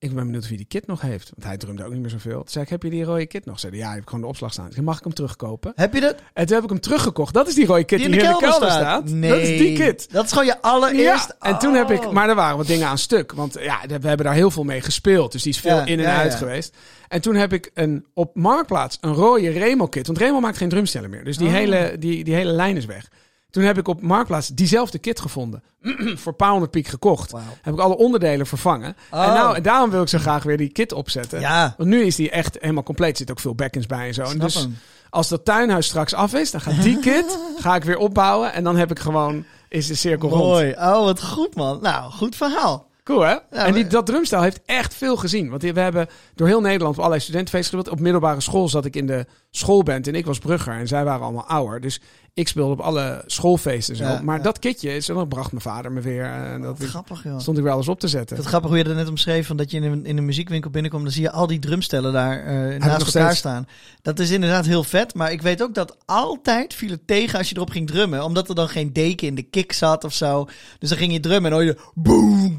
ik 0.00 0.14
ben 0.14 0.24
benieuwd 0.24 0.48
wie 0.48 0.56
die 0.56 0.66
kit 0.66 0.86
nog 0.86 1.00
heeft. 1.00 1.30
Want 1.34 1.44
hij 1.44 1.56
drumde 1.56 1.84
ook 1.84 1.92
niet 1.92 2.00
meer 2.00 2.10
zoveel. 2.10 2.36
Toen 2.38 2.48
zei 2.48 2.64
ik, 2.64 2.70
heb 2.70 2.82
je 2.82 2.90
die 2.90 3.04
rode 3.04 3.26
kit 3.26 3.44
nog? 3.44 3.60
Zei 3.60 3.72
hij, 3.72 3.80
ja, 3.80 3.90
ik 3.90 3.94
heb 3.96 4.06
gewoon 4.06 4.20
de 4.20 4.26
opslag 4.26 4.52
staan. 4.52 4.72
Zei, 4.72 4.84
mag 4.84 4.98
ik 4.98 5.04
hem 5.04 5.14
terugkopen? 5.14 5.72
Heb 5.74 5.94
je 5.94 6.00
dat? 6.00 6.14
En 6.32 6.46
toen 6.46 6.54
heb 6.54 6.64
ik 6.64 6.70
hem 6.70 6.80
teruggekocht. 6.80 7.34
Dat 7.34 7.48
is 7.48 7.54
die 7.54 7.66
rode 7.66 7.84
kit 7.84 7.98
die, 7.98 8.06
in 8.08 8.12
de 8.12 8.18
in 8.18 8.22
de 8.32 8.38
kelder 8.38 8.52
staat? 8.70 8.80
staat. 8.80 9.04
Nee. 9.10 9.30
Dat 9.30 9.40
is 9.40 9.48
die 9.58 9.76
kit. 9.76 10.12
Dat 10.12 10.24
is 10.24 10.30
gewoon 10.30 10.46
je 10.46 10.62
allereerst... 10.62 11.28
Ja, 11.40 11.50
en 11.50 11.58
toen 11.58 11.74
heb 11.74 11.90
ik, 11.90 12.04
Oh. 12.04 12.12
maar 12.12 12.28
er 12.28 12.34
waren 12.34 12.56
wat 12.56 12.66
dingen 12.66 12.86
aan 12.88 12.98
stuk. 12.98 13.32
Want 13.32 13.56
ja, 13.60 13.78
we 13.86 14.08
hebben 14.08 14.26
daar 14.26 14.34
heel 14.34 14.50
veel 14.50 14.64
mee 14.64 14.80
gespeeld. 14.80 15.32
Dus 15.32 15.42
die 15.42 15.52
is 15.52 15.60
veel 15.60 15.76
Ja, 15.76 15.84
in 15.86 15.98
en 15.98 16.04
ja, 16.04 16.16
uit 16.16 16.34
geweest. 16.34 16.76
En 17.08 17.20
toen 17.20 17.34
heb 17.34 17.52
ik 17.52 17.70
een, 17.74 18.06
op 18.14 18.36
Marktplaats 18.36 18.98
een 19.00 19.12
rode 19.12 19.50
Remo-kit. 19.50 20.06
Want 20.06 20.18
Remo 20.18 20.40
maakt 20.40 20.56
geen 20.56 20.68
drumstellen 20.68 21.10
meer. 21.10 21.24
Dus 21.24 21.36
die, 21.36 21.46
Oh. 21.46 21.52
hele, 21.52 21.96
die, 21.98 22.24
die 22.24 22.34
hele 22.34 22.52
lijn 22.52 22.76
is 22.76 22.84
weg. 22.84 23.08
Toen 23.50 23.62
heb 23.62 23.78
ik 23.78 23.88
op 23.88 24.02
Marktplaats 24.02 24.48
diezelfde 24.48 24.98
kit 24.98 25.20
gevonden. 25.20 25.62
voor 26.22 26.32
Pound 26.32 26.70
Peak 26.70 26.86
gekocht. 26.86 27.32
Heb 27.62 27.74
ik 27.74 27.80
alle 27.80 27.96
onderdelen 27.96 28.46
vervangen. 28.46 28.96
Oh. 29.10 29.24
En, 29.24 29.32
nou, 29.32 29.56
en 29.56 29.62
daarom 29.62 29.90
wil 29.90 30.02
ik 30.02 30.08
zo 30.08 30.18
graag 30.18 30.42
weer 30.42 30.56
die 30.56 30.68
kit 30.68 30.92
opzetten. 30.92 31.40
Ja, 31.40 31.74
Want 31.76 31.88
nu 31.88 32.02
is 32.02 32.16
die 32.16 32.30
echt 32.30 32.56
helemaal 32.60 32.82
compleet. 32.82 33.10
Er 33.10 33.16
zitten 33.16 33.36
ook 33.36 33.42
veel 33.42 33.54
bekkens 33.54 33.86
bij 33.86 34.06
en 34.06 34.14
zo. 34.14 34.22
En 34.22 34.38
dus 34.38 34.54
hem. 34.54 34.76
als 35.10 35.28
dat 35.28 35.44
tuinhuis 35.44 35.86
straks 35.86 36.14
af 36.14 36.34
is, 36.34 36.50
dan 36.50 36.60
gaat 36.60 36.82
die 36.82 36.98
kit 37.10 37.38
ga 37.58 37.74
ik 37.74 37.84
weer 37.84 37.98
opbouwen. 37.98 38.52
En 38.52 38.64
dan 38.64 38.76
heb 38.76 38.90
ik 38.90 38.98
gewoon, 38.98 39.44
is 39.68 39.86
de 39.86 39.94
cirkel 39.94 40.28
rond. 40.28 40.42
Mooi. 40.42 40.70
Oh, 40.70 41.04
wat 41.04 41.22
goed, 41.22 41.54
man. 41.54 41.78
Nou, 41.82 42.12
goed 42.12 42.36
verhaal. 42.36 42.87
Cool, 43.08 43.20
hè? 43.20 43.34
en 43.50 43.74
die, 43.74 43.86
dat 43.86 44.06
drumstel 44.06 44.42
heeft 44.42 44.60
echt 44.66 44.94
veel 44.94 45.16
gezien. 45.16 45.50
Want 45.50 45.62
we 45.62 45.80
hebben 45.80 46.06
door 46.34 46.46
heel 46.46 46.60
Nederland 46.60 46.92
op 46.92 46.98
allerlei 46.98 47.20
studentenfeesten 47.20 47.74
gespeeld. 47.74 47.96
Op 47.96 48.02
middelbare 48.02 48.40
school 48.40 48.68
zat 48.68 48.84
ik 48.84 48.96
in 48.96 49.06
de 49.06 49.26
schoolband 49.50 50.06
en 50.06 50.14
ik 50.14 50.26
was 50.26 50.38
brugger. 50.38 50.72
En 50.72 50.86
zij 50.86 51.04
waren 51.04 51.22
allemaal 51.22 51.46
ouder. 51.46 51.80
Dus 51.80 52.00
ik 52.34 52.48
speelde 52.48 52.72
op 52.72 52.80
alle 52.80 53.22
schoolfeesten 53.26 53.94
en 53.94 54.00
zo. 54.00 54.06
Ja, 54.06 54.20
maar 54.22 54.36
ja. 54.36 54.42
dat 54.42 54.58
kitje, 54.58 54.94
is, 54.94 55.06
dan 55.06 55.28
bracht 55.28 55.50
mijn 55.50 55.62
vader 55.62 55.92
me 55.92 56.00
weer. 56.00 56.24
En 56.24 56.60
dat 56.60 56.78
Wat 56.78 56.88
grappig, 56.88 57.24
joh. 57.24 57.38
stond 57.38 57.58
ik 57.58 57.64
wel 57.64 57.76
eens 57.76 57.88
op 57.88 58.00
te 58.00 58.08
zetten. 58.08 58.36
Dat 58.36 58.46
grappig 58.46 58.68
hoe 58.68 58.78
je 58.78 58.84
dat 58.84 58.94
net 58.94 59.08
omschreef, 59.08 59.46
van 59.46 59.56
dat 59.56 59.70
je 59.70 59.76
in 59.76 59.82
een, 59.82 60.06
in 60.06 60.16
een 60.16 60.24
muziekwinkel 60.24 60.70
binnenkomt, 60.70 61.02
dan 61.02 61.12
zie 61.12 61.22
je 61.22 61.30
al 61.30 61.46
die 61.46 61.58
drumstellen 61.58 62.12
daar 62.12 62.44
eh, 62.44 62.78
naast 62.78 62.82
elkaar 62.82 63.06
steeds. 63.06 63.36
staan. 63.36 63.66
Dat 64.02 64.18
is 64.18 64.30
inderdaad 64.30 64.66
heel 64.66 64.84
vet, 64.84 65.14
maar 65.14 65.32
ik 65.32 65.42
weet 65.42 65.62
ook 65.62 65.74
dat 65.74 65.96
altijd 66.04 66.74
viel 66.74 66.90
het 66.90 67.06
tegen 67.06 67.38
als 67.38 67.48
je 67.48 67.56
erop 67.56 67.70
ging 67.70 67.86
drummen, 67.86 68.24
omdat 68.24 68.48
er 68.48 68.54
dan 68.54 68.68
geen 68.68 68.92
deken 68.92 69.26
in 69.26 69.34
de 69.34 69.42
kick 69.42 69.72
zat 69.72 70.04
of 70.04 70.14
zo. 70.14 70.48
Dus 70.78 70.88
dan 70.88 70.98
ging 70.98 71.12
je 71.12 71.20
drummen 71.20 71.52
en 71.52 71.58
dan 71.58 71.66
hoor 71.66 71.76
je 71.76 71.90
boom, 71.94 72.54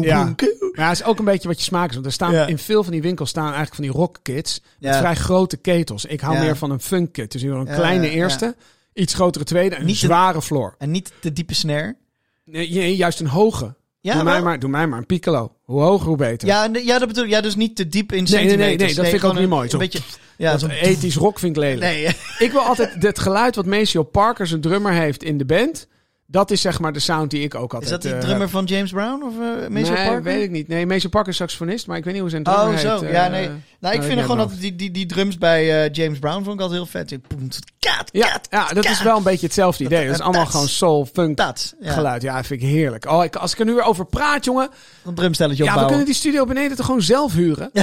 Ja. 0.00 0.24
Maar 0.24 0.34
ja, 0.72 0.88
het 0.88 0.98
is 1.00 1.04
ook 1.04 1.18
een 1.18 1.24
beetje 1.24 1.48
wat 1.48 1.58
je 1.58 1.64
smaak 1.64 1.88
is. 1.88 1.94
Want 1.94 2.06
er 2.06 2.12
staan 2.12 2.32
Ja. 2.32 2.46
in 2.46 2.58
veel 2.58 2.82
van 2.82 2.92
die 2.92 3.02
winkels 3.02 3.28
staan 3.28 3.44
eigenlijk 3.44 3.74
van 3.74 3.84
die 3.84 3.92
rockkits. 3.92 4.60
Met 4.78 4.92
Ja. 4.92 4.98
vrij 4.98 5.14
grote 5.14 5.56
ketels. 5.56 6.04
Ik 6.04 6.20
hou 6.20 6.38
meer 6.38 6.56
van 6.56 6.70
een 6.70 6.80
funk 6.80 7.12
kit. 7.12 7.32
Dus 7.32 7.42
een 7.42 7.64
kleine 7.66 8.10
eerste, 8.10 8.56
iets 8.94 9.14
grotere 9.14 9.44
tweede 9.44 9.74
en 9.74 9.80
een 9.80 9.86
Niet 9.86 9.96
zware 9.96 10.42
floor. 10.42 10.74
En 10.78 10.90
niet 10.90 11.12
de 11.20 11.32
diepe 11.32 11.54
snare. 11.54 11.96
Nee, 12.44 12.96
juist 12.96 13.20
een 13.20 13.26
hoge. 13.26 13.74
Ja, 14.00 14.14
doe, 14.14 14.22
mij 14.22 14.42
maar, 14.42 14.58
doe 14.58 14.70
mij 14.70 14.86
maar 14.86 14.98
een 14.98 15.06
piccolo. 15.06 15.52
Hoe 15.62 15.80
hoger, 15.82 16.06
hoe 16.06 16.16
beter. 16.16 16.48
Ja, 16.48 16.68
ja, 16.72 16.98
dat 16.98 17.08
bedoel. 17.08 17.24
Ja, 17.24 17.40
dus 17.40 17.56
niet 17.56 17.76
te 17.76 17.88
diep 17.88 18.12
in 18.12 18.22
Nee, 18.22 18.32
nee, 18.32 18.40
nee, 18.40 18.48
centimeters. 18.48 18.86
nee, 18.86 18.94
dat 18.94 19.04
vind 19.06 19.22
ik 19.22 19.28
ook 19.28 19.34
niet 19.34 19.42
een- 19.42 19.48
mooi. 19.48 19.68
Zo- 19.68 19.74
Een 19.74 19.82
beetje, 19.82 20.00
ja, 20.36 20.58
zo'n 20.58 20.70
ethisch 20.70 21.16
rock 21.16 21.38
vind 21.38 21.56
ik 21.56 21.62
lelijk. 21.62 21.80
Nee, 21.80 22.06
Ik 22.38 22.52
wil 22.52 22.60
altijd 22.60 23.02
het 23.02 23.18
geluid 23.18 23.56
wat 23.56 23.66
Maceo 23.66 24.02
Parker, 24.02 24.46
zijn 24.46 24.60
drummer, 24.60 24.92
heeft 24.92 25.22
in 25.22 25.38
de 25.38 25.44
band. 25.44 25.86
Dat 26.32 26.50
is 26.50 26.60
zeg 26.60 26.78
maar 26.80 26.92
de 26.92 26.98
sound 27.00 27.30
die 27.30 27.42
ik 27.42 27.54
ook 27.54 27.74
altijd 27.74 27.82
is 27.82 27.90
dat 27.90 28.02
die 28.02 28.12
eh, 28.12 28.18
drummer 28.18 28.48
van 28.48 28.64
James 28.64 28.90
Brown 28.90 29.22
of 29.22 29.32
uh, 29.40 29.68
Nee, 29.68 29.84
Parker? 29.84 30.22
weet 30.22 30.42
ik 30.42 30.50
niet. 30.50 30.68
Nee, 30.68 30.86
Maceo 30.86 31.08
Parker 31.08 31.30
is 31.30 31.36
saxofonist, 31.36 31.86
maar 31.86 31.96
ik 31.96 32.04
weet 32.04 32.12
niet 32.12 32.22
hoe 32.22 32.30
zijn 32.30 32.42
drummer 32.42 32.66
Oh, 32.74 32.78
zo. 32.78 33.00
eh, 33.02 33.12
Ja, 33.12 33.28
nee. 33.28 33.48
Nou, 33.80 33.94
ik 33.94 34.00
weet 34.00 34.08
vind 34.08 34.12
ik 34.20 34.20
gewoon 34.30 34.36
dat 34.48 34.50
die, 34.60 34.76
die, 34.76 34.90
die 34.90 35.06
drums 35.06 35.38
bij 35.38 35.84
eh, 35.84 35.92
James 35.92 36.18
Brown 36.18 36.42
vond 36.44 36.54
ik 36.54 36.60
altijd 36.60 36.70
heel 36.80 36.86
vet. 36.86 37.08
Die 37.08 37.18
Poem, 37.18 37.48
Kaat, 37.78 38.08
Ja, 38.12 38.26
kaat, 38.28 38.46
ja, 38.50 38.68
dat 38.68 38.84
is 38.84 39.02
wel 39.02 39.16
een 39.16 39.22
beetje 39.22 39.46
hetzelfde 39.46 39.84
idee. 39.84 40.06
Dat 40.06 40.14
is 40.14 40.20
allemaal 40.20 40.46
gewoon 40.46 40.68
soul, 40.68 41.06
funk, 41.12 41.40
geluid. 41.80 42.22
Ja, 42.22 42.44
vind 42.44 42.62
ik 42.62 42.68
heerlijk. 42.68 43.06
Oh, 43.10 43.24
ik, 43.24 43.36
als 43.36 43.52
ik 43.52 43.58
er 43.58 43.64
nu 43.64 43.74
weer 43.74 43.84
over 43.84 44.04
praat, 44.06 44.44
jongen. 44.44 44.68
Een 45.04 45.14
drumstelletje 45.14 45.64
Ja, 45.64 45.68
we 45.70 45.74
opbouwen. 45.78 45.88
kunnen 45.96 46.06
die 46.06 46.20
studio 46.22 46.44
beneden 46.46 46.76
toch 46.76 46.86
gewoon 46.86 47.02
zelf 47.02 47.32
huren? 47.32 47.70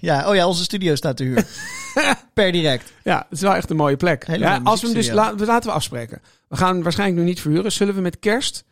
Ja, 0.00 0.28
oh 0.28 0.34
ja, 0.34 0.46
onze 0.46 0.62
studio 0.62 0.94
staat 0.94 1.16
te 1.16 1.22
huur. 1.22 1.44
per 2.34 2.52
direct. 2.52 2.92
Ja, 3.04 3.18
het 3.18 3.38
is 3.38 3.40
wel 3.40 3.54
echt 3.54 3.70
een 3.70 3.76
mooie 3.76 3.96
plek. 3.96 4.26
Ja, 4.38 4.60
als 4.64 4.80
we 4.80 4.86
hem 4.86 4.96
dus 4.96 5.06
la- 5.14 5.34
laten 5.46 5.68
we 5.70 5.74
afspreken. 5.76 6.22
We 6.48 6.56
gaan 6.56 6.82
waarschijnlijk 6.82 7.20
nu 7.20 7.24
niet 7.26 7.40
verhuren. 7.40 7.72
Zullen 7.72 7.94
we 7.94 8.00
met 8.00 8.18
kerst. 8.18 8.64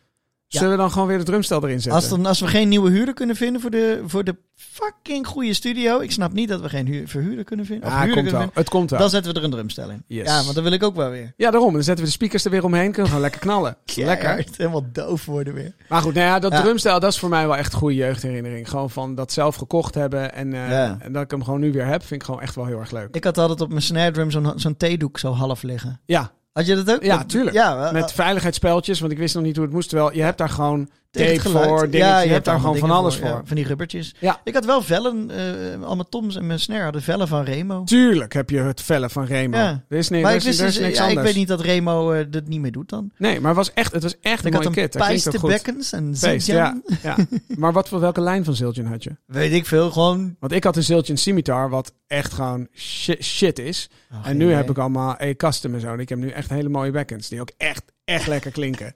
Zullen 0.59 0.71
we 0.71 0.77
dan 0.77 0.91
gewoon 0.91 1.07
weer 1.07 1.17
de 1.17 1.23
drumstel 1.23 1.63
erin 1.63 1.81
zetten? 1.81 1.91
Als, 2.01 2.09
dan, 2.09 2.25
als 2.25 2.39
we 2.39 2.47
geen 2.47 2.69
nieuwe 2.69 2.89
huurder 2.89 3.13
kunnen 3.13 3.35
vinden 3.35 3.61
voor 3.61 3.71
de, 3.71 4.01
voor 4.05 4.23
de 4.23 4.35
fucking 4.55 5.27
goede 5.27 5.53
studio. 5.53 5.99
Ik 5.99 6.11
snap 6.11 6.33
niet 6.33 6.49
dat 6.49 6.61
we 6.61 6.69
geen 6.69 6.87
huur, 6.87 7.07
verhuurder 7.07 7.43
kunnen 7.43 7.65
vinden. 7.65 7.87
Of 7.89 7.95
huurder 7.99 8.15
komt 8.15 8.31
wel. 8.31 8.49
Het 8.53 8.69
komt 8.69 8.89
wel. 8.89 8.99
Dan 8.99 9.09
zetten 9.09 9.31
we 9.33 9.37
er 9.37 9.45
een 9.45 9.51
drumstel 9.51 9.89
in. 9.89 10.03
Yes. 10.07 10.27
Ja, 10.27 10.43
want 10.43 10.55
dat 10.55 10.63
wil 10.63 10.71
ik 10.73 10.83
ook 10.83 10.95
wel 10.95 11.09
weer. 11.09 11.33
Ja, 11.37 11.51
daarom. 11.51 11.73
Dan 11.73 11.83
zetten 11.83 12.03
we 12.03 12.09
de 12.09 12.15
speakers 12.17 12.45
er 12.45 12.51
weer 12.51 12.63
omheen. 12.63 12.83
Kunnen 12.83 13.01
we 13.03 13.07
gewoon 13.07 13.21
lekker 13.21 13.39
knallen. 13.41 13.77
Lekker. 13.95 14.45
Helemaal 14.57 14.85
doof 14.91 15.25
worden 15.25 15.53
weer. 15.53 15.73
Maar 15.89 16.01
goed, 16.01 16.13
nou 16.13 16.25
ja, 16.25 16.39
dat 16.39 16.51
Ja. 16.51 16.61
drumstel, 16.61 16.99
dat 16.99 17.11
is 17.11 17.19
voor 17.19 17.29
mij 17.29 17.47
wel 17.47 17.57
echt 17.57 17.73
goede 17.73 17.95
jeugdherinnering. 17.95 18.69
Gewoon 18.69 18.89
van 18.89 19.15
dat 19.15 19.31
zelf 19.31 19.55
gekocht 19.55 19.95
hebben 19.95 20.33
en, 20.33 20.53
eh, 20.53 20.69
Ja. 20.69 20.97
en 20.99 21.11
dat 21.13 21.23
ik 21.23 21.31
hem 21.31 21.43
gewoon 21.43 21.59
nu 21.59 21.71
weer 21.71 21.85
heb, 21.85 22.01
vind 22.05 22.21
ik 22.21 22.25
gewoon 22.25 22.41
echt 22.41 22.55
wel 22.55 22.65
heel 22.65 22.79
erg 22.79 22.91
leuk. 22.91 23.15
Ik 23.15 23.23
had 23.23 23.37
altijd 23.37 23.61
op 23.61 23.69
mijn 23.69 23.81
snare 23.81 24.11
drum 24.11 24.31
zo'n 24.31 24.51
zo'n 24.55 24.77
theedoek 24.77 25.17
zo 25.19 25.31
half 25.31 25.63
liggen. 25.63 25.99
Ja, 26.05 26.31
Had 26.53 26.65
je 26.65 26.75
dat 26.75 26.91
ook? 26.95 27.03
Ja, 27.03 27.23
tuurlijk. 27.23 27.55
Ja, 27.55 27.77
wel- 27.77 27.91
met 27.91 28.11
veiligheidsspeltjes, 28.11 28.99
want 28.99 29.11
ik 29.11 29.17
wist 29.17 29.35
nog 29.35 29.43
niet 29.43 29.55
hoe 29.55 29.65
het 29.65 29.73
moest. 29.73 29.89
Terwijl 29.89 30.13
je 30.13 30.21
hebt 30.21 30.37
daar 30.37 30.49
gewoon 30.49 30.89
tape 31.11 31.49
voor, 31.49 31.89
dingetjes, 31.89 32.23
je, 32.23 32.29
hebt 32.29 32.45
daar 32.45 32.59
gewoon 32.59 32.77
van 32.77 32.91
alles 32.91 33.15
voor. 33.15 33.27
ja, 33.27 33.41
van 33.45 33.55
die 33.55 33.65
rubbertjes. 33.65 34.15
Ja. 34.19 34.41
Ik 34.43 34.53
had 34.53 34.65
wel 34.65 34.81
vellen, 34.81 35.31
eh 35.31 35.83
al 35.83 35.95
mijn 35.95 36.09
toms 36.09 36.35
en 36.35 36.47
mijn 36.47 36.59
snare 36.59 36.83
hadden 36.83 37.01
vellen 37.01 37.27
van 37.27 37.43
Remo. 37.43 37.83
Tuurlijk 37.83 38.33
heb 38.33 38.49
je 38.49 38.57
het 38.57 38.81
vellen 38.81 39.09
van 39.09 39.25
Remo. 39.25 39.57
Ja. 39.57 39.83
Er 39.89 39.97
is, 39.97 40.09
nee, 40.09 40.21
maar 40.21 40.31
ik, 40.31 40.37
is, 40.37 40.43
wist 40.45 40.59
er 40.59 40.67
is 40.67 40.73
dus, 40.73 40.83
niks 40.83 40.97
ja, 40.97 41.07
ik 41.07 41.19
weet 41.19 41.35
niet 41.35 41.47
dat 41.47 41.61
Remo 41.61 42.11
eh 42.11 42.25
dat 42.29 42.47
niet 42.47 42.59
meer 42.59 42.71
doet 42.71 42.89
dan. 42.89 43.11
Nee, 43.17 43.39
maar 43.39 43.47
het 43.47 43.57
was 43.57 43.73
echt, 43.73 43.93
het 43.93 44.03
was 44.03 44.15
echt 44.21 44.39
een 44.41 44.47
Ik 44.47 44.53
had 44.53 44.63
mooie 44.63 44.75
een 44.77 44.89
kit. 44.89 45.03
Klinkt 45.03 45.27
ook 45.27 45.39
goed. 45.39 45.49
Pijsterbekkens 45.49 45.91
en 45.91 46.07
ja, 46.07 46.15
Zildjian. 46.15 46.83
ja. 47.01 47.15
Maar 47.61 47.73
wat 47.73 47.89
voor 47.89 47.99
welke 47.99 48.21
lijn 48.21 48.43
van 48.43 48.55
Zildjian 48.55 48.87
had 48.87 49.03
je? 49.03 49.15
Weet 49.25 49.53
ik 49.53 49.65
veel, 49.65 49.91
gewoon... 49.91 50.35
Want 50.39 50.51
ik 50.51 50.63
had 50.63 50.75
een 50.75 50.83
Zildjian 50.83 51.17
Scimitar, 51.17 51.69
wat 51.69 51.93
echt 52.07 52.33
gewoon 52.33 52.67
shit, 52.73 53.23
shit 53.23 53.59
is. 53.59 53.89
Oh, 54.11 54.27
en 54.27 54.37
nu 54.37 54.51
heb 54.51 54.69
ik 54.69 54.77
allemaal 54.77 55.15
E-custom 55.17 55.73
en 55.73 55.79
zo. 55.79 55.93
En 55.93 55.99
ik 55.99 56.09
heb 56.09 56.17
nu 56.17 56.29
echt 56.29 56.49
hele 56.49 56.69
mooie 56.69 56.91
backends 56.91 57.29
die 57.29 57.41
ook 57.41 57.51
echt, 57.57 57.83
echt 58.03 58.27
lekker 58.27 58.51
klinken. 58.51 58.95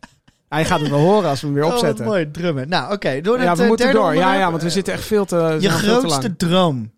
Hij 0.49 0.65
gaat 0.65 0.79
het 0.79 0.89
wel 0.89 0.99
horen 0.99 1.29
als 1.29 1.41
we 1.41 1.47
hem 1.47 1.55
weer 1.55 1.65
Oh, 1.65 1.73
opzetten. 1.73 2.05
mooi, 2.05 2.31
drummen. 2.31 2.69
Nou, 2.69 2.93
oké. 2.93 3.21
door 3.21 3.41
ja, 3.41 3.47
het 3.47 3.57
we 3.57 3.63
eh, 3.63 3.67
moeten 3.69 3.85
derde 3.85 4.01
door. 4.01 4.13
Ja, 4.13 4.17
onderwerp. 4.17 4.39
ja, 4.41 4.49
want 4.49 4.63
we 4.63 4.69
zitten 4.69 4.93
echt 4.93 5.03
veel 5.05 5.25
te, 5.25 5.57
Je 5.59 5.67
te 5.67 5.69
grootste 5.69 6.35
droom. 6.35 6.91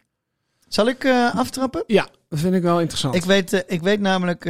Zal 0.68 0.88
ik 0.88 1.04
eh, 1.04 1.36
aftrappen? 1.36 1.84
Ja, 1.88 2.08
dat 2.30 2.40
vind 2.40 2.54
ik 2.54 2.62
wel 2.62 2.80
interessant. 2.80 3.16
Ik 3.16 3.24
weet, 3.24 3.54
eh, 3.54 3.60
ik 3.68 3.82
weet 3.82 4.00
namelijk... 4.00 4.46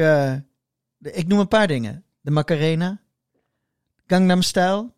ik 1.01 1.27
noem 1.27 1.39
een 1.39 1.47
paar 1.47 1.67
dingen. 1.67 2.03
De 2.21 2.31
Macarena. 2.31 2.99
Gangnam 4.07 4.41
Style. 4.41 4.89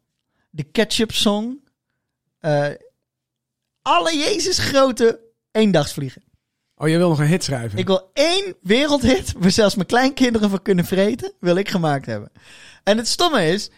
De 0.50 0.64
Ketchup 0.64 1.12
Song. 1.12 1.64
alle 3.82 4.18
Jezus 4.18 4.58
grote 4.58 5.20
eendagsvliegen. 5.52 6.24
Oh, 6.82 6.88
je 6.88 6.98
wil 6.98 7.10
nog 7.10 7.20
een 7.20 7.26
hit 7.26 7.44
schrijven? 7.44 7.80
Ik 7.80 7.88
wil 7.88 8.10
één 8.14 8.56
wereldhit 8.62 9.34
waar 9.38 9.52
zelfs 9.52 9.76
mijn 9.76 9.88
kleinkinderen 9.88 10.50
van 10.50 10.62
kunnen 10.62 10.86
vreten, 10.86 11.34
wil 11.40 11.56
ik 11.56 11.70
gemaakt 11.70 12.06
hebben. 12.06 12.32
En 12.84 12.98
het 12.98 13.08
stomme 13.08 13.46
is, 13.48 13.70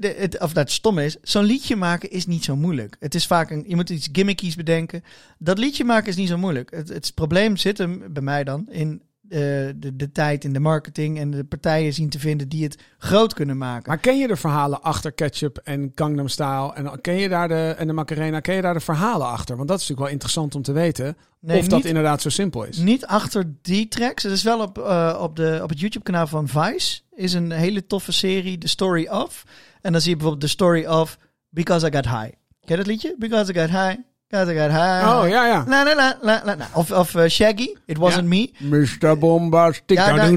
de, 0.00 0.14
het, 0.18 0.40
of 0.40 0.52
dat 0.52 0.64
het 0.64 0.70
stomme 0.70 1.04
is, 1.04 1.16
zo'n 1.22 1.44
liedje 1.44 1.76
maken 1.76 2.10
is 2.10 2.26
niet 2.26 2.44
zo 2.44 2.56
moeilijk. 2.56 2.96
Het 3.00 3.14
is 3.14 3.26
vaak 3.26 3.50
een, 3.50 3.64
je 3.66 3.76
moet 3.76 3.90
iets 3.90 4.08
gimmickies 4.12 4.54
bedenken. 4.54 5.04
Dat 5.38 5.58
liedje 5.58 5.84
maken 5.84 6.08
is 6.08 6.16
niet 6.16 6.28
zo 6.28 6.38
moeilijk. 6.38 6.70
Het, 6.70 6.88
het 6.88 7.12
probleem 7.14 7.56
zit 7.56 7.78
hem 7.78 8.02
bij 8.12 8.22
mij 8.22 8.44
dan 8.44 8.66
in 8.70 9.02
eh, 9.28 9.38
de, 9.76 9.96
de 9.96 10.12
tijd, 10.12 10.44
in 10.44 10.52
de 10.52 10.60
marketing 10.60 11.18
en 11.18 11.30
de 11.30 11.44
partijen 11.44 11.92
zien 11.92 12.08
te 12.08 12.18
vinden 12.18 12.48
die 12.48 12.64
het 12.64 12.78
groot 12.98 13.34
kunnen 13.34 13.58
maken. 13.58 13.88
Maar 13.88 13.98
ken 13.98 14.18
je 14.18 14.26
de 14.26 14.36
verhalen 14.36 14.82
achter 14.82 15.12
Ketchup 15.12 15.56
en 15.56 15.92
Gangnam 15.94 16.28
Style? 16.28 16.72
En 16.74 17.00
ken 17.00 17.14
je 17.14 17.28
daar 17.28 17.48
de, 17.48 17.74
en 17.78 17.86
de 17.86 17.92
Macarena, 17.92 18.40
ken 18.40 18.54
je 18.54 18.62
daar 18.62 18.74
de 18.74 18.80
verhalen 18.80 19.26
achter? 19.26 19.56
Want 19.56 19.68
dat 19.68 19.80
is 19.80 19.82
natuurlijk 19.82 20.08
wel 20.08 20.16
interessant 20.16 20.54
om 20.54 20.62
te 20.62 20.72
weten. 20.72 21.16
Nee, 21.40 21.58
of 21.58 21.66
dat 21.66 21.84
inderdaad 21.84 22.22
zo 22.22 22.28
simpel 22.28 22.64
is. 22.64 22.76
Niet 22.76 23.06
achter 23.06 23.52
die 23.62 23.88
tracks. 23.88 24.22
Het 24.22 24.32
is 24.32 24.42
wel 24.42 24.60
op, 24.60 24.78
eh, 24.78 25.18
op, 25.20 25.36
de, 25.36 25.60
op 25.62 25.68
het 25.68 25.80
YouTube-kanaal 25.80 26.26
van 26.26 26.48
Vice. 26.48 27.00
Is 27.14 27.32
een 27.32 27.50
hele 27.50 27.86
toffe 27.86 28.12
serie, 28.12 28.58
The 28.58 28.68
Story 28.68 29.06
of. 29.06 29.44
En 29.82 29.92
dan 29.92 30.00
zie 30.00 30.10
je 30.10 30.16
bijvoorbeeld 30.16 30.44
The 30.50 30.56
Story 30.56 30.86
of 30.86 31.18
Because 31.48 31.86
I 31.86 31.90
Got 31.92 32.04
High. 32.04 32.28
Ken 32.30 32.32
je 32.64 32.76
dat 32.76 32.86
liedje? 32.86 33.14
Because 33.18 33.52
I 33.52 33.54
Got 33.58 33.68
High. 33.68 33.96
Because 34.28 34.54
I 34.54 34.56
Got 34.58 34.70
High. 34.70 35.08
Oh, 35.08 35.28
ja, 35.28 35.46
ja. 35.46 35.64
La, 35.68 35.82
la, 35.82 35.94
la, 35.94 36.18
la, 36.22 36.42
la. 36.44 36.68
Of, 36.74 36.90
of 36.90 37.14
eh, 37.14 37.28
Shaggy, 37.28 37.74
It 37.86 37.98
Wasn't 37.98 38.24
Me. 38.24 38.50
Mr. 38.58 39.18
Bombastic. 39.18 39.98
Ja, 39.98 40.28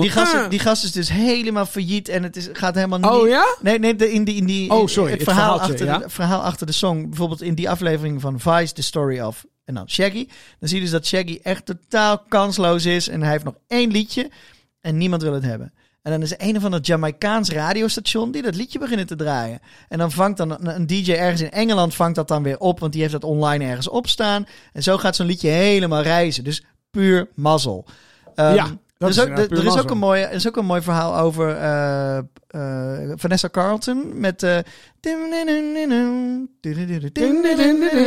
Die, 0.00 0.10
gast, 0.10 0.34
Ah. 0.34 0.50
die 0.50 0.58
gast 0.58 0.84
is 0.84 0.92
dus 0.92 1.08
helemaal 1.08 1.66
failliet 1.66 2.08
en 2.08 2.22
het 2.22 2.36
is, 2.36 2.48
gaat 2.52 2.74
helemaal 2.74 2.98
niet... 2.98 3.10
Oh 3.10 3.28
ja? 3.28 3.56
Nee, 3.60 3.78
nee, 3.78 3.96
de, 3.96 4.12
in 4.12 4.24
die, 4.24 4.34
in 4.36 4.44
die, 4.44 4.70
Oh, 4.70 4.86
sorry, 4.86 5.10
het, 5.10 5.20
het 5.20 5.28
verhaal, 5.28 5.60
achter 5.60 5.84
ja. 5.84 5.98
de, 5.98 6.08
verhaal 6.08 6.42
achter 6.42 6.66
de 6.66 6.72
song. 6.72 7.08
Bijvoorbeeld 7.08 7.42
in 7.42 7.54
die 7.54 7.70
aflevering 7.70 8.20
van 8.20 8.40
Vice, 8.40 8.72
The 8.72 8.82
Story 8.82 9.20
of... 9.20 9.44
En 9.64 9.74
dan 9.74 9.90
Shaggy. 9.90 10.28
Dan 10.58 10.68
zie 10.68 10.76
je 10.76 10.82
dus 10.82 10.92
dat 10.92 11.06
Shaggy 11.06 11.38
echt 11.42 11.66
totaal 11.66 12.18
kansloos 12.28 12.84
is. 12.84 13.08
En 13.08 13.22
hij 13.22 13.30
heeft 13.30 13.44
nog 13.44 13.54
één 13.66 13.90
liedje 13.90 14.30
en 14.80 14.96
niemand 14.98 15.22
wil 15.22 15.32
het 15.32 15.42
hebben. 15.44 15.72
En 16.04 16.10
dan 16.10 16.22
is 16.22 16.34
een 16.36 16.56
of 16.56 16.64
ander 16.64 16.80
Jamaicaans 16.80 17.50
radiostation 17.50 18.30
die 18.30 18.42
dat 18.42 18.54
liedje 18.54 18.78
beginnen 18.78 19.06
te 19.06 19.16
draaien. 19.16 19.60
En 19.88 19.98
dan 19.98 20.10
vangt 20.10 20.36
dan 20.36 20.50
een, 20.50 20.74
een 20.74 20.86
DJ 20.86 21.12
ergens 21.12 21.40
in 21.40 21.50
Engeland 21.50 21.94
vangt 21.94 22.14
dat 22.14 22.28
dan 22.28 22.42
weer 22.42 22.58
op, 22.58 22.80
want 22.80 22.92
die 22.92 23.00
heeft 23.00 23.12
dat 23.12 23.24
online 23.24 23.64
ergens 23.64 23.88
opstaan. 23.88 24.46
En 24.72 24.82
zo 24.82 24.98
gaat 24.98 25.16
zo'n 25.16 25.26
liedje 25.26 25.48
helemaal 25.48 26.02
reizen. 26.02 26.44
Dus 26.44 26.64
puur 26.90 27.28
mazzel. 27.34 27.84
Ehm, 28.34 28.54
Ja, 28.54 28.66
dat 28.98 29.16
er 29.16 29.16
is, 29.16 29.30
ook, 29.30 29.38
er 29.38 29.66
is 29.66 29.78
ook 29.78 29.90
een 29.90 29.98
mooi, 29.98 30.22
er 30.22 30.32
is 30.32 30.48
ook 30.48 30.56
een 30.56 30.64
mooi 30.64 30.82
verhaal 30.82 31.18
over 31.18 31.56
eh, 31.56 32.18
eh, 32.18 32.24
Vanessa 33.14 33.48
Carlton 33.48 34.20
met. 34.20 34.42
eh 34.42 34.58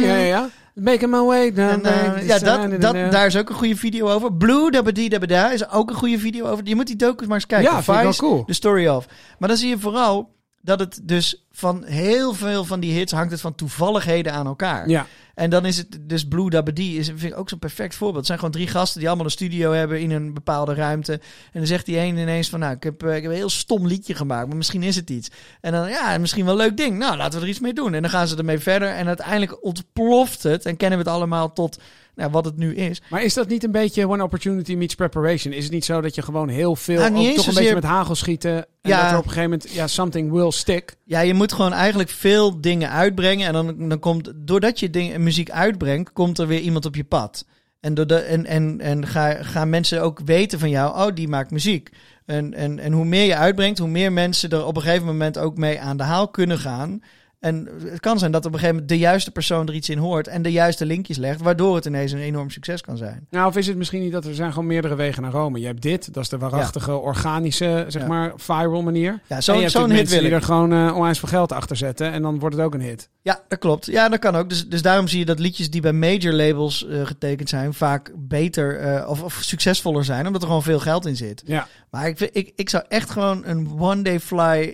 Ja, 0.02 0.16
ja. 0.16 0.50
Making 0.74 1.12
my 1.12 1.20
way 1.22 1.54
down. 1.54 1.86
en, 1.86 2.16
eh, 2.16 2.28
ja, 2.28 2.40
dat, 2.40 2.82
dat, 2.82 3.12
daar 3.12 3.26
is 3.26 3.38
ook 3.38 3.50
een 3.50 3.56
goede 3.56 3.76
video 3.76 4.10
over. 4.10 4.34
Blue 4.34 4.72
Dabadi 4.72 5.10
Dabada 5.10 5.52
is 5.52 5.70
ook 5.70 5.90
een 5.90 5.96
goede 5.96 6.20
video 6.20 6.46
over. 6.46 6.68
Je 6.68 6.76
moet 6.76 6.88
die 6.88 6.96
docus 6.96 7.28
maar 7.28 7.36
eens 7.36 7.46
kijken. 7.46 7.72
Ja, 7.72 7.84
vind 7.84 7.98
ik 7.98 8.04
wel 8.04 8.12
Vice, 8.12 8.24
cool. 8.24 8.46
The 8.46 8.54
Story 8.54 8.88
of. 8.88 9.06
Maar 9.40 9.50
dan 9.50 9.58
zie 9.58 9.70
je 9.70 9.80
vooral 9.80 10.36
dat 10.62 10.80
het 10.80 11.00
dus 11.04 11.46
van 11.52 11.84
heel 11.84 12.34
veel 12.34 12.64
van 12.66 12.80
die 12.80 12.94
hits 12.94 13.12
hangt 13.12 13.32
het 13.32 13.42
van 13.42 13.56
toevalligheden 13.56 14.34
aan 14.34 14.46
elkaar. 14.46 14.90
Ja, 14.90 15.06
En 15.38 15.50
dan 15.50 15.66
is 15.66 15.78
het 15.78 15.98
dus 16.02 16.28
Blue 16.28 16.50
Dabadi 16.50 16.98
is 16.98 17.08
vind 17.08 17.24
ik 17.24 17.38
ook 17.38 17.50
zo'n 17.50 17.60
perfect 17.60 17.96
voorbeeld. 17.96 18.18
Het 18.18 18.26
zijn 18.26 18.38
gewoon 18.38 18.54
drie 18.54 18.68
gasten 18.68 19.00
die 19.00 19.08
allemaal 19.08 19.26
een 19.26 19.32
studio 19.32 19.72
hebben 19.72 20.00
in 20.00 20.12
een 20.12 20.34
bepaalde 20.34 20.74
ruimte. 20.74 21.14
En 21.14 21.20
dan 21.60 21.66
zegt 21.66 21.86
die 21.86 21.98
een 21.98 22.18
ineens 22.18 22.50
van, 22.50 22.60
nou, 22.60 22.76
ik 22.76 22.84
heb, 22.84 23.04
eh, 23.04 23.16
ik 23.16 23.22
heb 23.22 23.32
een 23.32 23.38
heel 23.38 23.50
stom 23.50 23.88
liedje 23.88 24.16
gemaakt, 24.16 24.48
maar 24.48 24.58
misschien 24.58 24.84
is 24.84 24.96
het 24.96 25.10
iets. 25.10 25.30
En 25.62 25.72
dan, 25.72 25.90
ja, 25.90 26.18
misschien 26.18 26.46
wel 26.46 26.54
een 26.54 26.60
leuk 26.60 26.78
ding. 26.78 26.98
Nou, 26.98 27.18
laten 27.18 27.40
we 27.40 27.46
er 27.46 27.52
iets 27.52 27.60
mee 27.60 27.74
doen. 27.74 27.94
En 27.94 28.02
dan 28.02 28.12
gaan 28.12 28.28
ze 28.28 28.38
ermee 28.38 28.60
verder 28.60 28.90
en 28.90 29.08
uiteindelijk 29.08 29.64
ontploft 29.64 30.44
het 30.44 30.66
en 30.66 30.78
kennen 30.78 31.00
we 31.00 31.04
het 31.04 31.14
allemaal 31.14 31.54
tot 31.54 31.80
nou, 32.18 32.32
wat 32.32 32.46
het 32.46 32.58
nu 32.58 32.76
is. 32.76 33.02
Maar 33.10 33.24
is 33.24 33.34
dat 33.34 33.48
niet 33.48 33.64
een 33.64 33.72
beetje 33.72 34.08
one 34.08 34.24
opportunity 34.24 34.76
meets 34.76 34.96
preparation? 34.96 35.54
Is 35.54 35.64
het 35.64 35.74
niet 35.74 35.86
zo 35.86 36.02
dat 36.02 36.16
je 36.16 36.22
gewoon 36.22 36.50
heel 36.50 36.76
veel, 36.76 37.00
Nou, 37.00 37.28
ook 37.30 37.36
toch 37.36 37.48
een 37.48 37.54
beetje 37.54 37.74
met 37.74 37.84
hagel 37.84 38.16
schieten 38.16 38.56
en 38.56 38.66
Ja. 38.82 39.02
dat 39.02 39.12
er 39.12 39.18
op 39.18 39.24
een 39.24 39.30
gegeven 39.30 39.50
moment, 39.50 39.72
ja, 39.72 39.88
something 39.88 40.32
will 40.32 40.52
stick. 40.52 40.96
Ja, 41.04 41.20
je 41.20 41.34
moet 41.34 41.54
gewoon 41.54 41.74
eigenlijk 41.74 42.10
veel 42.10 42.62
dingen 42.62 42.90
uitbrengen. 42.90 43.48
En 43.48 43.54
dan, 43.54 43.90
dan 43.90 44.00
komt, 44.00 44.32
doordat 44.36 44.80
je 44.80 44.90
dingen, 44.90 45.24
muziek 45.24 45.52
uitbrengt, 45.52 46.14
komt 46.14 46.38
er 46.40 46.48
weer 46.48 46.60
iemand 46.60 46.86
op 46.86 46.96
je 46.96 47.04
pad. 47.04 47.46
En, 47.80 47.94
doordat, 47.94 48.24
en, 48.24 48.46
en, 48.46 48.82
en 48.82 49.08
ga, 49.08 49.44
gaan 49.44 49.70
mensen 49.70 50.02
ook 50.02 50.20
weten 50.26 50.60
van 50.60 50.70
jou, 50.70 51.08
oh, 51.08 51.16
die 51.16 51.28
maakt 51.28 51.52
muziek. 51.52 51.90
En, 52.26 52.54
en, 52.54 52.80
en 52.80 52.92
hoe 52.92 53.06
meer 53.06 53.26
je 53.26 53.36
uitbrengt, 53.36 53.80
hoe 53.80 53.88
meer 53.88 54.12
mensen 54.12 54.50
er 54.50 54.66
op 54.66 54.76
een 54.76 54.82
gegeven 54.82 55.06
moment 55.06 55.38
ook 55.38 55.58
mee 55.58 55.80
aan 55.80 55.98
de 55.98 56.04
haal 56.04 56.28
kunnen 56.28 56.60
gaan. 56.60 57.02
En 57.40 57.68
het 57.84 58.00
kan 58.00 58.20
zijn 58.20 58.32
dat 58.32 58.46
op 58.46 58.54
een 58.54 58.60
gegeven 58.60 58.76
moment 58.76 58.92
de 58.94 58.98
juiste 59.04 59.32
persoon 59.32 59.68
er 59.68 59.74
iets 59.74 59.90
in 59.90 59.98
hoort 59.98 60.28
en 60.28 60.42
de 60.42 60.52
juiste 60.52 60.86
linkjes 60.86 61.18
legt, 61.18 61.42
waardoor 61.42 61.76
het 61.76 61.86
ineens 61.86 62.12
een 62.12 62.20
enorm 62.20 62.50
succes 62.50 62.82
kan 62.82 62.98
zijn. 62.98 63.28
Nou, 63.30 63.48
of 63.48 63.56
is 63.58 63.68
het 63.68 63.78
misschien 63.78 64.02
niet 64.02 64.12
dat 64.12 64.26
er 64.26 64.36
zijn 64.36 64.52
gewoon 64.52 64.68
meerdere 64.68 64.96
wegen 64.96 65.22
naar 65.22 65.32
Rome? 65.32 65.60
Je 65.60 65.66
hebt 65.66 65.82
dit, 65.82 66.14
dat 66.14 66.24
is 66.24 66.30
de 66.30 66.38
waarachtige, 66.38 66.96
organische, 66.98 67.86
zeg 67.88 68.02
Ja. 68.02 68.08
maar, 68.08 68.34
viral 68.36 68.82
manier. 68.82 69.20
Ja, 69.28 69.42
zo'n 69.42 69.58
hit 69.60 69.74
wil 69.74 69.88
mensen 69.88 70.18
die 70.20 70.28
ik. 70.28 70.34
er 70.34 70.42
gewoon 70.42 70.74
eh 70.74 70.96
onwijs 70.96 71.20
veel 71.20 71.30
geld 71.30 71.52
achter 71.52 71.76
zetten 71.76 72.12
en 72.12 72.22
dan 72.22 72.40
wordt 72.40 72.56
het 72.56 72.66
ook 72.66 72.74
een 72.74 72.82
hit. 72.82 73.10
Ja, 73.22 73.42
dat 73.48 73.60
klopt. 73.60 73.86
Ja, 73.86 74.10
dat 74.10 74.20
kan 74.20 74.36
ook. 74.36 74.50
Dus, 74.50 74.68
dus 74.68 74.82
daarom 74.82 75.08
zie 75.08 75.20
je 75.20 75.26
dat 75.26 75.40
liedjes 75.40 75.70
die 75.70 75.82
bij 75.82 75.94
major 75.94 76.34
labels 76.34 76.88
eh, 76.88 77.06
getekend 77.06 77.50
zijn, 77.50 77.74
vaak 77.74 78.12
beter 78.16 78.80
eh, 78.80 79.10
of, 79.10 79.22
of 79.24 79.38
succesvoller 79.42 80.06
zijn, 80.06 80.26
omdat 80.28 80.42
er 80.42 80.48
gewoon 80.48 80.64
veel 80.64 80.80
geld 80.80 81.06
in 81.06 81.16
zit. 81.16 81.44
Ja. 81.46 81.68
Maar 81.90 82.08
ik, 82.08 82.20
ik, 82.20 82.52
ik 82.56 82.70
zou 82.70 82.84
echt 82.88 83.10
gewoon 83.10 83.46
een 83.46 83.70
one 83.80 84.02
day 84.02 84.20
fly 84.20 84.74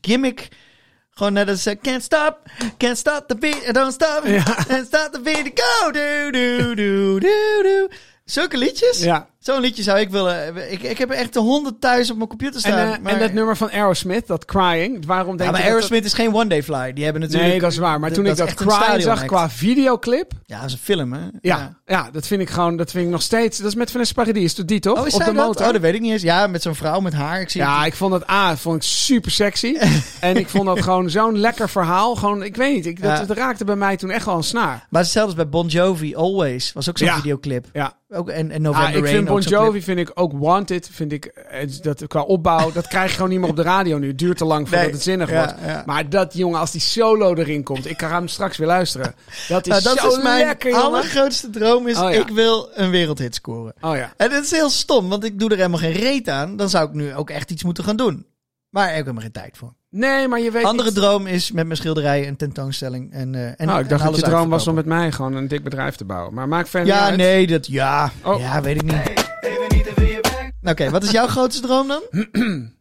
gimmick. 0.00 0.48
Gewoon 1.18 1.32
net 1.32 1.48
als 1.48 1.66
eh, 1.66 1.76
Can't 1.82 2.02
stop, 2.02 2.38
can't 2.76 2.96
stop 2.96 3.28
the 3.28 3.34
beat, 3.36 3.74
don't 3.74 3.92
stop, 3.92 4.26
Ja. 4.26 4.42
can't 4.42 4.86
stop 4.86 5.12
the 5.12 5.20
beat, 5.20 5.50
go, 5.54 5.90
do, 5.90 6.30
do, 6.30 6.74
do, 6.74 7.18
do, 7.18 7.62
do. 7.62 7.88
Zulke 8.24 8.56
liedjes? 8.56 9.02
Ja. 9.02 9.28
Zo'n 9.48 9.60
liedje 9.60 9.82
zou 9.82 9.98
ik 9.98 10.10
willen. 10.10 10.56
Ik, 10.72 10.82
ik 10.82 10.98
heb 10.98 11.10
echt 11.10 11.32
de 11.32 11.38
honderd 11.40 11.80
thuis 11.80 12.10
op 12.10 12.16
mijn 12.16 12.28
computer 12.28 12.54
En, 12.54 12.60
staan. 12.60 12.92
eh, 12.92 12.98
maar, 13.02 13.12
en 13.12 13.18
dat 13.18 13.32
nummer 13.32 13.56
van 13.56 13.70
Aerosmith, 13.70 14.26
dat 14.26 14.44
Crying, 14.44 15.06
waarom 15.06 15.36
denk 15.36 15.40
ja, 15.40 15.50
maar 15.50 15.60
je 15.60 15.64
dat 15.66 15.74
Aerosmith 15.74 16.04
is 16.04 16.12
geen 16.12 16.34
one 16.34 16.46
day 16.46 16.62
fly. 16.62 16.92
Die 16.92 17.04
hebben 17.04 17.22
dat... 17.22 17.30
natuurlijk. 17.30 17.50
Nee, 17.50 17.60
dat 17.60 17.72
is 17.72 17.78
waar. 17.78 18.00
Maar 18.00 18.12
toen 18.12 18.26
ik 18.26 18.36
dat 18.36 18.54
Crying 18.54 19.02
zag 19.02 19.24
qua 19.24 19.50
videoclip, 19.50 20.32
Ja, 20.46 20.56
dat 20.56 20.66
is 20.66 20.72
een 20.72 20.78
film, 20.78 21.12
hè? 21.12 21.20
ja, 21.40 21.76
ja. 21.86 22.08
dat 22.12 22.26
vind 22.26 22.40
ik 22.40 22.50
gewoon, 22.50 22.76
dat 22.76 22.90
vind 22.90 23.04
ik 23.04 23.10
nog 23.10 23.22
steeds, 23.22 23.58
dat 23.58 23.66
is 23.66 23.74
met 23.74 23.90
Vanessa 23.90 24.12
Paradis, 24.12 24.42
is 24.44 24.54
dat 24.54 24.68
die 24.68 24.80
toch? 24.80 25.00
Oh, 25.00 25.06
is 25.06 25.12
Op 25.14 25.18
de 25.20 25.24
dat? 25.24 25.34
motor. 25.34 25.66
Oh, 25.66 25.72
dat 25.72 25.80
weet 25.80 25.94
ik 25.94 26.00
niet 26.00 26.12
eens. 26.12 26.22
Ja, 26.22 26.46
met 26.46 26.62
zo'n 26.62 26.74
vrouw 26.74 27.00
met 27.00 27.12
haar. 27.12 27.40
Ik 27.40 27.50
zie 27.50 27.60
Ja, 27.60 27.84
ik 27.84 27.94
vond 27.94 28.12
dat 28.12 28.30
A, 28.30 28.56
vond 28.56 28.76
ik 28.76 28.82
super 28.82 29.30
sexy. 29.30 29.76
en 30.20 30.36
ik 30.36 30.48
vond 30.48 30.64
dat 30.66 30.82
gewoon 30.82 31.10
zo'n 31.10 31.38
lekker 31.38 31.68
verhaal. 31.68 32.14
Gewoon, 32.14 32.42
ik 32.42 32.56
weet 32.56 32.74
niet, 32.74 32.86
ik, 32.86 33.02
dat, 33.02 33.18
Ja. 33.18 33.24
dat 33.24 33.36
raakte 33.36 33.64
bij 33.64 33.76
mij 33.76 33.96
toen 33.96 34.10
echt 34.10 34.24
wel 34.24 34.36
een 34.36 34.42
snaar. 34.42 34.86
Maar 34.90 35.02
hetzelfde 35.02 35.30
is 35.30 35.36
bij 35.36 35.48
Bon 35.48 35.66
Jovi, 35.66 36.14
Always. 36.16 36.72
Was 36.72 36.88
ook 36.88 36.98
zo'n 36.98 37.08
videoclip. 37.08 37.66
Ja, 37.72 37.92
Ook, 38.10 38.28
en, 38.28 38.50
en 38.50 38.62
November 38.62 38.88
ah, 38.88 38.96
Bon. 39.44 39.52
Jovi 39.64 39.82
vind 39.82 39.98
ik 39.98 40.10
ook 40.14 40.32
Wanted, 40.34 40.88
vind 40.92 41.12
ik 41.12 41.24
eh, 41.24 41.68
dat 41.82 42.06
qua 42.06 42.20
opbouw, 42.22 42.72
dat 42.72 42.86
krijg 42.88 43.08
je 43.10 43.14
gewoon 43.14 43.30
niet 43.30 43.40
meer 43.40 43.48
op 43.48 43.56
de 43.56 43.62
radio 43.62 43.98
nu. 43.98 44.06
Het 44.08 44.18
duurt 44.18 44.36
te 44.38 44.44
lang 44.44 44.68
voordat 44.68 44.84
Nee. 44.84 44.94
het 44.94 45.02
zinnig 45.02 45.30
Ja, 45.30 45.36
wordt. 45.36 45.54
ja. 45.66 45.82
Maar 45.86 46.10
dat 46.10 46.34
jongen, 46.34 46.60
als 46.60 46.70
die 46.70 46.80
solo 46.80 47.34
erin 47.34 47.62
komt, 47.62 47.90
ik 47.90 48.00
ga 48.02 48.08
hem 48.08 48.28
straks 48.28 48.56
weer 48.56 48.66
luisteren. 48.66 49.14
Dat 49.48 49.66
is 49.66 49.72
Nou, 49.72 49.82
dat 49.82 49.98
zo 49.98 50.08
is 50.16 50.22
mijn 50.22 50.46
lekker, 50.46 50.70
jongen. 50.70 50.84
allergrootste 50.84 51.50
droom. 51.50 51.88
Is 51.88 51.96
Oh, 51.98 52.12
ja. 52.12 52.18
Ik 52.20 52.28
wil 52.28 52.70
een 52.74 52.90
wereldhit 52.90 53.34
scoren. 53.34 53.74
Oh 53.80 53.96
ja. 53.96 54.12
En 54.16 54.30
dat 54.30 54.44
is 54.44 54.50
heel 54.50 54.70
stom, 54.70 55.08
want 55.08 55.24
ik 55.24 55.38
doe 55.38 55.50
er 55.50 55.56
helemaal 55.56 55.78
geen 55.78 55.92
reet 55.92 56.28
aan. 56.28 56.56
Dan 56.56 56.68
zou 56.68 56.88
ik 56.88 56.94
nu 56.94 57.14
ook 57.14 57.30
echt 57.30 57.50
iets 57.50 57.64
moeten 57.64 57.84
gaan 57.84 57.96
doen. 57.96 58.26
Maar 58.70 58.84
ik 58.88 58.94
heb 58.94 59.00
helemaal 59.00 59.22
geen 59.22 59.32
tijd 59.32 59.56
voor. 59.56 59.74
Nee, 59.90 60.28
maar 60.28 60.40
je 60.40 60.50
weet 60.50 60.64
Andere 60.64 60.88
niet- 60.88 60.98
droom 60.98 61.26
is 61.26 61.52
met 61.52 61.64
mijn 61.66 61.76
schilderijen 61.78 62.28
een 62.28 62.36
tentoonstelling. 62.36 63.12
En, 63.12 63.34
eh 63.34 63.46
en, 63.46 63.66
Nou, 63.66 63.78
ik 63.78 63.84
en 63.84 63.88
dacht 63.88 64.04
dat 64.04 64.16
je 64.16 64.22
droom 64.22 64.48
was 64.48 64.66
om 64.66 64.74
met 64.74 64.86
mij 64.86 65.12
gewoon 65.12 65.34
een 65.34 65.48
dik 65.48 65.64
bedrijf 65.64 65.96
te 65.96 66.04
bouwen. 66.04 66.34
Maar 66.34 66.48
maak 66.48 66.66
verder 66.66 66.94
Ja, 66.94 67.10
nee, 67.10 67.46
dat... 67.46 67.66
Ja, 67.66 68.10
Oh. 68.24 68.40
ja 68.40 68.60
weet 68.62 68.76
ik 68.76 68.82
niet. 68.82 69.26
Oké, 70.62 70.90
wat 70.90 71.02
is 71.02 71.10
jouw 71.10 71.26
grootste 71.26 71.62
droom 71.62 71.88
dan? 71.88 72.02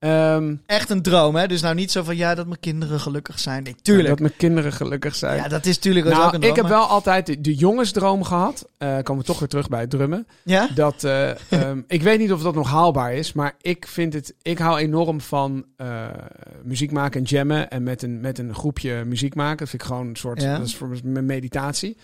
Ehm, 0.00 0.54
Echt 0.66 0.90
een 0.90 1.02
droom, 1.02 1.36
hè? 1.36 1.46
Dus 1.46 1.60
nou 1.60 1.74
niet 1.74 1.90
zo 1.90 2.02
van, 2.02 2.16
ja, 2.16 2.34
dat 2.34 2.46
mijn 2.46 2.60
kinderen 2.60 3.00
gelukkig 3.00 3.38
zijn. 3.38 3.62
Nee, 3.62 3.74
tuurlijk. 3.82 4.08
Dat 4.08 4.18
mijn 4.18 4.36
kinderen 4.36 4.72
gelukkig 4.72 5.14
zijn. 5.14 5.36
Ja, 5.36 5.48
dat 5.48 5.66
is 5.66 5.74
natuurlijk 5.74 6.06
ook 6.06 6.12
nou, 6.12 6.24
een 6.24 6.40
droom. 6.40 6.50
ik 6.50 6.56
heb 6.56 6.66
wel 6.66 6.84
altijd 6.84 7.26
de, 7.26 7.40
de 7.40 7.54
jongensdroom 7.54 8.24
gehad. 8.24 8.68
Eh 8.78 8.98
komen 9.02 9.22
we 9.22 9.28
toch 9.28 9.38
weer 9.38 9.48
terug 9.48 9.68
bij 9.68 9.80
het 9.80 9.90
drummen. 9.90 10.26
Ja? 10.42 10.68
Dat, 10.74 11.04
eh, 11.04 11.30
ehm, 11.52 11.80
ik 11.86 12.02
weet 12.02 12.18
niet 12.18 12.32
of 12.32 12.42
dat 12.42 12.54
nog 12.54 12.70
haalbaar 12.70 13.14
is, 13.14 13.32
maar 13.32 13.54
ik 13.60 13.86
vind 13.86 14.12
het. 14.12 14.34
Ik 14.42 14.58
hou 14.58 14.78
enorm 14.78 15.20
van 15.20 15.64
eh, 15.76 16.06
muziek 16.62 16.92
maken 16.92 17.20
en 17.20 17.26
jammen 17.26 17.70
en 17.70 17.82
met 17.82 18.02
een, 18.02 18.20
met 18.20 18.38
een 18.38 18.54
groepje 18.54 19.04
muziek 19.04 19.34
maken. 19.34 19.58
Dat 19.58 19.68
vind 19.68 19.82
ik 19.82 19.88
gewoon 19.88 20.06
een 20.06 20.16
soort. 20.16 20.42
Ja. 20.42 20.56
Dat 20.56 20.66
is 20.66 20.76
voor 20.76 20.96
mijn 21.02 21.26
meditatie. 21.26 21.96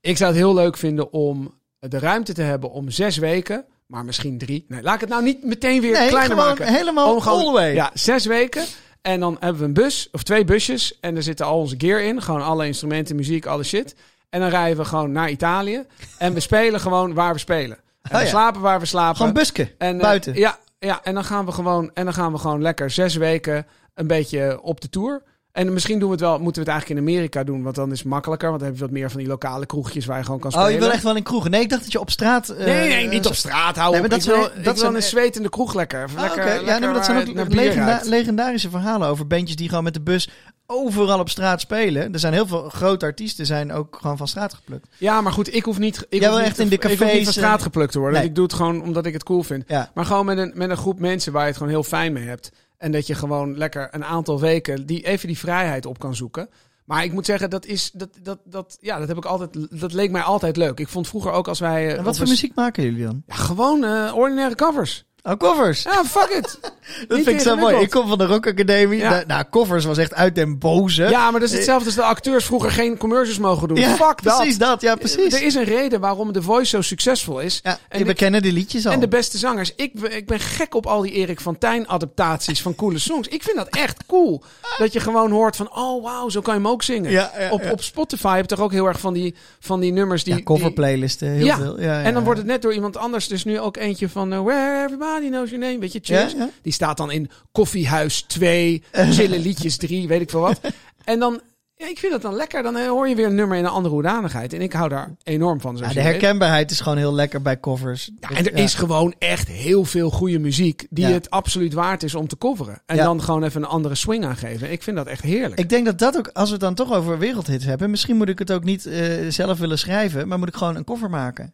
Ik 0.00 0.16
zou 0.16 0.30
het 0.30 0.40
heel 0.40 0.54
leuk 0.54 0.76
vinden 0.76 1.12
om 1.12 1.54
de 1.78 1.98
ruimte 1.98 2.32
te 2.32 2.42
hebben 2.42 2.70
om 2.70 2.90
zes 2.90 3.16
weken, 3.16 3.64
maar 3.88 4.04
misschien 4.04 4.38
drie. 4.38 4.64
Nee, 4.68 4.82
laat 4.82 4.94
ik 4.94 5.00
het 5.00 5.08
nou 5.08 5.22
niet 5.22 5.44
meteen 5.44 5.80
weer 5.80 5.92
Nee, 5.92 6.08
kleiner 6.08 6.36
maken. 6.36 6.66
helemaal 6.74 7.20
gewoon- 7.20 7.38
all 7.38 7.44
the 7.44 7.52
way. 7.52 7.74
Ja, 7.74 7.90
zes 7.94 8.26
weken. 8.26 8.64
En 9.02 9.20
dan 9.20 9.36
hebben 9.40 9.60
we 9.60 9.66
een 9.66 9.72
bus 9.72 10.08
of 10.12 10.22
twee 10.22 10.44
busjes. 10.44 10.98
En 11.00 11.16
er 11.16 11.22
zitten 11.22 11.46
al 11.46 11.58
onze 11.58 11.74
gear 11.78 12.00
in. 12.02 12.22
Gewoon 12.22 12.42
alle 12.42 12.66
instrumenten, 12.66 13.16
muziek, 13.16 13.46
alle 13.46 13.62
shit. 13.62 13.94
En 14.30 14.40
dan 14.40 14.48
rijden 14.48 14.76
we 14.76 14.84
gewoon 14.84 15.12
naar 15.12 15.30
Italië. 15.30 15.84
En 16.18 16.34
we 16.34 16.40
spelen 16.40 16.80
gewoon 16.80 17.14
waar 17.14 17.32
we 17.32 17.38
spelen. 17.38 17.76
En 18.02 18.10
Oh 18.14 18.18
we 18.18 18.24
ja. 18.24 18.30
slapen 18.30 18.60
waar 18.60 18.80
we 18.80 18.86
slapen. 18.86 19.16
Gewoon 19.16 19.32
busken, 19.32 19.70
en, 19.78 19.96
eh, 19.96 20.02
buiten. 20.02 20.34
ja, 20.34 20.58
ja, 20.78 21.00
en 21.04 21.14
dan 21.14 21.24
gaan 21.24 21.44
we 21.46 21.52
gewoon, 21.52 21.90
en 21.94 22.04
dan 22.04 22.14
gaan 22.14 22.32
we 22.32 22.38
gewoon 22.38 22.62
lekker 22.62 22.90
zes 22.90 23.16
weken 23.16 23.66
een 23.94 24.06
beetje 24.06 24.60
op 24.62 24.80
de 24.80 24.88
tour. 24.90 25.22
En 25.58 25.72
misschien 25.72 25.98
doen 25.98 26.08
we 26.08 26.14
het 26.14 26.24
wel, 26.24 26.38
moeten 26.38 26.62
we 26.64 26.70
het 26.70 26.78
eigenlijk 26.78 27.00
in 27.00 27.06
Amerika 27.14 27.44
doen, 27.44 27.62
want 27.62 27.74
dan 27.74 27.92
is 27.92 27.98
het 27.98 28.08
makkelijker. 28.08 28.48
Want 28.48 28.60
dan 28.60 28.68
heb 28.68 28.78
je 28.78 28.84
wat 28.84 28.94
meer 28.94 29.10
van 29.10 29.18
die 29.20 29.28
lokale 29.28 29.66
kroegjes 29.66 30.06
waar 30.06 30.18
je 30.18 30.24
gewoon 30.24 30.40
kan 30.40 30.50
spelen. 30.50 30.68
Oh, 30.68 30.74
je 30.74 30.80
wil 30.80 30.90
echt 30.92 31.02
wel 31.02 31.16
in 31.16 31.22
kroegen. 31.22 31.50
Nee, 31.50 31.60
ik 31.60 31.68
dacht 31.68 31.82
dat 31.82 31.92
je 31.92 32.00
op 32.00 32.10
straat... 32.10 32.48
eh, 32.48 32.66
Nee, 32.66 32.88
nee, 32.88 33.08
niet 33.08 33.26
op 33.26 33.34
straat 33.34 33.76
houden. 33.76 34.00
Nee, 34.00 34.08
dat 34.10 34.24
wil, 34.24 34.48
wil 34.62 34.76
zijn- 34.76 34.94
een 34.94 35.02
zwetende 35.02 35.48
kroeg 35.48 35.74
lekker. 35.74 36.08
Ah, 36.16 36.20
lekker. 36.20 36.64
Ja, 36.64 36.78
nee, 36.78 36.80
maar 36.80 36.92
dat 36.94 37.04
zijn 37.04 37.34
waar 37.34 37.44
ook 37.46 37.52
legenda- 37.54 38.00
legendarische 38.04 38.70
verhalen 38.70 39.08
over 39.08 39.26
bandjes 39.26 39.56
die 39.56 39.68
gewoon 39.68 39.84
met 39.84 39.94
de 39.94 40.00
bus 40.00 40.28
overal 40.66 41.18
op 41.18 41.28
straat 41.28 41.60
spelen. 41.60 42.12
Er 42.12 42.18
zijn 42.18 42.32
heel 42.32 42.46
veel 42.46 42.68
grote 42.68 43.04
artiesten 43.04 43.46
zijn 43.46 43.72
ook 43.72 43.98
gewoon 44.00 44.16
van 44.16 44.28
straat 44.28 44.54
geplukt. 44.54 44.86
Ja, 44.98 45.20
maar 45.20 45.32
goed, 45.32 45.54
ik 45.54 45.64
hoef 45.64 45.78
niet, 45.78 46.06
ik 46.08 46.20
Jij 46.20 46.30
wil 46.30 46.40
echt 46.40 46.58
in 46.58 46.68
de 46.68 46.74
ik 46.74 46.82
hoef 46.82 46.90
niet 46.90 47.00
cafés, 47.00 47.24
van 47.24 47.32
straat 47.32 47.56
eh, 47.58 47.62
geplukt 47.62 47.92
te 47.92 47.98
worden. 47.98 48.18
nee. 48.18 48.28
Ik 48.28 48.34
doe 48.34 48.44
het 48.44 48.52
gewoon 48.54 48.82
omdat 48.82 49.06
ik 49.06 49.12
het 49.12 49.22
cool 49.22 49.42
vind. 49.42 49.64
Ja. 49.66 49.90
Maar 49.94 50.04
gewoon 50.04 50.26
met 50.26 50.38
een, 50.38 50.52
met 50.54 50.70
een 50.70 50.76
groep 50.76 50.98
mensen 51.00 51.32
waar 51.32 51.42
je 51.42 51.48
het 51.48 51.56
gewoon 51.56 51.72
heel 51.72 51.82
fijn 51.82 52.12
mee 52.12 52.26
hebt. 52.26 52.50
En 52.78 52.92
dat 52.92 53.06
je 53.06 53.14
gewoon 53.14 53.56
lekker 53.56 53.88
een 53.90 54.04
aantal 54.04 54.40
weken 54.40 54.86
die, 54.86 55.06
even 55.06 55.26
die 55.26 55.38
vrijheid 55.38 55.86
op 55.86 55.98
kan 55.98 56.14
zoeken. 56.14 56.48
Maar 56.84 57.04
ik 57.04 57.12
moet 57.12 57.26
zeggen, 57.26 57.50
dat 57.50 57.66
is 57.66 57.90
dat, 57.90 58.08
dat, 58.22 58.38
dat, 58.44 58.78
ja, 58.80 58.98
dat 58.98 59.08
heb 59.08 59.16
ik 59.16 59.24
altijd. 59.24 59.80
Dat 59.80 59.92
leek 59.92 60.10
mij 60.10 60.22
altijd 60.22 60.56
leuk. 60.56 60.78
Ik 60.80 60.88
vond 60.88 61.08
vroeger 61.08 61.32
ook 61.32 61.48
als 61.48 61.58
wij. 61.60 61.86
eh, 61.92 61.98
En 61.98 62.04
wat 62.04 62.18
voor 62.18 62.28
muziek 62.28 62.54
maken 62.54 62.82
jullie 62.82 63.04
dan? 63.04 63.22
Ja, 63.26 63.34
gewoon 63.34 63.84
eh, 63.84 64.12
ordinaire 64.16 64.54
covers. 64.54 65.04
Oh, 65.28 65.36
covers. 65.36 65.82
Ja, 65.82 66.04
fuck 66.04 66.28
it. 66.30 66.58
dat 67.08 67.16
vind 67.20 67.26
ik 67.26 67.40
zo 67.40 67.56
mooi. 67.56 67.76
Ik 67.76 67.90
kom 67.90 68.08
van 68.08 68.18
de 68.18 68.26
Rock 68.26 68.46
Academie. 68.46 68.98
Ja. 68.98 69.10
Da- 69.10 69.24
nou, 69.26 69.44
covers 69.50 69.84
was 69.84 69.98
echt 69.98 70.14
uit 70.14 70.34
den 70.34 70.58
boze. 70.58 71.02
Ja, 71.02 71.30
maar 71.30 71.40
dat 71.40 71.48
is 71.48 71.54
hetzelfde 71.54 71.86
als 71.86 71.94
de 71.94 72.02
acteurs 72.02 72.44
vroeger 72.44 72.70
geen 72.70 72.96
commercials 72.96 73.38
mogen 73.38 73.68
doen. 73.68 73.76
Ja, 73.76 73.88
fuck 73.94 74.22
dat. 74.22 74.36
precies 74.36 74.58
dat. 74.58 74.80
Ja, 74.80 74.94
precies. 74.94 75.34
Er 75.34 75.42
is 75.42 75.54
een 75.54 75.64
reden 75.64 76.00
waarom 76.00 76.32
The 76.32 76.42
Voice 76.42 76.68
zo 76.70 76.80
succesvol 76.80 77.40
is. 77.40 77.60
ja, 77.62 77.78
en 77.88 77.98
we 77.98 78.04
de- 78.04 78.14
kennen 78.14 78.42
die 78.42 78.52
liedjes 78.52 78.86
al. 78.86 78.92
En 78.92 79.00
de 79.00 79.08
beste 79.08 79.38
zangers. 79.38 79.72
Ik, 79.76 79.92
ik 80.00 80.26
ben 80.26 80.40
gek 80.40 80.74
op 80.74 80.86
al 80.86 81.00
die 81.02 81.12
Erik 81.12 81.40
van 81.40 81.58
Tijn 81.58 81.88
adaptaties 81.88 82.62
van 82.62 82.74
coole 82.74 82.98
songs. 82.98 83.28
Ik 83.28 83.42
vind 83.42 83.56
dat 83.56 83.68
echt 83.68 84.06
cool. 84.06 84.42
Dat 84.78 84.92
je 84.92 85.00
gewoon 85.00 85.30
hoort 85.30 85.56
van, 85.56 85.76
oh 85.76 86.02
wauw, 86.04 86.28
zo 86.28 86.40
kan 86.40 86.54
je 86.54 86.60
hem 86.60 86.68
ook 86.70 86.82
zingen. 86.82 87.10
Ja, 87.10 87.32
op, 87.50 87.70
op 87.70 87.82
Spotify 87.82 88.34
heb 88.36 88.48
je 88.50 88.56
toch 88.56 88.64
ook 88.64 88.72
heel 88.72 88.86
erg 88.86 89.00
van 89.00 89.12
die, 89.14 89.34
van 89.60 89.80
die 89.80 89.92
nummers 89.92 90.24
die... 90.24 90.34
ja, 90.36 90.42
cover 90.42 90.64
die- 90.64 90.74
playlisten, 90.74 91.28
heel 91.28 91.46
Ja, 91.46 91.56
veel. 91.56 91.76
En 91.78 92.14
dan 92.14 92.24
wordt 92.24 92.38
het 92.38 92.48
net 92.48 92.62
door 92.62 92.74
iemand 92.74 92.96
anders. 92.96 93.28
Dus 93.28 93.44
nu 93.44 93.60
ook 93.60 93.76
eentje 93.76 94.08
van 94.08 94.32
eh, 94.32 94.42
Where 94.42 94.82
Everybody 94.84 95.17
Your 95.22 95.58
Name. 95.58 95.78
Weet 95.78 95.92
je, 95.92 96.00
cheers. 96.02 96.32
Ja, 96.32 96.38
ja. 96.38 96.48
Die 96.62 96.72
staat 96.72 96.96
dan 96.96 97.10
in 97.10 97.30
Koffiehuis 97.52 98.22
2, 98.22 98.82
Chille 98.92 99.38
Liedjes 99.38 99.76
3, 99.76 100.08
weet 100.08 100.20
ik 100.20 100.30
veel 100.30 100.40
wat. 100.40 100.60
En 101.04 101.18
dan, 101.18 101.40
ja, 101.76 101.88
ik 101.88 101.98
vind 101.98 102.12
dat 102.12 102.22
dan 102.22 102.34
lekker. 102.34 102.62
Dan 102.62 102.76
eh, 102.76 102.86
hoor 102.86 103.08
je 103.08 103.14
weer 103.14 103.26
een 103.26 103.34
nummer 103.34 103.56
in 103.58 103.64
een 103.64 103.70
andere 103.70 103.94
hoedanigheid. 103.94 104.52
En 104.52 104.60
ik 104.60 104.72
hou 104.72 104.88
daar 104.88 105.16
enorm 105.22 105.60
van. 105.60 105.76
Ja, 105.76 105.88
de 105.88 105.94
weet. 105.94 106.04
herkenbaarheid 106.04 106.70
is 106.70 106.80
gewoon 106.80 106.98
heel 106.98 107.14
lekker 107.14 107.42
bij 107.42 107.60
covers. 107.60 108.10
Ja, 108.20 108.28
en 108.36 108.46
er 108.46 108.54
is 108.54 108.74
gewoon 108.74 109.14
echt 109.18 109.48
heel 109.48 109.84
veel 109.84 110.10
goede 110.10 110.38
muziek 110.38 110.86
die 110.90 111.06
Ja. 111.06 111.12
het 111.12 111.30
absoluut 111.30 111.72
waard 111.72 112.02
is 112.02 112.14
om 112.14 112.28
te 112.28 112.38
coveren. 112.38 112.82
En 112.86 112.96
dan 112.96 113.22
gewoon 113.22 113.44
even 113.44 113.62
een 113.62 113.68
andere 113.68 113.94
swing 113.94 114.24
aangeven. 114.24 114.72
Ik 114.72 114.82
vind 114.82 114.96
dat 114.96 115.06
echt 115.06 115.22
heerlijk. 115.22 115.60
Ik 115.60 115.68
denk 115.68 115.84
dat 115.86 115.98
dat 115.98 116.16
ook, 116.16 116.30
als 116.32 116.46
we 116.46 116.52
het 116.52 116.60
dan 116.60 116.74
toch 116.74 116.92
over 116.92 117.18
wereldhits 117.18 117.64
hebben, 117.64 117.90
misschien 117.90 118.16
moet 118.16 118.28
ik 118.28 118.38
het 118.38 118.52
ook 118.52 118.64
niet 118.64 118.86
eh, 118.86 119.02
zelf 119.28 119.58
willen 119.58 119.78
schrijven, 119.78 120.28
maar 120.28 120.38
moet 120.38 120.48
ik 120.48 120.56
gewoon 120.56 120.76
een 120.76 120.84
cover 120.84 121.10
maken. 121.10 121.52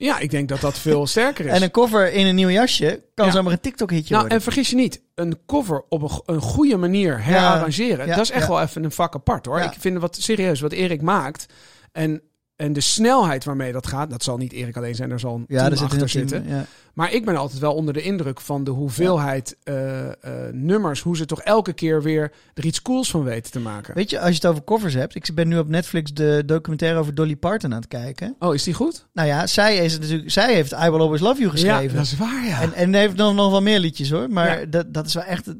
Ja, 0.00 0.18
ik 0.18 0.30
denk 0.30 0.48
dat 0.48 0.60
dat 0.60 0.78
veel 0.78 1.06
sterker 1.16 1.46
is. 1.46 1.52
En 1.52 1.62
een 1.62 1.70
cover 1.70 2.12
in 2.12 2.26
een 2.26 2.34
nieuw 2.34 2.48
jasje 2.50 3.02
kan 3.14 3.26
Ja. 3.26 3.32
zomaar 3.32 3.52
een 3.52 3.60
TikTok-hitje 3.60 4.08
nou, 4.14 4.20
worden. 4.20 4.38
en 4.38 4.44
vergis 4.44 4.70
je 4.70 4.76
niet, 4.76 5.02
een 5.14 5.38
cover 5.46 5.84
op 5.88 6.02
een, 6.02 6.10
go- 6.10 6.22
een 6.26 6.40
goede 6.40 6.76
manier 6.76 7.24
herarrangeren, 7.24 8.06
Ja, 8.06 8.14
dat 8.14 8.24
is 8.24 8.30
echt 8.30 8.48
wel 8.48 8.60
even 8.60 8.84
een 8.84 8.92
vak 8.92 9.14
apart 9.14 9.46
hoor. 9.46 9.60
Ik 9.60 9.74
vind 9.78 9.98
wat 9.98 10.16
serieus 10.20 10.60
wat 10.60 10.72
Erik 10.72 11.02
maakt. 11.02 11.46
En 11.92 12.22
En 12.58 12.72
de 12.72 12.80
snelheid 12.80 13.44
waarmee 13.44 13.72
dat 13.72 13.86
gaat, 13.86 14.10
dat 14.10 14.22
zal 14.22 14.36
niet 14.36 14.52
Erik 14.52 14.76
alleen 14.76 14.94
zijn, 14.94 15.08
daar 15.08 15.20
zal 15.20 15.34
een 15.34 15.44
Ja, 15.48 15.58
team 15.58 15.72
er 15.72 15.82
achter 15.82 15.98
team, 15.98 16.08
zitten. 16.08 16.48
Ja. 16.48 16.64
Maar 16.94 17.12
ik 17.12 17.24
ben 17.24 17.36
altijd 17.36 17.60
wel 17.60 17.74
onder 17.74 17.94
de 17.94 18.02
indruk 18.02 18.40
van 18.40 18.64
de 18.64 18.70
hoeveelheid 18.70 19.56
eh, 19.62 20.06
eh, 20.08 20.12
nummers. 20.52 21.00
Hoe 21.00 21.16
ze 21.16 21.24
toch 21.24 21.40
elke 21.40 21.72
keer 21.72 22.02
weer 22.02 22.32
er 22.54 22.64
iets 22.64 22.82
cools 22.82 23.10
van 23.10 23.22
weten 23.24 23.52
te 23.52 23.60
maken. 23.60 23.94
Weet 23.94 24.10
je, 24.10 24.20
als 24.20 24.28
je 24.28 24.34
het 24.34 24.46
over 24.46 24.64
covers 24.64 24.94
hebt. 24.94 25.14
Ik 25.14 25.34
ben 25.34 25.48
nu 25.48 25.58
op 25.58 25.68
Netflix 25.68 26.12
de 26.12 26.42
documentaire 26.46 26.98
over 26.98 27.14
Dolly 27.14 27.36
Parton 27.36 27.72
aan 27.72 27.78
het 27.78 27.88
kijken. 27.88 28.36
Oh, 28.38 28.54
is 28.54 28.62
die 28.62 28.74
goed? 28.74 29.06
Nou 29.12 29.28
ja, 29.28 29.46
zij, 29.46 29.76
is 29.76 29.98
natuurlijk, 29.98 30.30
zij 30.30 30.54
heeft 30.54 30.72
I 30.72 30.90
Will 30.90 31.00
Always 31.00 31.20
Love 31.20 31.38
You 31.38 31.50
geschreven. 31.50 31.82
Ja, 31.82 31.92
dat 31.92 32.04
is 32.04 32.16
waar, 32.16 32.46
ja. 32.46 32.60
En, 32.60 32.72
en 32.72 32.94
heeft 32.94 33.16
dan 33.16 33.34
nog 33.34 33.50
wel 33.50 33.62
meer 33.62 33.78
liedjes 33.78 34.10
hoor. 34.10 34.30
Maar 34.30 34.70
dat, 34.70 34.94
dat 34.94 35.06
is 35.06 35.14
wel 35.14 35.24
echt. 35.24 35.54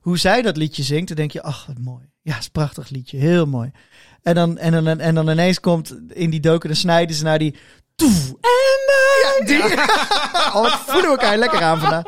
Hoe 0.00 0.18
zij 0.18 0.42
dat 0.42 0.56
liedje 0.56 0.82
zingt, 0.82 1.08
dan 1.08 1.16
denk 1.16 1.30
je, 1.30 1.42
ach, 1.42 1.66
wat 1.66 1.78
mooi. 1.78 2.10
Ja, 2.22 2.30
het 2.32 2.40
is 2.40 2.46
een 2.46 2.52
prachtig 2.52 2.88
liedje. 2.88 3.18
Heel 3.18 3.46
mooi. 3.46 3.70
En 4.22 4.34
dan, 4.34 4.58
en 4.58 4.84
dan, 4.84 4.98
en 5.00 5.14
dan 5.14 5.28
ineens 5.30 5.60
komt 5.60 5.94
in 6.12 6.30
die 6.30 6.40
doken, 6.40 6.68
dan 6.68 6.76
snijden 6.78 7.16
ze 7.16 7.24
naar 7.24 7.38
die. 7.38 7.56
Toef, 7.96 8.28
en 8.28 8.80
ja, 9.22 9.44
die. 9.46 9.62
oh, 10.54 10.54
wat 10.62 10.72
voelen 10.86 11.02
we 11.10 11.16
elkaar 11.16 11.36
lekker 11.38 11.62
aan 11.62 11.80
vandaag. 11.80 12.02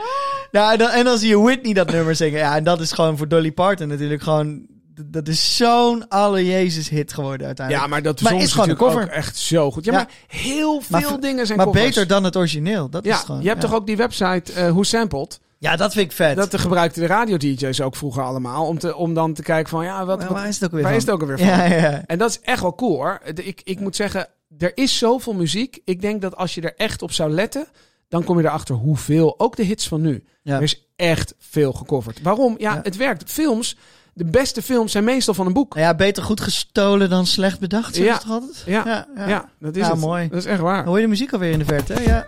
Nou, 0.51 0.73
en 0.73 0.79
dan, 0.79 0.89
en 0.91 1.05
dan 1.05 1.19
zie 1.19 1.29
je 1.29 1.39
Whitney 1.41 1.73
dat 1.73 1.91
nummer 1.91 2.17
zingen. 2.17 2.39
Ja, 2.39 2.57
en 2.57 2.65
dat 2.65 2.81
is 2.81 2.93
gewoon 2.93 3.17
voor 3.17 3.29
Dolly 3.29 3.53
Parton 3.53 3.89
natuurlijk 3.89 4.23
gewoon. 4.23 4.67
Dat 5.07 5.29
is 5.29 5.57
zo'n 5.57 6.09
alle 6.09 6.47
Jezus 6.47 6.89
hit 6.89 7.13
geworden 7.13 7.47
uiteindelijk. 7.47 7.87
ja, 7.87 7.91
maar 7.93 8.03
dat 8.03 8.21
Maar 8.21 8.35
is 8.35 8.53
gewoon 8.53 8.77
cover. 8.77 9.03
ook 9.03 9.09
echt 9.09 9.37
zo 9.37 9.71
goed. 9.71 9.85
Ja, 9.85 9.93
Ja. 9.93 9.99
maar 9.99 10.09
heel 10.27 10.81
veel 10.81 11.01
Maar 11.11 11.21
dingen 11.21 11.47
zijn 11.47 11.59
maar 11.59 11.67
covers. 11.67 11.85
beter 11.85 12.07
dan 12.07 12.25
het 12.25 12.37
origineel. 12.37 12.89
Dat 12.91 13.05
Ja, 13.05 13.15
is 13.15 13.21
gewoon. 13.21 13.43
je 13.43 13.49
hebt 13.49 13.63
ja. 13.63 13.69
toch 13.69 13.77
ook 13.79 13.87
die 13.87 13.97
website 13.97 14.53
eh 14.53 14.69
Who 14.71 14.83
Sampled? 14.83 15.41
Ja, 15.65 15.77
dat 15.77 15.93
vind 15.93 16.11
ik 16.11 16.17
vet. 16.17 16.37
Dat 16.37 16.59
gebruikten 16.61 17.01
de 17.03 17.07
radio-dj's 17.09 17.81
ook 17.81 17.97
vroeger 17.97 18.23
allemaal. 18.23 18.67
Om, 18.67 18.79
te, 18.79 18.97
om 18.97 19.15
dan 19.15 19.35
te 19.35 19.43
kijken 19.43 19.71
van, 19.71 19.85
ja, 19.85 20.05
wat, 20.05 20.25
waar 20.25 20.49
is 20.49 20.55
het 20.55 20.65
ook 20.65 20.71
weer 20.71 20.83
waar 20.83 20.91
van? 20.91 21.01
is 21.01 21.07
het 21.07 21.15
ook 21.15 21.21
alweer 21.21 21.39
van? 21.39 21.47
Ja, 21.47 21.65
ja. 21.65 22.03
En 22.07 22.19
dat 22.19 22.31
is 22.31 22.41
echt 22.41 22.61
wel 22.63 22.75
cool 22.75 22.95
hoor. 22.97 23.21
Ik, 23.35 23.61
ik 23.65 23.81
moet 23.81 23.97
zeggen, 23.97 24.27
er 24.59 24.73
is 24.75 24.99
zoveel 24.99 25.35
muziek. 25.35 25.81
Ik 25.85 26.01
denk 26.01 26.23
dat 26.23 26.37
als 26.37 26.55
je 26.55 26.61
er 26.61 26.75
echt 26.77 27.03
op 27.03 27.13
zou 27.13 27.31
letten, 27.31 27.67
dan 28.09 28.25
kom 28.25 28.39
je 28.39 28.45
erachter 28.45 28.75
hoeveel, 28.75 29.35
ook 29.41 29.57
de 29.57 29.63
hits 29.63 29.89
van 29.89 30.01
nu. 30.01 30.25
Ja. 30.43 30.57
Er 30.57 30.63
is 30.63 30.87
echt 30.97 31.35
veel 31.39 31.73
gecoverd. 31.73 32.23
Waarom? 32.23 32.55
Ja, 32.59 32.75
Ja. 32.75 32.81
het 32.83 32.97
werkt. 32.97 33.31
Films, 33.31 33.77
de 34.15 34.25
beste 34.25 34.63
films 34.63 34.93
zijn 34.93 35.05
meestal 35.05 35.35
van 35.35 35.47
een 35.47 35.53
boek. 35.53 35.75
Ja, 35.77 35.95
beter 35.95 36.23
goed 36.23 36.41
gestolen 36.41 37.11
dan 37.11 37.27
slecht 37.27 37.61
bedacht, 37.61 37.95
zeg 37.95 38.05
Ja. 38.05 38.21
altijd? 38.29 38.63
Ja, 38.67 38.83
ja, 38.87 39.07
ja. 39.17 39.29
ja. 39.29 39.49
dat 39.61 39.77
is 39.77 39.83
Ja, 39.87 39.91
het. 39.91 40.01
mooi. 40.01 40.29
Dat 40.29 40.39
is 40.39 40.45
echt 40.47 40.61
waar. 40.61 40.85
Hoor 40.85 40.97
je 40.97 41.03
de 41.03 41.09
muziek 41.09 41.33
alweer 41.33 41.53
in 41.53 41.59
de 41.59 41.65
verte? 41.65 42.03
Ja. 42.03 42.27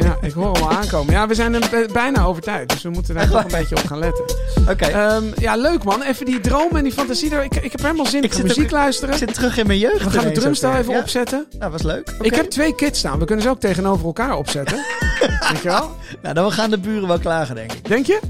Ja, 0.00 0.16
ik 0.20 0.32
hoor 0.32 0.52
hem 0.52 0.62
al 0.62 0.70
aankomen. 0.72 1.12
Ja, 1.14 1.26
we 1.26 1.34
zijn 1.34 1.54
er 1.54 1.86
bijna 1.92 2.24
over 2.24 2.42
tijd, 2.42 2.68
dus 2.68 2.82
we 2.82 2.90
moeten 2.90 3.14
daar 3.14 3.28
toch 3.28 3.44
een 3.44 3.50
waar? 3.50 3.58
beetje 3.60 3.76
op 3.76 3.86
gaan 3.86 3.98
letten. 3.98 4.24
Oké. 4.68 4.84
Ehm, 4.84 5.24
ja, 5.38 5.56
leuk 5.56 5.82
man. 5.84 6.02
Even 6.02 6.26
die 6.26 6.40
droom 6.40 6.76
en 6.76 6.82
die 6.82 6.92
fantasie. 6.92 7.34
er- 7.34 7.44
Ik, 7.44 7.54
ik 7.56 7.72
heb 7.72 7.82
helemaal 7.82 8.06
zin. 8.06 8.18
Ik, 8.18 8.24
Ik 8.24 8.30
ga 8.30 8.36
zit 8.36 8.46
muziek 8.46 8.64
ook- 8.64 8.70
luisteren. 8.70 9.14
ik 9.14 9.18
zit 9.20 9.34
terug 9.34 9.56
in 9.58 9.66
mijn 9.66 9.78
jeugd. 9.78 10.04
We 10.04 10.10
gaan 10.10 10.24
de 10.24 10.32
drumstel 10.32 10.74
even 10.76 10.92
Ja. 10.92 11.00
opzetten. 11.00 11.46
Nou, 11.58 11.72
was 11.72 11.82
leuk. 11.82 12.14
Ik 12.20 12.34
heb 12.34 12.50
twee 12.50 12.74
kids 12.74 12.98
staan. 12.98 13.18
We 13.18 13.24
kunnen 13.24 13.44
ze 13.44 13.50
ook 13.50 13.60
tegenover 13.60 14.06
elkaar 14.06 14.36
opzetten. 14.36 14.76
Weet 15.52 15.62
je 15.62 15.68
wel? 15.68 15.90
Nou, 16.22 16.34
dan 16.34 16.52
gaan 16.52 16.70
de 16.70 16.78
buren 16.78 17.08
wel 17.08 17.18
klagen, 17.18 17.54
denk 17.54 17.72
ik. 17.72 17.88
Denk 17.88 18.06
je? 18.06 18.20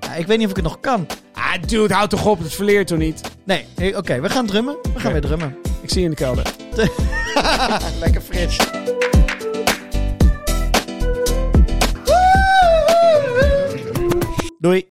Ja, 0.00 0.14
ik 0.14 0.26
weet 0.26 0.36
niet 0.38 0.44
of 0.46 0.50
ik 0.50 0.56
het 0.56 0.64
nog 0.66 0.80
kan. 0.80 1.06
Ah, 1.34 1.52
dude, 1.66 1.94
houd 1.94 2.10
toch 2.10 2.26
op. 2.26 2.38
Het 2.38 2.54
verleert 2.54 2.86
toch 2.86 2.98
niet? 2.98 3.20
Nee, 3.44 3.66
eh, 3.76 3.96
oké, 3.96 4.20
we 4.20 4.28
gaan 4.30 4.46
drummen. 4.46 4.76
We 4.94 5.00
gaan 5.00 5.12
weer 5.12 5.20
drummen. 5.20 5.56
Ik 5.82 5.90
zie 5.90 5.98
je 5.98 6.04
in 6.04 6.10
de 6.10 6.16
kelder. 6.16 6.46
Lekker 8.00 8.20
fris. 8.20 8.56
Doei. 14.60 14.86